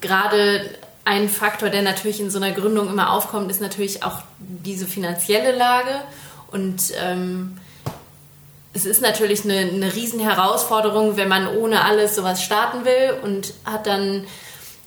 gerade 0.00 0.70
ein 1.04 1.28
Faktor, 1.28 1.68
der 1.68 1.82
natürlich 1.82 2.20
in 2.20 2.30
so 2.30 2.38
einer 2.38 2.52
Gründung 2.52 2.88
immer 2.88 3.12
aufkommt, 3.12 3.50
ist 3.50 3.60
natürlich 3.60 4.04
auch 4.04 4.20
diese 4.38 4.86
finanzielle 4.86 5.52
Lage. 5.52 6.00
Und 6.50 6.92
ähm, 7.02 7.58
es 8.72 8.86
ist 8.86 9.02
natürlich 9.02 9.44
eine, 9.44 9.58
eine 9.58 9.94
Riesenherausforderung, 9.94 11.16
wenn 11.16 11.28
man 11.28 11.46
ohne 11.46 11.84
alles 11.84 12.14
sowas 12.14 12.42
starten 12.42 12.84
will 12.84 13.14
und 13.22 13.52
hat 13.64 13.86
dann 13.86 14.24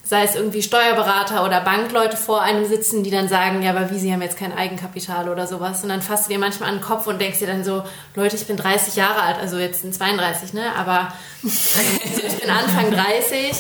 sei 0.08 0.24
es 0.24 0.36
irgendwie 0.36 0.62
Steuerberater 0.62 1.43
oder 1.43 1.62
Bankleute 1.62 2.16
vor 2.16 2.41
einem 2.41 2.66
sitzen, 2.66 3.03
die 3.03 3.10
dann 3.10 3.28
sagen, 3.28 3.64
ja, 3.64 3.72
aber 3.72 3.89
wie, 3.89 3.97
sie 3.97 4.14
haben 4.14 4.22
jetzt 4.22 4.38
kein 4.38 4.56
Eigenkapital 4.56 5.30
oder 5.30 5.47
sowas. 5.47 5.82
Und 5.82 5.89
dann 5.89 6.03
fasst 6.03 6.28
du 6.28 6.34
dir 6.34 6.39
manchmal 6.39 6.70
an 6.70 6.76
den 6.76 6.84
Kopf 6.84 7.08
und 7.08 7.20
denkst 7.20 7.39
dir 7.39 7.47
dann 7.47 7.64
so, 7.64 7.84
Leute, 8.14 8.36
ich 8.36 8.45
bin 8.45 8.56
30 8.56 8.95
Jahre 8.95 9.22
alt, 9.22 9.38
also 9.39 9.58
jetzt 9.58 9.82
sind 9.82 9.95
32, 9.95 10.53
ne? 10.53 10.76
Aber 10.78 11.08
also 11.43 12.22
ich 12.28 12.39
bin 12.39 12.49
Anfang 12.51 12.91
30, 12.91 13.51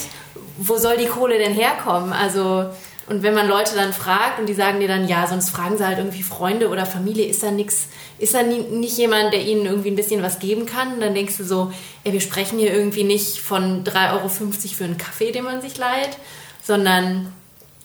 wo 0.57 0.77
soll 0.77 0.97
die 0.97 1.07
Kohle 1.07 1.39
denn 1.39 1.53
herkommen? 1.53 2.13
Also 2.13 2.69
Und 3.07 3.21
wenn 3.21 3.35
man 3.35 3.47
Leute 3.47 3.75
dann 3.75 3.93
fragt 3.93 4.39
und 4.39 4.47
die 4.47 4.55
sagen 4.55 4.79
dir 4.79 4.87
dann, 4.87 5.07
ja, 5.07 5.27
sonst 5.27 5.51
fragen 5.51 5.77
sie 5.77 5.85
halt 5.85 5.99
irgendwie 5.99 6.23
Freunde 6.23 6.69
oder 6.69 6.87
Familie, 6.87 7.27
ist 7.27 7.43
da 7.43 7.51
nichts, 7.51 7.87
ist 8.17 8.33
da 8.33 8.41
nie, 8.41 8.61
nicht 8.61 8.97
jemand, 8.97 9.31
der 9.31 9.41
ihnen 9.41 9.67
irgendwie 9.67 9.91
ein 9.91 9.95
bisschen 9.95 10.23
was 10.23 10.39
geben 10.39 10.65
kann? 10.65 10.93
Und 10.93 11.01
dann 11.01 11.13
denkst 11.13 11.37
du 11.37 11.43
so, 11.43 11.71
ey, 12.03 12.13
wir 12.13 12.21
sprechen 12.21 12.57
hier 12.57 12.73
irgendwie 12.73 13.03
nicht 13.03 13.37
von 13.37 13.83
3,50 13.83 14.11
Euro 14.13 14.29
für 14.29 14.83
einen 14.85 14.97
Kaffee, 14.97 15.31
den 15.31 15.43
man 15.43 15.61
sich 15.61 15.77
leiht, 15.77 16.17
sondern 16.63 17.31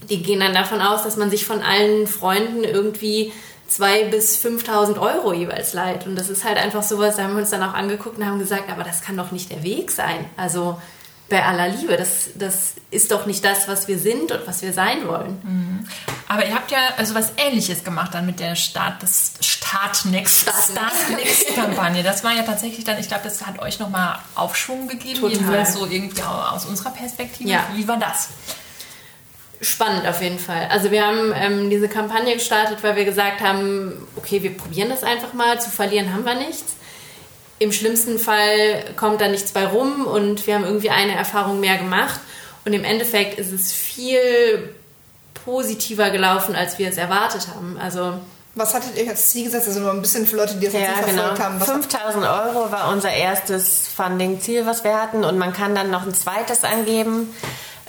die 0.09 0.23
gehen 0.23 0.41
dann 0.41 0.55
davon 0.55 0.81
aus, 0.81 1.03
dass 1.03 1.19
man 1.19 1.31
sich 1.31 1.45
von 1.45 1.61
allen 1.61 2.07
Freunden 2.07 2.65
irgendwie 2.65 3.33
2.000 3.71 4.05
bis 4.11 4.43
5.000 4.43 4.99
Euro 4.99 5.35
jeweils 5.35 5.75
leiht. 5.75 6.07
Und 6.07 6.17
das 6.17 6.31
ist 6.31 6.45
halt 6.45 6.57
einfach 6.57 6.83
sowas, 6.83 7.17
da 7.17 7.25
haben 7.25 7.35
wir 7.35 7.41
uns 7.41 7.51
dann 7.51 7.63
auch 7.63 7.75
angeguckt 7.75 8.17
und 8.19 8.25
haben 8.25 8.39
gesagt, 8.39 8.71
aber 8.71 8.85
das 8.85 9.03
kann 9.03 9.19
doch 9.19 9.33
nicht 9.33 9.51
der 9.51 9.63
Weg 9.63 9.91
sein. 9.91 10.25
Also 10.39 10.81
bei 11.31 11.43
aller 11.45 11.69
Liebe. 11.69 11.97
Das, 11.97 12.31
das 12.35 12.75
ist 12.91 13.11
doch 13.11 13.25
nicht 13.25 13.43
das, 13.43 13.69
was 13.69 13.89
wir 13.89 13.99
sind 13.99 14.33
und 14.33 14.47
was 14.47 14.61
wir 14.61 14.75
sein 14.75 15.09
wollen. 15.09 15.41
Mhm. 15.43 15.89
Aber 16.29 16.45
ihr 16.45 16.55
habt 16.55 16.71
ja 16.71 16.79
also 16.99 17.15
was 17.15 17.33
Ähnliches 17.39 17.83
gemacht 17.85 18.13
dann 18.13 18.27
mit 18.27 18.41
der 18.41 18.57
Start, 18.57 19.03
das 19.03 19.33
Start 19.41 20.05
Next, 20.05 20.41
Start 20.41 20.93
Next 21.17 21.55
Kampagne. 21.55 22.03
Das 22.03 22.23
war 22.23 22.35
ja 22.35 22.43
tatsächlich 22.43 22.85
dann, 22.85 22.99
ich 22.99 23.09
glaube, 23.09 23.23
das 23.25 23.47
hat 23.47 23.61
euch 23.61 23.79
nochmal 23.79 24.19
Aufschwung 24.35 24.89
gegeben, 24.89 25.21
Total. 25.21 25.31
jedenfalls 25.31 25.73
so 25.75 25.87
irgendwie 25.87 26.23
aus 26.23 26.67
unserer 26.67 26.91
Perspektive. 26.91 27.49
Ja. 27.49 27.67
Wie 27.75 27.89
war 27.89 27.97
das? 27.97 28.29
Spannend 29.63 30.07
auf 30.07 30.21
jeden 30.23 30.39
Fall. 30.39 30.69
Also 30.71 30.91
wir 30.91 31.07
haben 31.07 31.33
ähm, 31.35 31.71
diese 31.71 31.89
Kampagne 31.89 32.35
gestartet, 32.35 32.79
weil 32.83 32.97
wir 32.97 33.05
gesagt 33.05 33.41
haben, 33.41 34.07
okay, 34.17 34.43
wir 34.43 34.57
probieren 34.57 34.89
das 34.89 35.05
einfach 35.05 35.33
mal, 35.33 35.61
zu 35.61 35.71
verlieren 35.71 36.13
haben 36.13 36.25
wir 36.25 36.35
nichts 36.35 36.77
im 37.61 37.73
schlimmsten 37.73 38.19
Fall 38.19 38.85
kommt 38.97 39.21
da 39.21 39.29
nichts 39.29 39.53
bei 39.53 39.67
rum 39.67 40.07
und 40.07 40.47
wir 40.47 40.55
haben 40.55 40.65
irgendwie 40.65 40.91
eine 40.91 41.15
Erfahrung 41.15 41.61
mehr 41.61 41.77
gemacht. 41.77 42.19
Und 42.65 42.73
im 42.73 42.85
Endeffekt 42.85 43.39
ist 43.39 43.53
es 43.53 43.73
viel 43.73 44.75
positiver 45.45 46.11
gelaufen, 46.11 46.57
als 46.57 46.79
wir 46.79 46.89
es 46.89 46.97
erwartet 46.97 47.49
haben. 47.55 47.79
Also 47.79 48.15
was 48.55 48.75
hattet 48.75 48.97
ihr 48.97 49.09
als 49.09 49.29
Ziel 49.29 49.45
gesetzt? 49.45 49.69
Also 49.69 49.81
nur 49.81 49.93
ein 49.93 50.01
bisschen 50.01 50.27
für 50.27 50.37
Leute, 50.37 50.55
die 50.55 50.67
das 50.67 50.75
ja, 50.75 50.81
jetzt 50.81 51.07
genau. 51.07 51.35
verfolgt 51.35 51.43
haben. 51.43 51.61
5000 51.61 52.25
Euro 52.25 52.73
war 52.73 52.91
unser 52.93 53.13
erstes 53.13 53.89
Funding-Ziel, 53.89 54.67
was 54.67 54.83
wir 54.83 55.01
hatten. 55.01 55.23
Und 55.23 55.39
man 55.39 55.53
kann 55.53 55.75
dann 55.75 55.91
noch 55.91 56.07
ein 56.07 56.15
zweites 56.15 56.65
angeben. 56.65 57.33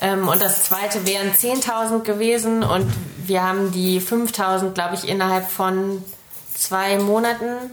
Ähm, 0.01 0.27
und 0.27 0.41
das 0.41 0.63
zweite 0.63 1.07
wären 1.07 1.31
10.000 1.31 2.03
gewesen. 2.03 2.63
Und 2.63 2.91
wir 3.25 3.41
haben 3.41 3.71
die 3.71 4.01
5000, 4.01 4.75
glaube 4.75 4.95
ich, 4.95 5.07
innerhalb 5.07 5.49
von 5.49 6.03
zwei 6.53 6.97
Monaten 6.99 7.71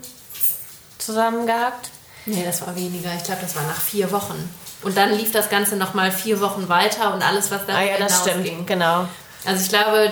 zusammen 0.98 1.46
gehabt? 1.46 1.90
Nee, 2.26 2.44
das 2.44 2.66
war 2.66 2.76
weniger. 2.76 3.10
Ich 3.16 3.24
glaube, 3.24 3.40
das 3.40 3.56
war 3.56 3.62
nach 3.62 3.80
vier 3.80 4.12
Wochen. 4.12 4.48
Und 4.82 4.96
dann 4.96 5.12
lief 5.14 5.32
das 5.32 5.48
Ganze 5.50 5.76
nochmal 5.76 6.12
vier 6.12 6.40
Wochen 6.40 6.68
weiter 6.68 7.14
und 7.14 7.22
alles, 7.22 7.50
was 7.50 7.66
da 7.66 7.76
ah, 7.76 7.82
ja, 7.82 7.98
das 7.98 8.20
stimmt. 8.20 8.44
ging. 8.44 8.66
Genau. 8.66 9.08
Also 9.44 9.62
ich 9.62 9.68
glaube, 9.68 10.10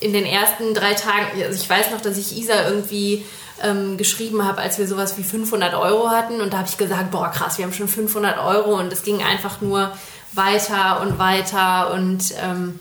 in 0.00 0.12
den 0.12 0.26
ersten 0.26 0.74
drei 0.74 0.94
Tagen, 0.94 1.42
also 1.42 1.60
ich 1.60 1.68
weiß 1.68 1.90
noch, 1.90 2.00
dass 2.00 2.18
ich 2.18 2.36
Isa 2.36 2.68
irgendwie 2.68 3.24
ähm, 3.62 3.96
geschrieben 3.96 4.44
habe, 4.44 4.60
als 4.60 4.78
wir 4.78 4.86
sowas 4.86 5.16
wie 5.16 5.24
500 5.24 5.74
Euro 5.74 6.10
hatten. 6.10 6.40
Und 6.40 6.52
da 6.52 6.58
habe 6.58 6.68
ich 6.68 6.76
gesagt, 6.76 7.10
boah, 7.10 7.30
krass, 7.30 7.58
wir 7.58 7.64
haben 7.64 7.72
schon 7.72 7.88
500 7.88 8.38
Euro. 8.38 8.78
Und 8.78 8.92
es 8.92 9.02
ging 9.02 9.22
einfach 9.22 9.60
nur 9.60 9.90
weiter 10.32 11.00
und 11.00 11.18
weiter. 11.18 11.92
Und 11.92 12.34
ähm, 12.42 12.78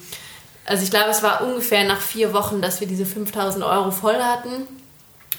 also 0.66 0.84
ich 0.84 0.92
glaube, 0.92 1.10
es 1.10 1.24
war 1.24 1.42
ungefähr 1.42 1.84
nach 1.86 2.02
vier 2.02 2.34
Wochen, 2.34 2.62
dass 2.62 2.80
wir 2.80 2.88
diese 2.88 3.06
5000 3.06 3.64
Euro 3.64 3.92
voll 3.92 4.22
hatten. 4.22 4.68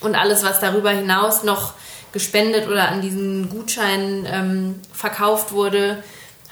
Und 0.01 0.15
alles, 0.15 0.43
was 0.43 0.59
darüber 0.59 0.91
hinaus 0.91 1.43
noch 1.43 1.73
gespendet 2.15 2.69
oder 2.69 2.87
an 2.87 3.01
diesen 3.01 3.49
Gutschein 3.49 4.25
ähm, 4.25 4.79
verkauft 4.93 5.51
wurde, 5.51 6.01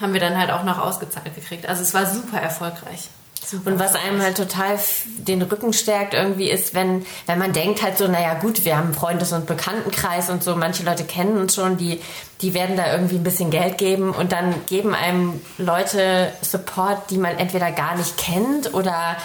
haben 0.02 0.12
wir 0.12 0.20
dann 0.20 0.38
halt 0.38 0.52
auch 0.52 0.66
noch 0.66 0.78
ausgezahlt 0.78 1.34
gekriegt. 1.34 1.70
Also 1.70 1.82
es 1.84 1.94
war 1.94 2.06
super 2.06 2.38
erfolgreich. 2.38 3.08
Super 3.46 3.72
und 3.72 3.80
was 3.80 3.96
einem 3.96 4.22
halt 4.22 4.36
total 4.36 4.78
den 5.20 5.42
Rücken 5.42 5.72
stärkt 5.72 6.16
irgendwie 6.16 6.50
ist, 6.50 6.74
wenn, 6.74 7.06
wenn 7.28 7.40
man 7.40 7.54
denkt 7.54 7.82
halt 7.82 7.98
so, 7.98 8.10
naja 8.10 8.34
gut, 8.34 8.66
wir 8.66 8.76
haben 8.76 8.88
einen 8.88 8.94
Freundes- 8.94 9.32
und 9.32 9.46
Bekanntenkreis 9.46 10.30
und 10.30 10.44
so, 10.44 10.54
manche 10.58 10.84
Leute 10.84 11.06
kennen 11.06 11.38
uns 11.38 11.56
schon, 11.56 11.78
die, 11.78 12.02
die 12.42 12.54
werden 12.54 12.76
da 12.76 12.92
irgendwie 12.92 13.16
ein 13.16 13.24
bisschen 13.24 13.50
Geld 13.50 13.78
geben 13.78 14.12
und 14.12 14.34
dann 14.34 14.54
geben 14.68 14.94
einem 14.94 15.40
Leute 15.58 16.34
Support, 16.42 17.10
die 17.10 17.18
man 17.18 17.38
entweder 17.38 17.72
gar 17.72 17.96
nicht 17.96 18.18
kennt 18.18 18.74
oder 18.74 19.16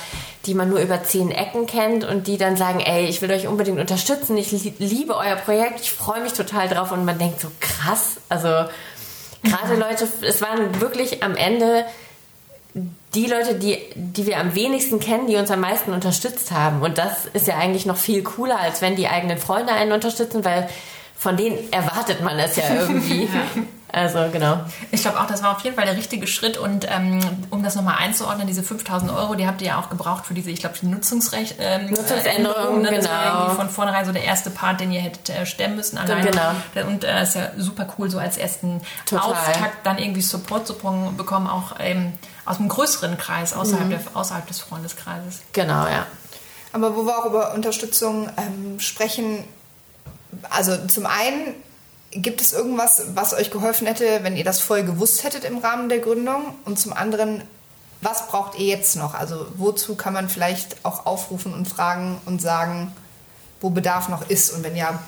die 0.47 0.55
man 0.55 0.71
nur 0.71 0.81
über 0.81 1.03
zehn 1.03 1.31
Ecken 1.31 1.67
kennt 1.67 2.05
und 2.05 2.27
die 2.27 2.39
dann 2.39 2.57
sagen, 2.57 2.81
ey, 2.81 3.07
ich 3.07 3.21
will 3.23 3.31
euch 3.31 3.47
unbedingt 3.47 3.79
unterstützen, 3.79 4.37
ich 4.37 4.53
liebe 4.79 5.17
euer 5.17 5.37
Projekt, 5.37 5.81
ich 5.81 5.91
freue 5.91 6.23
mich 6.23 6.33
total 6.33 6.69
drauf 6.69 6.93
und 6.93 7.05
man 7.05 7.19
denkt 7.19 7.41
so 7.41 7.49
krass, 7.61 8.17
also 8.29 8.49
gerade 9.43 9.75
mhm. 9.75 9.81
Leute, 9.81 10.09
es 10.23 10.41
waren 10.41 10.81
wirklich 10.81 11.23
am 11.23 11.37
Ende 11.37 11.85
die 13.15 13.27
Leute, 13.27 13.55
die, 13.55 13.79
die 13.95 14.27
wir 14.27 14.39
am 14.39 14.55
wenigsten 14.55 15.01
kennen, 15.01 15.27
die 15.27 15.37
uns 15.37 15.51
am 15.51 15.61
meisten 15.61 15.93
unterstützt 15.93 16.51
haben. 16.51 16.83
Und 16.83 16.99
das 16.99 17.27
ist 17.33 17.47
ja 17.47 17.57
eigentlich 17.57 17.87
noch 17.87 17.97
viel 17.97 18.23
cooler, 18.23 18.61
als 18.61 18.83
wenn 18.83 18.97
die 18.97 19.09
eigenen 19.09 19.39
Freunde 19.39 19.73
einen 19.73 19.93
unterstützen, 19.93 20.45
weil 20.45 20.69
von 21.17 21.37
denen 21.37 21.59
erwartet 21.73 22.21
man 22.23 22.39
es 22.39 22.57
ja 22.57 22.65
irgendwie. 22.81 23.25
ja. 23.25 23.63
Also 23.91 24.19
genau. 24.31 24.61
Ich 24.91 25.01
glaube 25.01 25.19
auch, 25.19 25.27
das 25.27 25.43
war 25.43 25.57
auf 25.57 25.65
jeden 25.65 25.75
Fall 25.75 25.87
der 25.87 25.97
richtige 25.97 26.27
Schritt. 26.27 26.59
Und 26.59 26.87
ähm, 26.91 27.21
um 27.51 27.63
das 27.63 27.75
nochmal 27.75 27.97
einzuordnen, 27.99 28.47
diese 28.47 28.63
5000 28.63 29.11
Euro, 29.11 29.35
die 29.35 29.47
habt 29.47 29.63
ihr 29.63 29.69
ja 29.69 29.81
auch 29.81 29.89
gebraucht 29.89 30.27
für 30.27 30.35
diese, 30.35 30.51
ich 30.51 30.61
glaube, 30.61 30.77
die 30.81 30.87
Nutzungsrecht, 30.87 31.57
ähm, 31.59 31.91
Nutzungsänderungen. 31.91 32.83
Ne? 32.83 32.91
Das 32.91 33.07
genau. 33.07 33.11
war 33.11 33.35
irgendwie 33.35 33.57
von 33.57 33.71
vornherein 33.71 34.05
so 34.05 34.13
der 34.13 34.25
erste 34.25 34.51
Part, 34.51 34.81
den 34.81 34.93
ihr 34.93 35.01
hättet 35.01 35.31
äh, 35.31 35.47
stemmen 35.47 35.77
müssen 35.77 35.97
alleine. 35.97 36.31
Genau. 36.31 36.87
Und 36.87 37.05
äh, 37.05 37.23
ist 37.23 37.35
ja 37.35 37.51
super 37.57 37.87
cool, 37.99 38.11
so 38.11 38.19
als 38.19 38.37
ersten 38.37 38.83
Total. 39.07 39.33
Auftakt 39.33 39.87
dann 39.87 39.99
irgendwie 39.99 40.23
Support 40.23 40.67
zu 40.67 40.75
bekommen, 41.17 41.47
auch 41.47 41.77
ähm, 41.79 42.13
aus 42.45 42.59
einem 42.59 42.69
größeren 42.69 43.17
Kreis, 43.17 43.55
außerhalb, 43.55 43.87
mhm. 43.87 43.91
der, 43.91 44.01
außerhalb 44.15 44.47
des 44.47 44.61
Freundeskreises. 44.61 45.41
Genau, 45.53 45.87
ja. 45.87 46.07
Aber 46.73 46.95
wo 46.95 47.07
wir 47.07 47.19
auch 47.19 47.25
über 47.25 47.55
Unterstützung 47.55 48.29
ähm, 48.37 48.81
sprechen, 48.81 49.45
also 50.51 50.77
zum 50.87 51.07
einen 51.07 51.55
Gibt 52.11 52.41
es 52.41 52.53
irgendwas, 52.53 53.03
was 53.15 53.35
euch 53.35 53.51
geholfen 53.51 53.87
hätte, 53.87 54.21
wenn 54.23 54.37
ihr 54.37 54.45
das 54.45 54.61
voll 54.61 54.83
gewusst 54.83 55.25
hättet 55.25 55.45
im 55.45 55.59
Rahmen 55.59 55.89
der 55.89 55.99
Gründung? 55.99 56.55
Und 56.65 56.79
zum 56.79 56.93
anderen, 56.93 57.43
was 58.01 58.29
braucht 58.29 58.59
ihr 58.59 58.67
jetzt 58.67 58.97
noch? 58.97 59.15
Also 59.15 59.47
wozu 59.57 59.95
kann 59.95 60.15
man 60.15 60.29
vielleicht 60.29 60.85
auch 60.85 61.07
aufrufen 61.07 61.53
und 61.53 61.69
fragen 61.69 62.19
und 62.25 62.41
sagen, 62.41 62.93
wo 63.61 63.71
Bedarf 63.71 64.09
noch 64.09 64.29
ist 64.31 64.51
und 64.51 64.65
wenn 64.65 64.77
ja. 64.77 64.99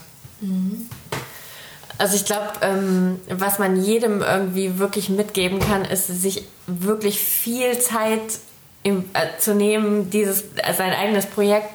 Also 1.99 2.17
ich 2.17 2.25
glaube, 2.25 2.49
ähm, 2.63 3.21
was 3.29 3.59
man 3.59 3.83
jedem 3.83 4.23
irgendwie 4.23 4.79
wirklich 4.79 5.09
mitgeben 5.09 5.61
kann, 5.61 5.85
ist, 5.85 6.07
sich 6.07 6.45
wirklich 6.67 7.21
viel 7.21 7.79
Zeit 7.79 8.39
im, 8.83 9.05
äh, 9.13 9.39
zu 9.39 9.55
nehmen, 9.55 10.11
dieses 10.11 10.45
sein 10.77 10.93
eigenes 10.93 11.27
Projekt 11.27 11.71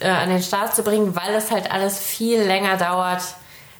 äh, 0.00 0.08
an 0.08 0.28
den 0.28 0.42
Start 0.42 0.74
zu 0.74 0.82
bringen, 0.82 1.16
weil 1.16 1.34
es 1.34 1.50
halt 1.50 1.70
alles 1.70 1.98
viel 1.98 2.40
länger 2.40 2.76
dauert, 2.76 3.22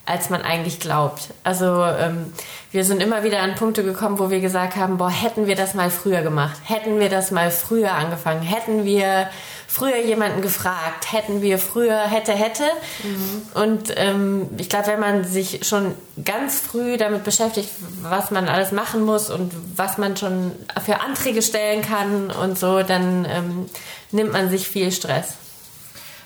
als 0.07 0.31
man 0.31 0.43
eigentlich 0.43 0.81
glaubt. 0.81 1.29
Also 1.45 1.83
ähm, 1.85 2.33
wir 2.71 2.85
sind 2.85 3.03
immer 3.03 3.25
wieder 3.25 3.41
an 3.41 3.55
Punkte 3.55 3.83
gekommen, 3.83 4.19
wo 4.19 4.31
wir 4.31 4.41
gesagt 4.41 4.77
haben, 4.77 4.99
boah, 4.99 5.11
hätten 5.11 5.47
wir 5.47 5.57
das 5.57 5.75
mal 5.75 5.91
früher 5.91 6.23
gemacht, 6.23 6.57
hätten 6.65 7.01
wir 7.01 7.09
das 7.09 7.31
mal 7.31 7.51
früher 7.51 7.93
angefangen, 7.93 8.43
hätten 8.43 8.85
wir 8.85 9.29
früher 9.67 9.99
jemanden 9.99 10.43
gefragt, 10.43 11.13
hätten 11.13 11.41
wir 11.43 11.59
früher, 11.59 11.99
hätte, 12.03 12.33
hätte. 12.33 12.65
Mhm. 13.03 13.43
Und 13.55 13.93
ähm, 13.97 14.51
ich 14.59 14.69
glaube, 14.69 14.89
wenn 14.89 15.01
man 15.01 15.25
sich 15.25 15.67
schon 15.67 15.95
ganz 16.23 16.61
früh 16.61 16.97
damit 16.97 17.25
beschäftigt, 17.25 17.71
was 18.03 18.31
man 18.31 18.49
alles 18.49 18.73
machen 18.73 19.05
muss 19.05 19.31
und 19.31 19.53
was 19.75 19.99
man 19.99 20.17
schon 20.17 20.53
für 20.85 21.01
Anträge 21.01 21.43
stellen 21.43 21.83
kann 21.83 22.31
und 22.31 22.59
so, 22.59 22.83
dann 22.83 23.27
ähm, 23.29 23.67
nimmt 24.13 24.33
man 24.33 24.51
sich 24.51 24.69
viel 24.69 24.93
Stress. 24.93 25.39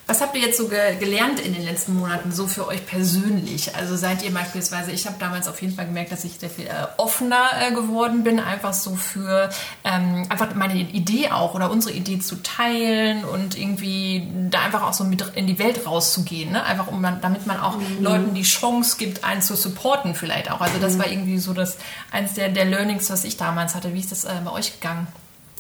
Was 0.09 0.23
habt 0.23 0.35
ihr 0.35 0.41
jetzt 0.41 0.57
so 0.57 0.69
ge 0.69 0.97
gelernt 0.99 1.39
in 1.39 1.53
den 1.53 1.63
letzten 1.63 1.95
Monaten, 1.95 2.33
so 2.33 2.47
für 2.47 2.67
euch 2.67 2.87
persönlich? 2.87 3.77
Also 3.77 3.95
seid 3.95 4.23
ihr 4.23 4.33
beispielsweise, 4.33 4.91
ich 4.91 5.07
habe 5.07 5.17
damals 5.19 5.47
auf 5.49 5.61
jeden 5.61 5.75
Fall 5.75 5.85
gemerkt, 5.85 6.11
dass 6.13 6.25
ich 6.25 6.39
sehr 6.39 6.49
viel 6.49 6.67
äh, 6.67 6.87
offener 6.97 7.51
äh, 7.61 7.75
geworden 7.75 8.25
bin, 8.25 8.41
einfach 8.41 8.73
so 8.73 8.97
für 8.97 9.51
ähm, 9.85 10.25
einfach 10.31 10.55
meine 10.55 10.77
Idee 10.77 11.31
auch 11.31 11.55
oder 11.55 11.71
unsere 11.71 11.93
Idee 11.93 12.21
zu 12.21 12.37
teilen 12.37 13.23
und 13.23 13.59
irgendwie 13.59 14.27
da 14.49 14.63
einfach 14.63 14.83
auch 14.83 14.95
so 14.95 15.05
mit 15.05 15.23
in 15.35 15.47
die 15.47 15.59
Welt 15.59 15.87
rauszugehen, 15.87 16.53
ne? 16.53 16.65
einfach 16.65 16.87
um 16.87 17.03
damit 17.21 17.47
man 17.47 17.61
auch 17.61 17.77
mhm. 17.77 18.03
Leuten 18.03 18.35
die 18.35 18.45
Chance 18.45 18.97
gibt, 18.99 19.25
einen 19.25 19.43
zu 19.43 19.57
supporten 19.57 20.15
vielleicht 20.15 20.51
auch. 20.51 20.63
Also 20.63 20.79
das 20.81 20.95
mhm. 20.95 20.99
war 21.01 21.11
irgendwie 21.11 21.39
so 21.39 21.53
das 21.53 21.77
eins 22.11 22.33
der, 22.33 22.49
der 22.49 22.65
Learnings, 22.65 23.11
was 23.11 23.25
ich 23.25 23.37
damals 23.37 23.75
hatte. 23.75 23.93
Wie 23.93 24.01
ist 24.01 24.11
das 24.11 24.25
äh, 24.25 24.33
bei 24.43 24.53
euch 24.53 24.81
gegangen? 24.81 25.07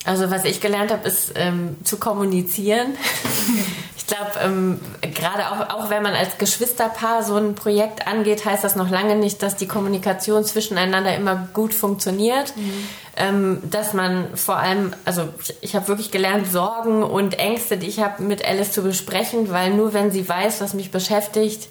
Also 0.08 0.30
was 0.30 0.46
ich 0.46 0.62
gelernt 0.62 0.90
habe, 0.90 1.06
ist 1.06 1.32
ähm, 1.34 1.76
zu 1.84 1.98
kommunizieren. 1.98 2.96
ich 3.98 4.06
glaube, 4.06 4.30
ähm, 4.42 4.80
gerade 5.02 5.50
auch, 5.50 5.68
auch 5.68 5.90
wenn 5.90 6.02
man 6.02 6.14
als 6.14 6.38
Geschwisterpaar 6.38 7.22
so 7.22 7.36
ein 7.36 7.54
Projekt 7.54 8.06
angeht, 8.06 8.46
heißt 8.46 8.64
das 8.64 8.74
noch 8.74 8.88
lange 8.88 9.16
nicht, 9.16 9.42
dass 9.42 9.56
die 9.56 9.66
Kommunikation 9.68 10.46
zwischeneinander 10.46 11.14
immer 11.14 11.48
gut 11.52 11.74
funktioniert. 11.74 12.56
Mhm. 12.56 12.88
Ähm, 13.16 13.58
dass 13.70 13.92
man 13.92 14.34
vor 14.34 14.56
allem, 14.56 14.94
also 15.04 15.28
ich, 15.42 15.54
ich 15.60 15.76
habe 15.76 15.88
wirklich 15.88 16.10
gelernt, 16.10 16.50
Sorgen 16.50 17.02
und 17.02 17.38
Ängste, 17.38 17.76
die 17.76 17.88
ich 17.88 18.00
habe, 18.00 18.22
mit 18.22 18.42
Alice 18.42 18.72
zu 18.72 18.80
besprechen, 18.80 19.50
weil 19.50 19.74
nur 19.74 19.92
wenn 19.92 20.10
sie 20.10 20.26
weiß, 20.26 20.62
was 20.62 20.72
mich 20.72 20.90
beschäftigt, 20.90 21.68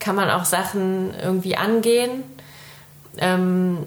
kann 0.00 0.16
man 0.16 0.30
auch 0.30 0.46
Sachen 0.46 1.12
irgendwie 1.22 1.58
angehen. 1.58 2.22
Ähm, 3.18 3.86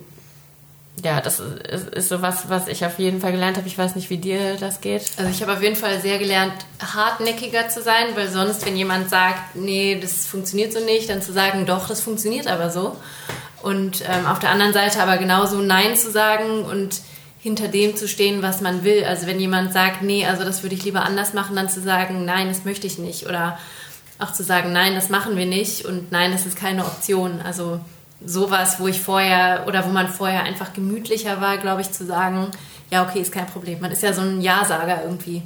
ja, 1.03 1.21
das 1.21 1.39
ist, 1.39 1.89
ist 1.89 2.09
so 2.09 2.21
was, 2.21 2.49
was 2.49 2.67
ich 2.67 2.83
auf 2.85 2.97
jeden 2.97 3.21
Fall 3.21 3.31
gelernt 3.31 3.57
habe. 3.57 3.67
Ich 3.67 3.77
weiß 3.77 3.95
nicht, 3.95 4.09
wie 4.09 4.17
dir 4.17 4.57
das 4.59 4.81
geht. 4.81 5.03
Also 5.17 5.29
ich 5.29 5.41
habe 5.41 5.53
auf 5.53 5.61
jeden 5.61 5.75
Fall 5.75 6.01
sehr 6.01 6.17
gelernt, 6.17 6.53
hartnäckiger 6.81 7.69
zu 7.69 7.83
sein, 7.83 8.07
weil 8.15 8.29
sonst, 8.29 8.65
wenn 8.65 8.75
jemand 8.75 9.09
sagt, 9.09 9.55
nee, 9.55 9.99
das 10.01 10.25
funktioniert 10.25 10.73
so 10.73 10.79
nicht, 10.83 11.09
dann 11.09 11.21
zu 11.21 11.33
sagen, 11.33 11.65
doch, 11.65 11.87
das 11.87 12.01
funktioniert 12.01 12.47
aber 12.47 12.71
so. 12.71 12.95
Und 13.61 14.01
ähm, 14.01 14.25
auf 14.25 14.39
der 14.39 14.49
anderen 14.49 14.73
Seite 14.73 15.01
aber 15.01 15.17
genauso 15.17 15.61
Nein 15.61 15.95
zu 15.95 16.09
sagen 16.09 16.63
und 16.63 17.01
hinter 17.39 17.67
dem 17.67 17.95
zu 17.95 18.07
stehen, 18.07 18.41
was 18.41 18.61
man 18.61 18.83
will. 18.83 19.03
Also 19.03 19.27
wenn 19.27 19.39
jemand 19.39 19.73
sagt, 19.73 20.01
nee, 20.01 20.25
also 20.25 20.43
das 20.43 20.63
würde 20.63 20.75
ich 20.75 20.83
lieber 20.83 21.03
anders 21.03 21.33
machen, 21.33 21.55
dann 21.55 21.69
zu 21.69 21.81
sagen, 21.81 22.25
nein, 22.25 22.47
das 22.47 22.65
möchte 22.65 22.87
ich 22.87 22.97
nicht. 22.97 23.27
Oder 23.27 23.59
auch 24.19 24.33
zu 24.33 24.43
sagen, 24.43 24.73
nein, 24.73 24.95
das 24.95 25.09
machen 25.09 25.37
wir 25.37 25.45
nicht 25.45 25.85
und 25.85 26.11
nein, 26.11 26.31
das 26.31 26.47
ist 26.47 26.57
keine 26.57 26.85
Option. 26.85 27.39
Also 27.43 27.79
sowas, 28.25 28.79
wo 28.79 28.87
ich 28.87 29.01
vorher 29.01 29.65
oder 29.67 29.85
wo 29.85 29.89
man 29.89 30.07
vorher 30.07 30.43
einfach 30.43 30.73
gemütlicher 30.73 31.39
war, 31.41 31.57
glaube 31.57 31.81
ich, 31.81 31.91
zu 31.91 32.05
sagen, 32.05 32.51
ja, 32.89 33.03
okay, 33.03 33.19
ist 33.19 33.31
kein 33.31 33.47
Problem. 33.47 33.79
Man 33.79 33.91
ist 33.91 34.03
ja 34.03 34.13
so 34.13 34.21
ein 34.21 34.41
Ja-Sager 34.41 35.03
irgendwie. 35.03 35.43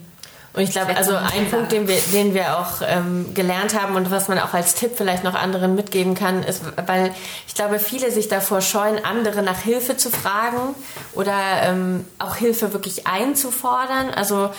Und 0.54 0.64
ich 0.64 0.72
glaube, 0.72 0.98
also 0.98 1.16
ein 1.16 1.50
Punkt, 1.50 1.72
den 1.72 1.88
wir, 1.88 1.98
den 2.12 2.34
wir 2.34 2.58
auch 2.60 2.82
ähm, 2.86 3.34
gelernt 3.34 3.80
haben 3.80 3.96
und 3.96 4.12
was 4.12 4.28
man 4.28 4.38
auch 4.38 4.54
als 4.54 4.76
Tipp 4.76 4.92
vielleicht 4.96 5.24
noch 5.24 5.34
anderen 5.34 5.76
mitgeben 5.76 6.14
kann, 6.14 6.44
ist, 6.44 6.62
weil 6.88 7.14
ich 7.48 7.56
glaube, 7.56 7.80
viele 7.80 8.12
sich 8.12 8.28
davor 8.28 8.60
scheuen, 8.60 9.04
andere 9.06 9.44
nach 9.44 9.60
Hilfe 9.60 9.96
zu 9.96 10.10
fragen 10.10 10.76
oder 11.14 11.34
ähm, 11.64 12.06
auch 12.20 12.36
Hilfe 12.36 12.74
wirklich 12.74 13.08
einzufordern. 13.08 14.10
Also 14.14 14.50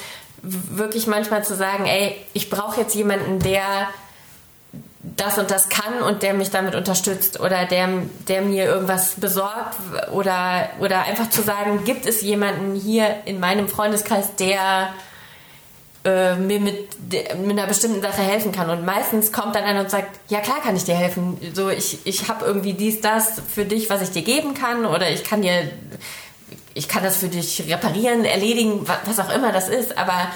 wirklich 0.42 1.06
manchmal 1.06 1.44
zu 1.44 1.54
sagen, 1.54 1.84
ey, 1.84 2.16
ich 2.32 2.48
brauche 2.48 2.80
jetzt 2.80 2.94
jemanden, 2.94 3.38
der 3.40 3.62
das 5.02 5.36
und 5.36 5.50
das 5.50 5.68
kann 5.68 6.00
und 6.02 6.22
der 6.22 6.32
mich 6.32 6.50
damit 6.50 6.76
unterstützt 6.76 7.40
oder 7.40 7.64
der, 7.66 7.88
der 8.28 8.42
mir 8.42 8.66
irgendwas 8.66 9.14
besorgt 9.16 9.76
oder, 10.12 10.70
oder 10.78 11.02
einfach 11.02 11.28
zu 11.28 11.42
sagen, 11.42 11.84
gibt 11.84 12.06
es 12.06 12.22
jemanden 12.22 12.76
hier 12.76 13.16
in 13.24 13.40
meinem 13.40 13.68
Freundeskreis, 13.68 14.36
der 14.36 14.90
äh, 16.04 16.36
mir 16.36 16.60
mit, 16.60 16.88
mit 17.10 17.50
einer 17.50 17.66
bestimmten 17.66 18.00
Sache 18.00 18.22
helfen 18.22 18.52
kann. 18.52 18.70
Und 18.70 18.84
meistens 18.84 19.32
kommt 19.32 19.56
dann 19.56 19.64
einer 19.64 19.80
und 19.80 19.90
sagt, 19.90 20.20
ja 20.28 20.40
klar 20.40 20.60
kann 20.62 20.76
ich 20.76 20.84
dir 20.84 20.94
helfen. 20.94 21.36
So, 21.52 21.68
ich, 21.68 21.98
ich 22.04 22.28
habe 22.28 22.44
irgendwie 22.44 22.74
dies, 22.74 23.00
das 23.00 23.42
für 23.52 23.64
dich, 23.64 23.90
was 23.90 24.02
ich 24.02 24.10
dir 24.10 24.22
geben 24.22 24.54
kann 24.54 24.84
oder 24.84 25.10
ich 25.10 25.24
kann 25.24 25.42
dir, 25.42 25.68
ich 26.74 26.88
kann 26.88 27.02
das 27.02 27.16
für 27.16 27.28
dich 27.28 27.64
reparieren, 27.68 28.24
erledigen, 28.24 28.86
was 29.04 29.18
auch 29.18 29.34
immer 29.34 29.50
das 29.50 29.68
ist, 29.68 29.98
aber 29.98 30.28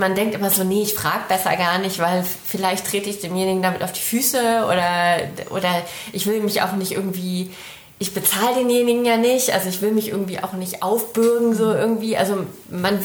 man 0.00 0.14
denkt 0.14 0.34
immer 0.34 0.50
so, 0.50 0.64
nee, 0.64 0.82
ich 0.82 0.94
frage 0.94 1.24
besser 1.28 1.56
gar 1.56 1.78
nicht, 1.78 1.98
weil 2.00 2.24
vielleicht 2.24 2.86
trete 2.86 3.10
ich 3.10 3.20
demjenigen 3.20 3.62
damit 3.62 3.82
auf 3.82 3.92
die 3.92 4.00
Füße 4.00 4.64
oder, 4.64 5.18
oder 5.50 5.82
ich 6.12 6.26
will 6.26 6.40
mich 6.40 6.62
auch 6.62 6.72
nicht 6.72 6.92
irgendwie, 6.92 7.52
ich 7.98 8.12
bezahle 8.14 8.56
denjenigen 8.56 9.04
ja 9.04 9.18
nicht, 9.18 9.52
also 9.52 9.68
ich 9.68 9.82
will 9.82 9.92
mich 9.92 10.08
irgendwie 10.08 10.42
auch 10.42 10.54
nicht 10.54 10.82
aufbürgen 10.82 11.54
so 11.54 11.72
irgendwie. 11.72 12.16
Also 12.16 12.46
man 12.70 12.98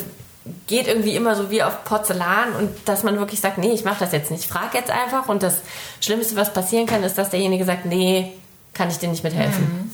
geht 0.68 0.88
irgendwie 0.88 1.16
immer 1.16 1.36
so 1.36 1.52
wie 1.52 1.64
auf 1.64 1.84
Porzellan 1.84 2.54
und 2.58 2.70
dass 2.86 3.04
man 3.04 3.18
wirklich 3.20 3.42
sagt, 3.42 3.58
nee, 3.58 3.72
ich 3.72 3.84
mache 3.84 4.00
das 4.00 4.14
jetzt 4.14 4.32
nicht, 4.32 4.46
ich 4.46 4.48
frage 4.48 4.78
jetzt 4.78 4.90
einfach 4.90 5.28
und 5.28 5.44
das 5.44 5.62
Schlimmste, 6.00 6.36
was 6.38 6.54
passieren 6.54 6.86
kann, 6.86 7.04
ist, 7.04 7.18
dass 7.18 7.30
derjenige 7.30 7.66
sagt, 7.66 7.86
nee, 7.86 8.32
kann 8.74 8.90
ich 8.90 8.98
dir 8.98 9.10
nicht 9.10 9.24
mithelfen. 9.24 9.64
Mhm. 9.64 9.92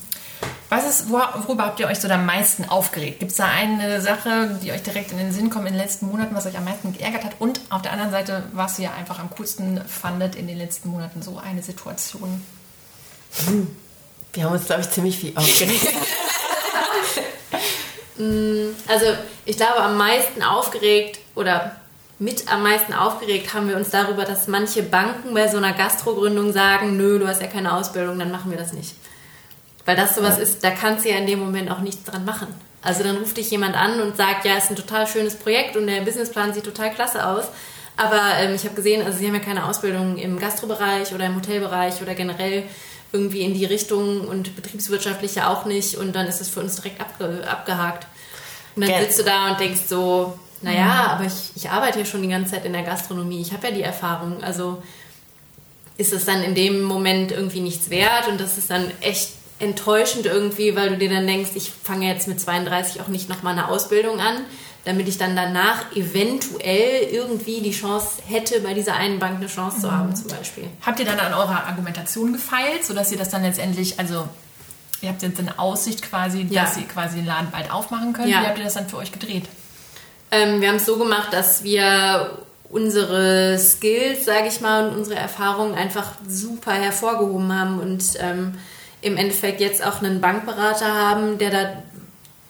Was 0.72 0.88
ist, 0.88 1.10
worüber 1.10 1.66
habt 1.66 1.82
ihr 1.82 1.88
euch 1.88 2.00
so 2.00 2.08
am 2.08 2.26
meisten 2.26 2.64
aufgeregt? 2.64 3.20
Gibt 3.20 3.32
es 3.32 3.38
da 3.38 3.44
eine 3.44 4.00
Sache, 4.00 4.58
die 4.64 4.72
euch 4.72 4.82
direkt 4.82 5.12
in 5.12 5.18
den 5.18 5.34
Sinn 5.34 5.50
kommt 5.50 5.68
in 5.68 5.74
den 5.74 5.82
letzten 5.82 6.06
Monaten, 6.06 6.34
was 6.34 6.46
euch 6.46 6.58
am 6.58 6.64
meisten 6.64 6.94
geärgert 6.94 7.26
hat? 7.26 7.34
Und 7.40 7.60
auf 7.70 7.82
der 7.82 7.92
anderen 7.92 8.12
Seite, 8.12 8.44
was 8.54 8.80
ihr 8.80 8.94
einfach 8.94 9.20
am 9.20 9.30
coolsten 9.32 9.82
fandet 9.86 10.36
in 10.36 10.48
den 10.48 10.58
letzten 10.58 10.88
Monaten, 10.88 11.22
so 11.22 11.38
eine 11.38 11.62
Situation? 11.62 12.42
Hm. 13.48 13.76
Wir 14.32 14.46
haben 14.46 14.54
uns, 14.54 14.66
glaube 14.66 14.80
ich, 14.80 14.90
ziemlich 14.92 15.18
viel 15.18 15.38
aufgeregt. 15.38 15.88
Mm, 18.18 18.76
also, 18.88 19.06
ich 19.46 19.56
glaube, 19.56 19.78
am 19.78 19.98
meisten 19.98 20.44
aufgeregt 20.44 21.20
oder 21.34 21.78
mit 22.20 22.52
am 22.52 22.62
meisten 22.62 22.94
aufgeregt 22.94 23.54
haben 23.54 23.70
wir 23.70 23.78
uns 23.78 23.90
darüber, 23.90 24.26
dass 24.26 24.48
manche 24.48 24.84
Banken 24.84 25.34
bei 25.34 25.48
so 25.48 25.58
einer 25.58 25.72
Gastrogründung 25.72 26.52
sagen, 26.52 26.98
nö, 26.98 27.20
du 27.20 27.28
hast 27.28 27.42
ja 27.42 27.48
keine 27.48 27.74
Ausbildung, 27.74 28.20
dann 28.20 28.30
machen 28.30 28.52
wir 28.52 28.58
das 28.58 28.74
nicht. 28.74 28.96
Weil 29.86 29.96
das 29.96 30.16
sowas 30.16 30.38
ja. 30.38 30.44
ist, 30.44 30.64
da 30.64 30.72
kannst 30.72 31.06
du 31.06 31.10
ja 31.10 31.18
in 31.18 31.28
dem 31.28 31.40
Moment 31.40 31.72
auch 31.72 31.80
nichts 31.80 32.04
dran 32.04 32.26
machen. 32.26 32.48
Also 32.82 33.04
dann 33.04 33.18
ruft 33.18 33.38
dich 33.38 33.52
jemand 33.52 33.76
an 33.76 34.02
und 34.02 34.18
sagt, 34.18 34.46
ja, 34.46 34.58
ist 34.58 34.70
ein 34.70 34.76
total 34.76 35.08
schönes 35.08 35.36
Projekt 35.36 35.76
und 35.76 35.88
der 35.88 36.02
Businessplan 36.02 36.54
sieht 36.54 36.64
total 36.64 36.92
klasse 36.92 37.26
aus. 37.26 37.46
Aber 37.98 38.22
ähm, 38.40 38.56
ich 38.56 38.64
habe 38.64 38.76
gesehen, 38.76 39.06
also 39.06 39.20
sie 39.20 39.28
haben 39.28 39.36
ja 39.36 39.40
keine 39.40 39.66
Ausbildung 39.66 40.18
im 40.18 40.40
Gastrobereich 40.40 41.14
oder 41.14 41.26
im 41.26 41.36
Hotelbereich 41.36 42.02
oder 42.02 42.16
generell 42.16 42.64
irgendwie 43.12 43.42
in 43.42 43.54
die 43.54 43.66
Richtung 43.66 44.22
und 44.22 44.56
betriebswirtschaftlich 44.56 45.36
ja 45.36 45.50
auch 45.50 45.66
nicht. 45.66 45.96
Und 45.96 46.16
dann 46.16 46.28
ist 46.28 46.42
es 46.42 46.50
für 46.50 46.62
uns 46.62 46.78
direkt 46.78 47.02
abge 47.02 47.48
abgehakt. 47.48 48.08
Und 48.76 48.84
dann 48.84 48.92
Gell. 48.92 49.04
sitzt 49.04 49.20
du 49.20 49.24
da 49.24 49.52
und 49.52 49.60
denkst 49.60 49.82
so, 49.88 50.40
naja, 50.62 50.86
mhm. 50.86 51.10
aber 51.12 51.26
ich, 51.26 51.52
ich 51.56 51.70
arbeite 51.70 52.00
ja 52.00 52.06
schon 52.06 52.22
die 52.22 52.30
ganze 52.30 52.52
Zeit 52.52 52.66
in 52.66 52.74
der 52.74 52.84
Gastronomie. 52.84 53.42
Ich 53.42 53.52
habe 53.52 53.68
ja 53.68 53.74
die 53.74 53.84
Erfahrung. 53.84 54.42
Also 54.44 54.82
ist 55.98 56.14
es 56.14 56.26
dann 56.26 56.42
in 56.42 56.56
dem 56.56 56.82
Moment 56.82 57.32
irgendwie 57.32 57.60
nichts 57.60 57.90
wert 57.90 58.28
und 58.28 58.40
das 58.40 58.58
ist 58.58 58.72
dann 58.72 58.90
echt 59.02 59.30
enttäuschend 59.62 60.26
irgendwie, 60.26 60.76
weil 60.76 60.90
du 60.90 60.98
dir 60.98 61.10
dann 61.10 61.28
denkst, 61.28 61.52
ich 61.56 61.72
fange 61.72 62.08
jetzt 62.08 62.28
mit 62.28 62.40
32 62.40 63.02
auch 63.02 63.08
nicht 63.08 63.30
nochmal 63.30 63.54
eine 63.54 63.68
Ausbildung 63.68 64.20
an, 64.20 64.38
damit 64.86 65.08
ich 65.08 65.18
dann 65.18 65.36
danach 65.36 65.96
eventuell 65.96 67.08
irgendwie 67.12 67.62
die 67.62 67.72
Chance 67.72 68.22
hätte, 68.26 68.62
bei 68.62 68.74
dieser 68.74 68.96
einen 68.96 69.20
Bank 69.20 69.38
eine 69.38 69.48
Chance 69.48 69.78
mhm. 69.78 69.82
zu 69.82 69.92
haben 69.92 70.16
zum 70.16 70.28
Beispiel. 70.28 70.68
Habt 70.86 71.00
ihr 71.00 71.06
dann 71.06 71.20
an 71.20 71.34
eurer 71.34 71.68
Argumentation 71.68 72.34
gefeilt, 72.34 72.84
sodass 72.84 73.12
ihr 73.12 73.18
das 73.18 73.30
dann 73.30 73.44
letztendlich, 73.44 74.00
also 74.00 74.28
ihr 75.02 75.10
habt 75.10 75.22
jetzt 75.22 75.40
eine 75.40 75.60
Aussicht 75.60 76.02
quasi, 76.02 76.48
ja. 76.50 76.64
dass 76.64 76.78
ihr 76.78 76.88
quasi 76.88 77.18
den 77.18 77.26
Laden 77.26 77.52
bald 77.52 77.72
aufmachen 77.72 78.14
könnt. 78.14 78.30
Ja. 78.30 78.42
Wie 78.42 78.48
habt 78.48 78.58
ihr 78.58 78.64
das 78.64 78.74
dann 78.74 78.90
für 78.90 78.98
euch 78.98 79.12
gedreht? 79.12 79.44
Ähm, 80.32 80.62
wir 80.62 80.70
haben 80.70 80.78
es 80.78 80.86
so 80.86 80.98
gemacht, 80.98 81.32
dass 81.32 81.64
wir 81.64 82.40
unsere 82.70 83.60
Skills, 83.60 84.26
sage 84.26 84.48
ich 84.48 84.62
mal, 84.62 84.88
und 84.88 84.96
unsere 84.96 85.20
Erfahrungen 85.20 85.76
einfach 85.76 86.14
super 86.28 86.72
hervorgehoben 86.72 87.54
haben 87.54 87.80
und 87.80 88.04
ähm, 88.20 88.54
im 89.02 89.18
Endeffekt 89.18 89.60
jetzt 89.62 89.86
auch 89.86 90.02
einen 90.02 90.22
Bankberater 90.22 90.94
haben, 90.94 91.38
der 91.38 91.50
da, 91.50 91.84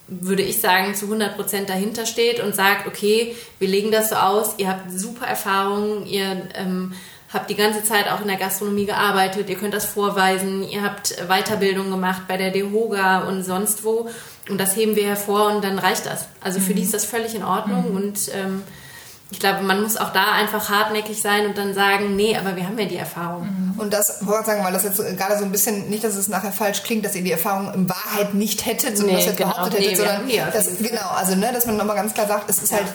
würde 0.08 0.44
ich 0.44 0.60
sagen, 0.60 0.94
zu 0.96 1.06
100 1.06 1.36
Prozent 1.36 1.70
dahinter 1.70 2.06
steht 2.06 2.42
und 2.42 2.56
sagt, 2.56 2.88
okay, 2.88 3.36
wir 3.60 3.68
legen 3.68 3.92
das 3.92 4.10
so 4.10 4.16
aus, 4.16 4.56
ihr 4.58 4.68
habt 4.68 4.92
super 4.92 5.26
Erfahrungen, 5.26 6.06
ihr 6.06 6.50
ähm, 6.56 6.94
habt 7.34 7.50
die 7.50 7.56
ganze 7.56 7.84
Zeit 7.84 8.12
auch 8.12 8.22
in 8.22 8.28
der 8.28 8.36
Gastronomie 8.36 8.86
gearbeitet, 8.86 9.50
ihr 9.50 9.56
könnt 9.56 9.74
das 9.74 9.86
vorweisen, 9.86 10.68
ihr 10.68 10.84
habt 10.84 11.16
Weiterbildung 11.28 11.90
gemacht 11.90 12.24
bei 12.28 12.36
der 12.36 12.52
DEHOGA 12.52 13.20
und 13.28 13.44
sonst 13.44 13.86
wo 13.86 14.10
und 14.50 14.58
das 14.58 14.76
heben 14.76 14.96
wir 14.96 15.06
hervor 15.06 15.56
und 15.56 15.64
dann 15.64 15.80
reicht 15.80 16.06
das. 16.06 16.28
Also 16.42 16.60
für 16.60 16.72
mhm. 16.72 16.76
die 16.78 16.82
ist 16.84 16.94
das 16.94 17.06
völlig 17.06 17.36
in 17.36 17.44
Ordnung 17.44 17.92
mhm. 17.92 17.96
und 17.96 18.20
ähm, 18.34 18.64
ich 19.32 19.40
glaube, 19.40 19.64
man 19.64 19.82
muss 19.82 19.96
auch 19.96 20.12
da 20.12 20.34
einfach 20.34 20.70
hartnäckig 20.70 21.22
sein 21.22 21.46
und 21.46 21.58
dann 21.58 21.74
sagen, 21.74 22.18
nee, 22.18 22.36
aber 22.36 22.58
wir 22.58 22.68
haben 22.68 22.78
ja 22.78 22.86
die 22.86 22.98
Erfahrung. 22.98 23.44
Mhm. 23.44 23.80
Und 23.80 23.94
das 23.94 24.26
wollte 24.28 24.42
ich 24.42 24.46
sagen, 24.48 24.64
weil 24.64 24.74
das 24.74 24.84
jetzt 24.84 24.98
gerade 25.18 25.38
so 25.38 25.46
ein 25.46 25.52
bisschen, 25.52 25.90
nicht, 25.90 26.04
dass 26.04 26.16
es 26.16 26.28
nachher 26.28 26.52
falsch 26.52 26.84
klingt, 26.84 27.06
dass 27.06 27.16
ihr 27.16 27.24
die 27.24 27.32
Erfahrung 27.32 27.74
in 27.74 27.90
Wahrheit 27.90 28.34
nicht 28.34 28.66
hättet, 28.66 28.98
sondern 28.98 29.16
nee, 29.16 29.26
dass 29.26 29.32
ihr 29.32 29.38
genau. 29.38 29.54
behauptet 29.54 29.80
hättet, 29.80 29.92
nee, 29.92 29.96
sondern 29.96 30.30
ja, 30.30 30.50
das, 30.52 30.78
genau, 30.78 31.10
also 31.16 31.36
ne, 31.36 31.50
dass 31.54 31.66
man 31.66 31.78
nochmal 31.78 31.96
ganz 31.96 32.14
klar 32.14 32.28
sagt, 32.28 32.50
es 32.50 32.62
ist 32.62 32.72
ja. 32.72 32.80
halt, 32.80 32.88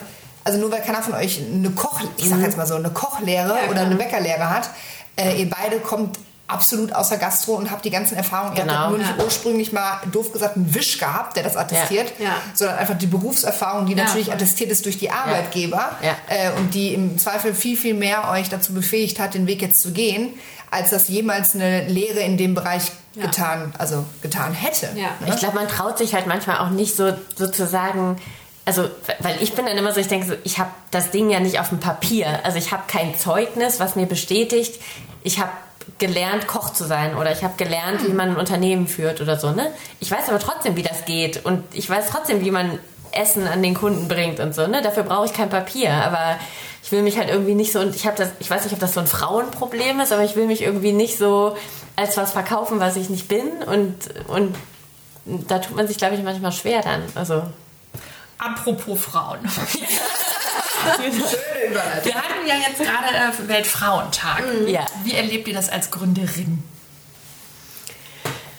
also 0.43 0.59
nur 0.59 0.71
weil 0.71 0.81
keiner 0.81 1.01
von 1.01 1.15
euch 1.15 1.41
eine 1.41 1.71
Koch, 1.71 2.01
ich 2.17 2.29
sag 2.29 2.37
mhm. 2.37 2.43
jetzt 2.43 2.55
mal 2.55 2.67
so, 2.67 2.75
eine 2.75 2.91
Kochlehre 2.91 3.57
ja, 3.63 3.71
oder 3.71 3.81
eine 3.81 3.95
Bäckerlehre 3.95 4.47
hat, 4.47 4.69
äh, 5.15 5.41
ihr 5.41 5.49
beide 5.49 5.79
kommt 5.79 6.19
absolut 6.47 6.93
außer 6.93 7.17
Gastro 7.17 7.55
und 7.55 7.71
habe 7.71 7.81
die 7.81 7.89
ganzen 7.89 8.15
Erfahrungen. 8.15 8.55
Genau. 8.55 8.71
Ihr 8.71 8.79
habt 8.79 8.89
nur 8.89 8.97
nicht 8.99 9.17
ja. 9.17 9.23
ursprünglich 9.23 9.73
mal, 9.73 9.99
doof 10.11 10.31
gesagt, 10.31 10.55
einen 10.55 10.73
Wisch 10.73 10.97
gehabt, 10.97 11.35
der 11.35 11.43
das 11.43 11.57
attestiert, 11.57 12.13
ja. 12.19 12.25
Ja. 12.25 12.35
sondern 12.53 12.77
einfach 12.77 12.97
die 12.97 13.07
Berufserfahrung, 13.07 13.85
die 13.85 13.95
natürlich 13.95 14.31
attestiert 14.31 14.71
ist 14.71 14.85
durch 14.85 14.97
die 14.97 15.11
Arbeitgeber 15.11 15.91
äh, 16.29 16.51
und 16.57 16.73
die 16.73 16.93
im 16.93 17.17
Zweifel 17.17 17.53
viel, 17.53 17.75
viel 17.75 17.93
mehr 17.93 18.29
euch 18.31 18.49
dazu 18.49 18.73
befähigt 18.73 19.19
hat, 19.19 19.33
den 19.33 19.45
Weg 19.45 19.61
jetzt 19.61 19.81
zu 19.81 19.91
gehen, 19.91 20.33
als 20.71 20.89
das 20.89 21.09
jemals 21.09 21.53
eine 21.53 21.85
Lehre 21.87 22.19
in 22.19 22.37
dem 22.37 22.53
Bereich 22.53 22.91
getan, 23.15 23.73
also 23.77 24.05
getan 24.21 24.53
hätte. 24.53 24.89
Ne? 24.93 25.33
Ich 25.33 25.37
glaube, 25.37 25.55
man 25.55 25.67
traut 25.67 25.97
sich 25.97 26.13
halt 26.13 26.27
manchmal 26.27 26.59
auch 26.59 26.69
nicht 26.69 26.95
so 26.95 27.13
sozusagen 27.35 28.17
also, 28.63 28.89
weil 29.19 29.41
ich 29.41 29.53
bin 29.53 29.65
dann 29.65 29.77
immer 29.77 29.93
so, 29.93 30.01
ich 30.01 30.09
denke 30.09 30.27
so, 30.27 30.33
ich 30.43 30.59
habe 30.59 30.69
das 30.91 31.09
Ding 31.11 31.29
ja 31.29 31.39
nicht 31.39 31.57
auf 31.61 31.69
dem 31.69 31.79
Papier. 31.79 32.41
Also 32.43 32.57
ich 32.57 32.73
habe 32.73 32.83
kein 32.87 33.17
Zeugnis, 33.17 33.79
was 33.79 33.95
mir 33.95 34.07
bestätigt, 34.07 34.81
ich 35.23 35.39
habe 35.39 35.51
gelernt, 35.99 36.47
Koch 36.47 36.73
zu 36.73 36.85
sein 36.85 37.15
oder 37.15 37.31
ich 37.31 37.43
habe 37.43 37.55
gelernt, 37.57 38.05
wie 38.05 38.13
man 38.13 38.29
ein 38.29 38.35
Unternehmen 38.37 38.87
führt 38.87 39.21
oder 39.21 39.39
so. 39.39 39.51
Ne? 39.51 39.71
Ich 39.99 40.11
weiß 40.11 40.29
aber 40.29 40.39
trotzdem, 40.39 40.75
wie 40.75 40.83
das 40.83 41.05
geht 41.05 41.45
und 41.45 41.63
ich 41.73 41.89
weiß 41.89 42.07
trotzdem, 42.09 42.41
wie 42.41 42.51
man 42.51 42.79
Essen 43.11 43.47
an 43.47 43.63
den 43.63 43.73
Kunden 43.73 44.07
bringt 44.07 44.39
und 44.39 44.53
so. 44.53 44.67
Ne? 44.67 44.81
Dafür 44.81 45.03
brauche 45.03 45.25
ich 45.25 45.33
kein 45.33 45.49
Papier, 45.49 45.91
aber 45.91 46.37
ich 46.83 46.91
will 46.91 47.01
mich 47.01 47.17
halt 47.17 47.29
irgendwie 47.29 47.55
nicht 47.55 47.71
so 47.71 47.79
und 47.79 47.95
ich 47.95 48.05
habe 48.05 48.17
das, 48.17 48.29
ich 48.39 48.49
weiß 48.49 48.63
nicht, 48.63 48.73
ob 48.73 48.79
das 48.79 48.93
so 48.93 48.99
ein 48.99 49.07
Frauenproblem 49.07 49.99
ist, 49.99 50.13
aber 50.13 50.23
ich 50.23 50.35
will 50.35 50.45
mich 50.45 50.61
irgendwie 50.61 50.93
nicht 50.93 51.17
so 51.17 51.57
als 51.95 52.15
was 52.17 52.31
verkaufen, 52.31 52.79
was 52.79 52.95
ich 52.95 53.09
nicht 53.09 53.27
bin 53.27 53.63
und 53.65 53.95
und 54.27 54.55
da 55.25 55.59
tut 55.59 55.75
man 55.75 55.87
sich, 55.87 55.97
glaube 55.97 56.15
ich, 56.15 56.23
manchmal 56.23 56.51
schwer 56.51 56.81
dann. 56.81 57.01
Also 57.15 57.43
Apropos 58.37 58.99
Frauen. 58.99 59.39
Wir 62.03 62.15
hatten 62.15 62.47
ja 62.47 62.55
jetzt 62.55 62.79
gerade 62.79 63.15
äh, 63.15 63.47
Weltfrauentag. 63.47 64.43
Mhm. 64.61 64.67
Ja. 64.67 64.85
Wie 65.03 65.13
erlebt 65.13 65.47
ihr 65.47 65.53
das 65.53 65.69
als 65.69 65.91
Gründerin? 65.91 66.63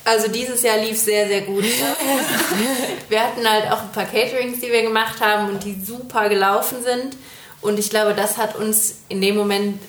Also 0.04 0.28
dieses 0.28 0.62
Jahr 0.62 0.78
lief 0.78 0.98
sehr, 0.98 1.28
sehr 1.28 1.42
gut. 1.42 1.64
wir 3.08 3.20
hatten 3.22 3.46
halt 3.48 3.70
auch 3.70 3.82
ein 3.82 3.92
paar 3.92 4.06
Caterings, 4.06 4.60
die 4.60 4.72
wir 4.72 4.82
gemacht 4.82 5.20
haben 5.20 5.48
und 5.48 5.64
die 5.64 5.78
super 5.84 6.28
gelaufen 6.28 6.82
sind. 6.82 7.16
Und 7.60 7.78
ich 7.78 7.90
glaube, 7.90 8.14
das 8.14 8.38
hat 8.38 8.56
uns 8.56 8.96
in 9.08 9.20
dem 9.20 9.36
Moment 9.36 9.80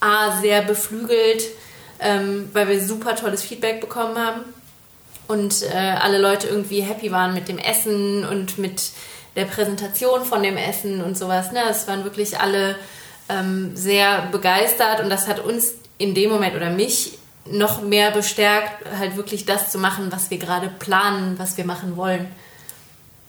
A, 0.00 0.40
sehr 0.40 0.62
beflügelt, 0.62 1.44
ähm, 2.00 2.50
weil 2.52 2.68
wir 2.68 2.82
super 2.82 3.16
tolles 3.16 3.42
Feedback 3.42 3.80
bekommen 3.80 4.18
haben 4.18 4.44
und 5.28 5.62
äh, 5.62 5.76
alle 5.76 6.18
Leute 6.18 6.48
irgendwie 6.48 6.80
happy 6.80 7.10
waren 7.10 7.34
mit 7.34 7.48
dem 7.48 7.58
Essen 7.58 8.24
und 8.24 8.58
mit 8.58 8.90
der 9.36 9.44
Präsentation 9.44 10.24
von 10.24 10.42
dem 10.42 10.56
Essen 10.56 11.02
und 11.02 11.16
sowas. 11.16 11.52
Ne? 11.52 11.60
Es 11.70 11.86
waren 11.86 12.04
wirklich 12.04 12.40
alle 12.40 12.76
ähm, 13.28 13.76
sehr 13.76 14.22
begeistert 14.32 15.00
und 15.00 15.10
das 15.10 15.28
hat 15.28 15.40
uns 15.44 15.74
in 15.98 16.14
dem 16.14 16.30
Moment 16.30 16.56
oder 16.56 16.70
mich 16.70 17.18
noch 17.44 17.80
mehr 17.82 18.10
bestärkt, 18.10 18.84
halt 18.98 19.16
wirklich 19.16 19.46
das 19.46 19.70
zu 19.70 19.78
machen, 19.78 20.10
was 20.10 20.30
wir 20.30 20.38
gerade 20.38 20.68
planen, 20.68 21.38
was 21.38 21.56
wir 21.56 21.64
machen 21.64 21.96
wollen. 21.96 22.26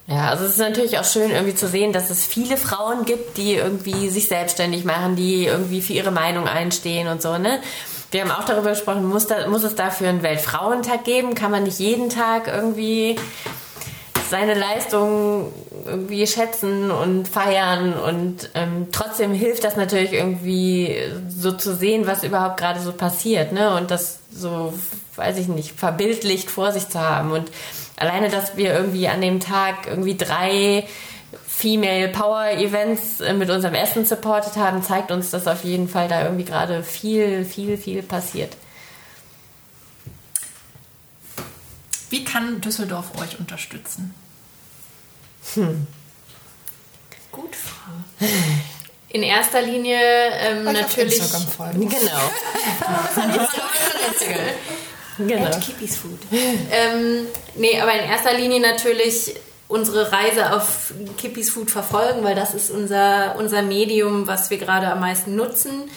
Ja, 0.08 0.30
also 0.30 0.46
es 0.46 0.52
ist 0.52 0.60
natürlich 0.60 0.98
auch 0.98 1.04
schön 1.04 1.32
irgendwie 1.32 1.54
zu 1.54 1.68
sehen, 1.68 1.92
dass 1.92 2.10
es 2.10 2.26
viele 2.26 2.56
Frauen 2.56 3.04
gibt, 3.04 3.38
die 3.38 3.56
irgendwie 3.56 4.10
sich 4.10 4.30
selbstständig 4.30 4.86
machen, 4.86 5.18
die 5.18 5.46
irgendwie 5.46 5.82
für 5.82 5.94
ihre 5.94 6.12
Meinung 6.12 6.48
einstehen 6.48 7.10
und 7.10 7.22
so, 7.22 7.38
ne? 7.38 7.60
Wir 8.10 8.22
haben 8.22 8.32
auch 8.32 8.46
darüber 8.46 8.70
gesprochen, 8.70 9.06
muss, 9.06 9.28
da, 9.28 9.50
muss 9.50 9.64
es 9.64 9.76
dafür 9.76 10.08
einen 10.08 10.24
Weltfrauentag 10.24 11.04
geben? 11.04 11.36
Kann 11.36 11.52
man 11.52 11.64
nicht 11.64 11.80
jeden 11.80 12.10
Tag 12.10 12.48
irgendwie 12.48 13.18
seine 14.30 14.54
Leistung 14.54 15.52
irgendwie 15.88 16.28
schätzen 16.28 16.92
und 16.92 17.28
feiern 17.28 17.94
und 17.94 18.50
ähm, 18.54 18.88
trotzdem 18.92 19.34
hilft 19.34 19.64
das 19.64 19.76
natürlich 19.76 20.14
irgendwie 20.14 20.96
so 21.30 21.52
zu 21.52 21.76
sehen, 21.76 22.06
was 22.06 22.24
überhaupt 22.24 22.58
gerade 22.58 22.80
so 22.80 22.92
passiert, 22.92 23.52
ne? 23.52 23.76
Und 23.76 23.90
das 23.90 24.20
so, 24.32 24.74
weiß 25.16 25.38
ich 25.38 25.48
nicht, 25.48 25.72
verbildlicht 25.72 26.50
vor 26.52 26.72
sich 26.72 26.88
zu 26.90 27.00
haben 27.00 27.32
und 27.32 27.50
alleine, 27.96 28.30
dass 28.30 28.58
wir 28.58 28.74
irgendwie 28.74 29.08
an 29.08 29.22
dem 29.22 29.40
Tag 29.40 29.88
irgendwie 29.88 30.18
drei 30.18 30.86
Female 31.48 32.10
Power 32.10 32.52
Events 32.52 33.20
äh, 33.20 33.34
mit 33.34 33.50
unserem 33.50 33.74
Essen 33.74 34.06
supportet 34.06 34.58
haben, 34.58 34.84
zeigt 34.84 35.12
uns, 35.12 35.32
dass 35.32 35.48
auf 35.48 35.64
jeden 35.64 35.90
Fall 35.90 36.08
da 36.08 36.24
irgendwie 36.24 36.46
gerade 36.46 36.84
viel, 36.84 37.46
viel, 37.46 37.78
viel 37.78 38.04
passiert. 38.04 38.56
Wie 42.10 42.24
kann 42.24 42.62
Düsseldorf 42.62 43.20
euch 43.20 43.40
unterstützen? 43.40 44.14
Hm. 45.56 45.88
Gut, 47.32 47.56
Frau. 47.56 48.28
In 49.10 49.24
erster 49.24 49.62
Linie 49.62 50.00
ähm, 50.00 50.64
natürlich. 50.66 51.22
Auf 51.22 51.26
Instagram 51.26 51.48
folgen. 51.48 51.90
Genau. 51.90 52.32
Genau. 55.18 55.50
Kippies 55.60 55.98
Food. 55.98 56.20
ähm, 56.32 57.26
nee, 57.56 57.80
aber 57.82 57.94
in 57.94 58.10
erster 58.10 58.34
Linie 58.34 58.60
natürlich 58.60 59.36
unsere 59.68 60.12
Reise 60.12 60.54
auf 60.54 60.94
Kippies 61.18 61.50
Food 61.50 61.72
verfolgen, 61.72 62.24
weil 62.24 62.36
das 62.36 62.54
ist 62.54 62.72
unser, 62.72 63.36
unser 63.38 63.62
Medium, 63.62 64.28
was 64.28 64.50
wir 64.50 64.58
gerade 64.58 64.88
am 64.88 65.00
meisten 65.00 65.36
nutzen. 65.36 65.90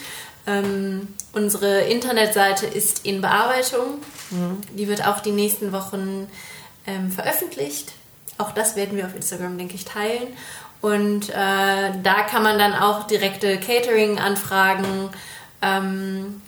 Ähm, 0.47 1.09
unsere 1.33 1.83
Internetseite 1.83 2.67
ist 2.67 3.05
in 3.05 3.21
Bearbeitung. 3.21 3.99
Mhm. 4.31 4.61
Die 4.77 4.89
wird 4.89 5.07
auch 5.07 5.21
die 5.21 5.33
nächsten 5.33 5.73
Wochen 5.73 6.29
ähm, 6.87 7.11
veröffentlicht. 7.13 7.93
Auch 8.41 8.53
das 8.53 8.75
werden 8.75 8.97
wir 8.97 9.07
auf 9.07 9.15
Instagram, 9.15 9.59
denke 9.59 9.75
ich, 9.75 9.85
teilen. 9.85 10.29
Und 10.81 11.29
äh, 11.29 11.33
da 12.03 12.23
kann 12.29 12.43
man 12.43 12.59
dann 12.59 12.73
auch 12.73 13.07
direkte 13.07 13.59
Catering-Anfragen 13.59 15.11
ähm, 15.61 16.41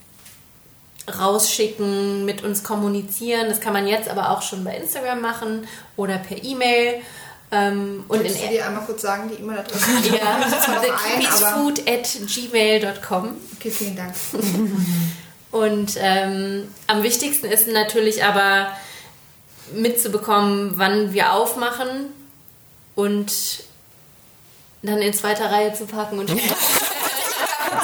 rausschicken, 1.19 2.25
mit 2.25 2.43
uns 2.43 2.63
kommunizieren. 2.63 3.49
Das 3.49 3.61
kann 3.61 3.73
man 3.73 3.87
jetzt 3.87 4.09
aber 4.09 4.31
auch 4.31 4.43
schon 4.43 4.65
bei 4.65 4.77
Instagram 4.77 5.21
machen 5.21 5.67
oder 5.97 6.17
per 6.17 6.43
E-Mail. 6.43 7.03
Ähm, 7.51 8.05
und 8.09 8.23
in 8.23 8.33
du 8.33 8.49
dir 8.49 8.67
einmal 8.67 8.85
kurz 8.85 9.03
sagen, 9.03 9.31
die 9.31 9.43
E-Mail-Adresse? 9.43 10.17
ja, 10.17 10.41
thekeepiesfood 11.19 11.87
at 11.87 12.09
gmail.com. 12.27 13.37
Okay, 13.57 13.71
vielen 13.71 13.97
Dank. 13.97 14.15
und 15.51 15.93
ähm, 15.99 16.69
am 16.87 17.03
wichtigsten 17.03 17.47
ist 17.47 17.69
natürlich 17.69 18.25
aber 18.25 18.69
mitzubekommen, 19.75 20.73
wann 20.77 21.13
wir 21.13 21.33
aufmachen 21.33 22.13
und 22.95 23.33
dann 24.83 24.99
in 24.99 25.13
zweiter 25.13 25.51
Reihe 25.51 25.73
zu 25.75 25.87
packen 25.87 26.19
und 26.19 26.31